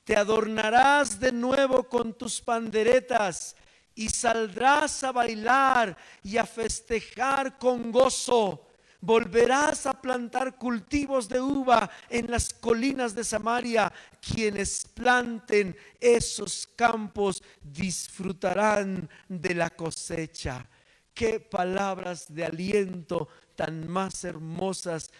te 0.03 0.15
adornarás 0.15 1.19
de 1.19 1.31
nuevo 1.31 1.83
con 1.89 2.17
tus 2.17 2.41
panderetas 2.41 3.55
y 3.95 4.09
saldrás 4.09 5.03
a 5.03 5.11
bailar 5.11 5.97
y 6.23 6.37
a 6.37 6.45
festejar 6.45 7.57
con 7.57 7.91
gozo. 7.91 8.67
Volverás 9.05 9.85
a 9.85 9.99
plantar 10.01 10.55
cultivos 10.55 11.27
de 11.27 11.41
uva 11.41 11.91
en 12.09 12.31
las 12.31 12.53
colinas 12.53 13.13
de 13.13 13.25
Samaria. 13.25 13.91
Quienes 14.21 14.85
planten 14.85 15.75
esos 15.99 16.65
campos 16.73 17.43
disfrutarán 17.61 19.09
de 19.27 19.55
la 19.55 19.69
cosecha. 19.71 20.69
Qué 21.13 21.41
palabras 21.41 22.33
de 22.33 22.45
aliento 22.45 23.27
tan 23.57 23.89
más 23.89 24.23
hermosas, 24.23 25.11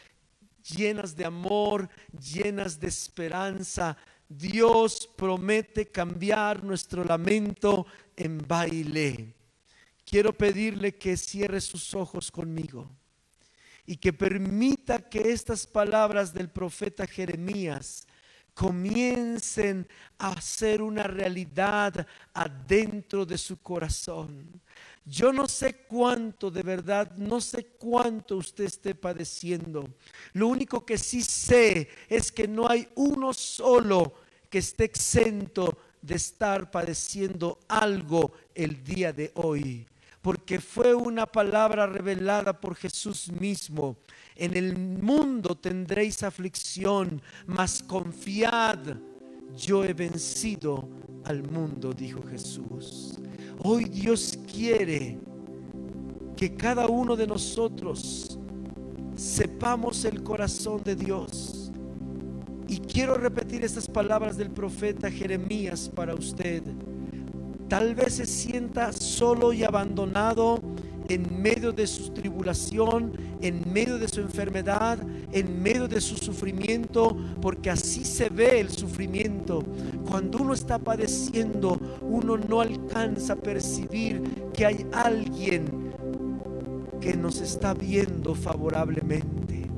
llenas 0.64 1.14
de 1.18 1.26
amor, 1.26 1.90
llenas 2.18 2.80
de 2.80 2.88
esperanza. 2.88 3.98
Dios 4.30 5.10
promete 5.18 5.92
cambiar 5.92 6.64
nuestro 6.64 7.04
lamento 7.04 7.86
en 8.16 8.38
baile. 8.48 9.36
Quiero 10.06 10.32
pedirle 10.32 10.96
que 10.96 11.18
cierre 11.18 11.60
sus 11.60 11.94
ojos 11.94 12.32
conmigo 12.32 12.90
y 13.86 13.98
que 13.98 14.14
permita 14.14 15.10
que 15.10 15.32
estas 15.32 15.68
palabras 15.68 16.34
del 16.34 16.50
profeta 16.50 17.06
Jeremías 17.06 18.08
comiencen 18.54 19.88
a 20.18 20.40
ser 20.40 20.82
una 20.82 21.04
realidad 21.04 22.06
adentro 22.34 23.26
de 23.26 23.38
su 23.38 23.62
corazón. 23.62 24.62
Yo 25.06 25.34
no 25.34 25.48
sé 25.48 25.86
cuánto, 25.88 26.50
de 26.50 26.64
verdad, 26.64 27.18
no 27.18 27.42
sé 27.42 27.66
cuánto 27.78 28.38
usted 28.38 28.66
esté 28.66 28.96
padeciendo. 28.96 29.90
Lo 30.34 30.48
único 30.48 30.86
que 30.86 30.98
sí 30.98 31.22
sé 31.22 31.90
es 32.08 32.32
que 32.32 32.48
no 32.48 32.70
hay 32.70 32.88
uno 32.96 33.34
solo 33.34 34.14
que 34.50 34.60
esté 34.60 34.86
exento 34.86 35.78
de 36.02 36.16
estar 36.16 36.72
padeciendo 36.72 37.60
algo 37.68 38.32
el 38.56 38.84
día 38.84 39.12
de 39.12 39.32
hoy. 39.36 39.86
Porque 40.24 40.60
fue 40.60 40.96
una 40.96 41.28
palabra 41.28 41.86
revelada 41.86 42.60
por 42.60 42.76
Jesús 42.76 43.32
mismo. 43.32 43.98
En 44.36 44.58
el 44.58 44.76
mundo 44.76 45.54
tendréis 45.54 46.24
aflicción, 46.24 47.22
mas 47.46 47.84
confiad, 47.84 48.80
yo 49.56 49.84
he 49.84 49.94
vencido 49.94 50.90
al 51.26 51.44
mundo, 51.44 51.94
dijo 51.94 52.24
Jesús. 52.24 53.20
Hoy 53.60 53.86
Dios 53.86 54.40
quiere 54.52 55.20
que 56.36 56.56
cada 56.56 56.88
uno 56.88 57.16
de 57.16 57.28
nosotros 57.28 58.40
sepamos 59.16 60.06
el 60.06 60.24
corazón 60.24 60.84
de 60.84 60.96
Dios. 60.96 61.72
Y 62.68 62.80
quiero 62.80 63.16
repetir 63.16 63.64
estas 63.64 63.88
palabras 63.88 64.38
del 64.38 64.50
profeta 64.50 65.12
Jeremías 65.12 65.92
para 65.94 66.16
usted. 66.16 66.64
Tal 67.68 67.96
vez 67.96 68.16
se 68.16 68.26
sienta 68.26 68.92
solo 69.24 69.54
y 69.54 69.64
abandonado 69.64 70.60
en 71.08 71.42
medio 71.42 71.72
de 71.72 71.88
su 71.88 72.10
tribulación, 72.12 73.14
en 73.42 73.64
medio 73.72 73.98
de 73.98 74.10
su 74.10 74.20
enfermedad, 74.20 75.00
en 75.32 75.64
medio 75.64 75.88
de 75.88 76.02
su 76.02 76.18
sufrimiento, 76.18 77.16
porque 77.42 77.70
así 77.70 78.04
se 78.04 78.28
ve 78.28 78.60
el 78.60 78.70
sufrimiento. 78.70 79.64
Cuando 80.10 80.40
uno 80.40 80.54
está 80.54 80.78
padeciendo, 80.78 81.80
uno 82.02 82.36
no 82.36 82.60
alcanza 82.60 83.32
a 83.32 83.36
percibir 83.38 84.22
que 84.52 84.66
hay 84.66 84.86
alguien 84.92 85.94
que 87.00 87.16
nos 87.16 87.40
está 87.40 87.74
viendo 87.74 88.36
favorablemente. 88.36 89.70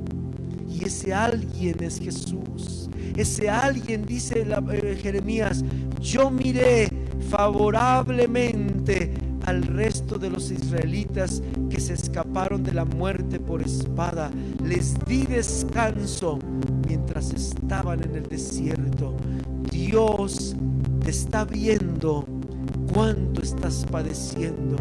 Y 0.67 0.85
ese 0.85 1.13
alguien 1.13 1.83
es 1.83 1.99
Jesús. 1.99 2.89
Ese 3.15 3.47
alguien, 3.47 4.07
dice 4.07 4.41
eh, 4.41 4.99
Jeremías, 4.99 5.63
yo 6.01 6.31
miré 6.31 6.89
favorablemente 7.29 9.24
al 9.45 9.63
resto 9.63 10.17
de 10.17 10.29
los 10.29 10.51
israelitas 10.51 11.41
que 11.69 11.79
se 11.79 11.93
escaparon 11.93 12.63
de 12.63 12.73
la 12.73 12.85
muerte 12.85 13.39
por 13.39 13.61
espada. 13.61 14.31
Les 14.63 14.95
di 15.05 15.23
descanso 15.23 16.39
mientras 16.87 17.31
estaban 17.33 18.03
en 18.03 18.15
el 18.15 18.23
desierto. 18.23 19.15
Dios 19.71 20.55
te 21.03 21.11
está 21.11 21.45
viendo 21.45 22.25
cuánto 22.93 23.41
estás 23.41 23.85
padeciendo. 23.91 24.77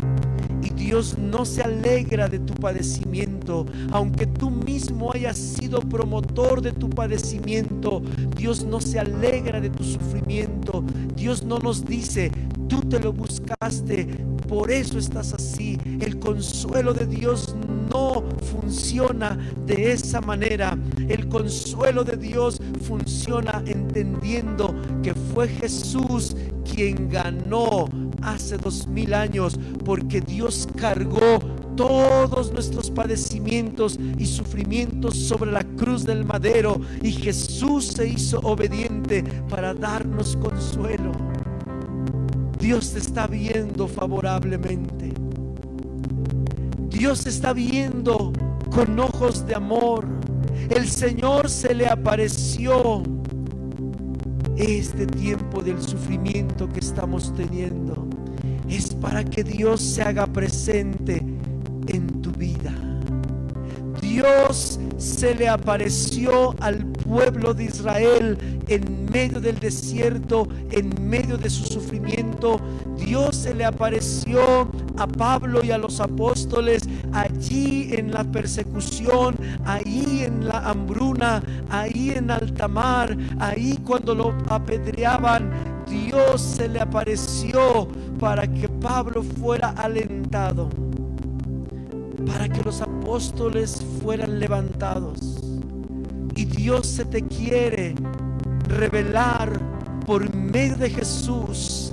Y 0.62 0.70
Dios 0.70 1.18
no 1.18 1.44
se 1.44 1.60
alegra 1.62 2.28
de 2.28 2.38
tu 2.38 2.54
padecimiento, 2.54 3.66
aunque 3.90 4.26
tú 4.26 4.50
mismo 4.50 5.12
hayas 5.12 5.36
sido 5.36 5.80
promotor 5.80 6.62
de 6.62 6.72
tu 6.72 6.88
padecimiento. 6.88 8.02
Dios 8.34 8.64
no 8.64 8.80
se 8.80 8.98
alegra 8.98 9.60
de 9.60 9.70
tu 9.70 9.84
sufrimiento. 9.84 10.84
Dios 11.14 11.42
no 11.42 11.58
nos 11.58 11.84
dice, 11.84 12.30
tú 12.68 12.80
te 12.82 13.00
lo 13.00 13.12
buscaste, 13.12 14.06
por 14.48 14.70
eso 14.70 14.98
estás 14.98 15.32
así. 15.32 15.78
El 16.00 16.18
consuelo 16.18 16.92
de 16.92 17.06
Dios 17.06 17.56
no 17.90 18.24
funciona 18.50 19.38
de 19.66 19.92
esa 19.92 20.20
manera. 20.20 20.78
El 21.08 21.28
consuelo 21.28 22.04
de 22.04 22.16
Dios 22.16 22.60
funciona 22.82 23.62
entendiendo 23.66 24.74
que 25.02 25.14
fue 25.14 25.48
Jesús 25.48 26.36
quien 26.64 27.08
ganó 27.08 27.86
hace 28.22 28.56
dos 28.56 28.86
mil 28.86 29.14
años, 29.14 29.58
porque 29.84 30.20
Dios 30.20 30.68
cargó 30.76 31.38
todos 31.76 32.52
nuestros 32.52 32.90
padecimientos 32.90 33.98
y 34.18 34.26
sufrimientos 34.26 35.16
sobre 35.16 35.52
la 35.52 35.64
cruz 35.64 36.04
del 36.04 36.24
madero 36.24 36.80
y 37.02 37.12
Jesús 37.12 37.88
se 37.88 38.08
hizo 38.08 38.40
obediente 38.40 39.22
para 39.48 39.74
darnos 39.74 40.36
consuelo. 40.36 41.12
Dios 42.58 42.92
te 42.92 42.98
está 42.98 43.26
viendo 43.26 43.88
favorablemente. 43.88 45.12
Dios 46.88 47.26
está 47.26 47.52
viendo 47.52 48.32
con 48.70 48.98
ojos 48.98 49.46
de 49.46 49.54
amor. 49.54 50.06
El 50.70 50.88
Señor 50.88 51.50
se 51.50 51.74
le 51.74 51.86
apareció 51.86 53.02
este 54.56 55.06
tiempo 55.06 55.62
del 55.62 55.82
sufrimiento 55.82 56.68
que 56.68 56.80
estamos 56.80 57.34
teniendo 57.34 58.08
es 58.68 58.94
para 58.94 59.24
que 59.24 59.44
Dios 59.44 59.80
se 59.80 60.02
haga 60.02 60.26
presente. 60.26 61.22
Dios 64.14 64.78
se 64.96 65.34
le 65.34 65.48
apareció 65.48 66.54
al 66.60 66.86
pueblo 66.86 67.52
de 67.52 67.64
Israel 67.64 68.38
en 68.68 69.06
medio 69.06 69.40
del 69.40 69.58
desierto, 69.58 70.46
en 70.70 71.08
medio 71.08 71.36
de 71.36 71.50
su 71.50 71.64
sufrimiento. 71.64 72.60
Dios 72.96 73.34
se 73.34 73.52
le 73.52 73.64
apareció 73.64 74.70
a 74.98 75.08
Pablo 75.08 75.64
y 75.64 75.72
a 75.72 75.78
los 75.78 75.98
apóstoles 75.98 76.82
allí 77.12 77.92
en 77.92 78.12
la 78.12 78.22
persecución, 78.22 79.34
ahí 79.64 80.22
en 80.22 80.46
la 80.46 80.60
hambruna, 80.60 81.42
ahí 81.68 82.10
en 82.10 82.30
alta 82.30 82.68
mar, 82.68 83.18
ahí 83.40 83.80
cuando 83.84 84.14
lo 84.14 84.32
apedreaban. 84.48 85.50
Dios 85.88 86.40
se 86.40 86.68
le 86.68 86.80
apareció 86.80 87.88
para 88.20 88.46
que 88.46 88.68
Pablo 88.68 89.24
fuera 89.24 89.70
alentado, 89.70 90.70
para 92.24 92.48
que 92.48 92.62
los 92.62 92.80
apóstoles 92.80 93.84
fueran 94.04 94.38
levantados. 94.38 95.40
Y 96.36 96.44
Dios 96.44 96.86
se 96.86 97.06
te 97.06 97.22
quiere 97.22 97.94
revelar 98.68 99.50
por 100.04 100.32
medio 100.34 100.76
de 100.76 100.90
Jesús 100.90 101.90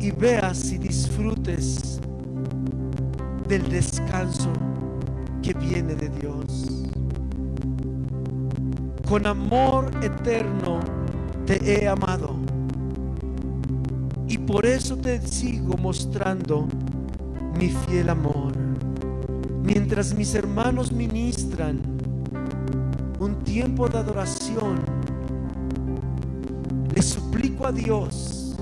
y 0.00 0.10
veas 0.10 0.72
y 0.72 0.78
disfrutes 0.78 2.00
del 3.46 3.68
descanso 3.68 4.52
que 5.42 5.54
viene 5.54 5.94
de 5.94 6.08
Dios. 6.08 6.88
Con 9.08 9.28
amor 9.28 9.92
eterno 10.02 10.80
te 11.46 11.84
he 11.84 11.86
amado 11.86 12.34
y 14.26 14.38
por 14.38 14.66
eso 14.66 14.96
te 14.96 15.20
sigo 15.24 15.76
mostrando 15.76 16.66
mi 17.60 17.68
fiel 17.68 18.08
amor. 18.08 18.31
Mientras 19.92 20.16
mis 20.16 20.34
hermanos 20.34 20.90
ministran 20.90 21.78
un 23.20 23.44
tiempo 23.44 23.90
de 23.90 23.98
adoración, 23.98 24.80
le 26.94 27.02
suplico 27.02 27.66
a 27.66 27.72
Dios 27.72 28.56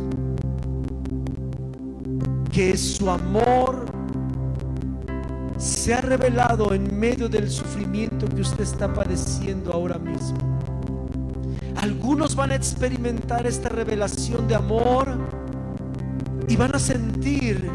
que 2.51 2.77
su 2.77 3.09
amor 3.09 3.87
se 5.57 5.95
ha 5.95 6.01
revelado 6.01 6.75
en 6.75 6.99
medio 6.99 7.29
del 7.29 7.49
sufrimiento 7.49 8.27
que 8.27 8.41
usted 8.41 8.65
está 8.65 8.93
padeciendo 8.93 9.73
ahora 9.73 9.99
mismo. 10.01 10.59
Algunos 11.77 12.35
van 12.35 12.51
a 12.51 12.57
experimentar 12.57 13.47
esta 13.47 13.69
revelación 13.69 14.49
de 14.49 14.57
amor 14.57 15.17
y 16.49 16.57
van 16.57 16.75
a 16.75 16.81
sentir 16.81 17.71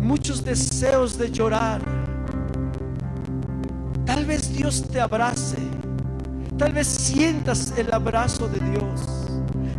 muchos 0.00 0.42
deseos 0.42 1.18
de 1.18 1.30
llorar. 1.30 1.91
Te 4.80 5.00
abrace. 5.00 5.58
Tal 6.56 6.72
vez 6.72 6.86
sientas 6.86 7.74
el 7.76 7.92
abrazo 7.92 8.48
de 8.48 8.58
Dios. 8.70 9.00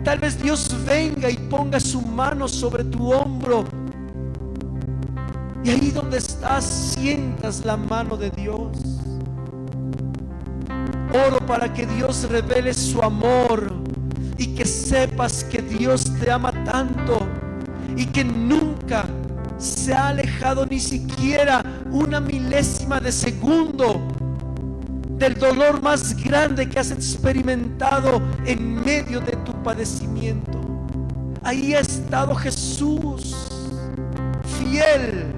Tal 0.03 0.19
vez 0.19 0.39
Dios 0.39 0.75
venga 0.85 1.31
y 1.31 1.37
ponga 1.37 1.79
su 1.79 1.99
mano 2.01 2.47
sobre 2.47 2.83
tu 2.83 3.11
hombro. 3.11 3.63
Y 5.63 5.71
ahí 5.71 5.89
donde 5.89 6.17
estás 6.17 6.63
sientas 6.63 7.65
la 7.65 7.75
mano 7.75 8.17
de 8.17 8.29
Dios. 8.29 8.77
Oro 11.27 11.39
para 11.47 11.73
que 11.73 11.87
Dios 11.87 12.27
revele 12.29 12.73
su 12.73 13.01
amor 13.01 13.73
y 14.37 14.47
que 14.53 14.65
sepas 14.65 15.43
que 15.43 15.61
Dios 15.61 16.03
te 16.19 16.29
ama 16.29 16.51
tanto 16.65 17.25
y 17.95 18.05
que 18.05 18.23
nunca 18.23 19.05
se 19.57 19.93
ha 19.93 20.09
alejado 20.09 20.65
ni 20.65 20.79
siquiera 20.79 21.63
una 21.91 22.19
milésima 22.19 22.99
de 22.99 23.11
segundo 23.11 23.92
del 25.23 25.35
dolor 25.35 25.81
más 25.81 26.21
grande 26.21 26.67
que 26.67 26.79
has 26.79 26.91
experimentado 26.91 28.21
en 28.45 28.83
medio 28.83 29.21
de 29.21 29.31
tu 29.45 29.53
padecimiento. 29.63 30.59
Ahí 31.43 31.73
ha 31.73 31.79
estado 31.79 32.35
Jesús, 32.35 33.33
fiel. 34.59 35.33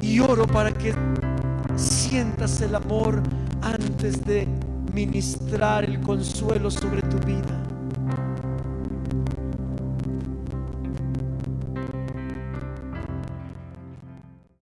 Y 0.00 0.18
oro 0.18 0.46
para 0.46 0.72
que 0.72 0.94
sientas 1.76 2.62
el 2.62 2.74
amor 2.74 3.22
antes 3.60 4.24
de 4.24 4.48
ministrar 4.94 5.84
el 5.84 6.00
consuelo 6.00 6.70
sobre 6.70 7.02
tu 7.02 7.18
vida. 7.18 7.75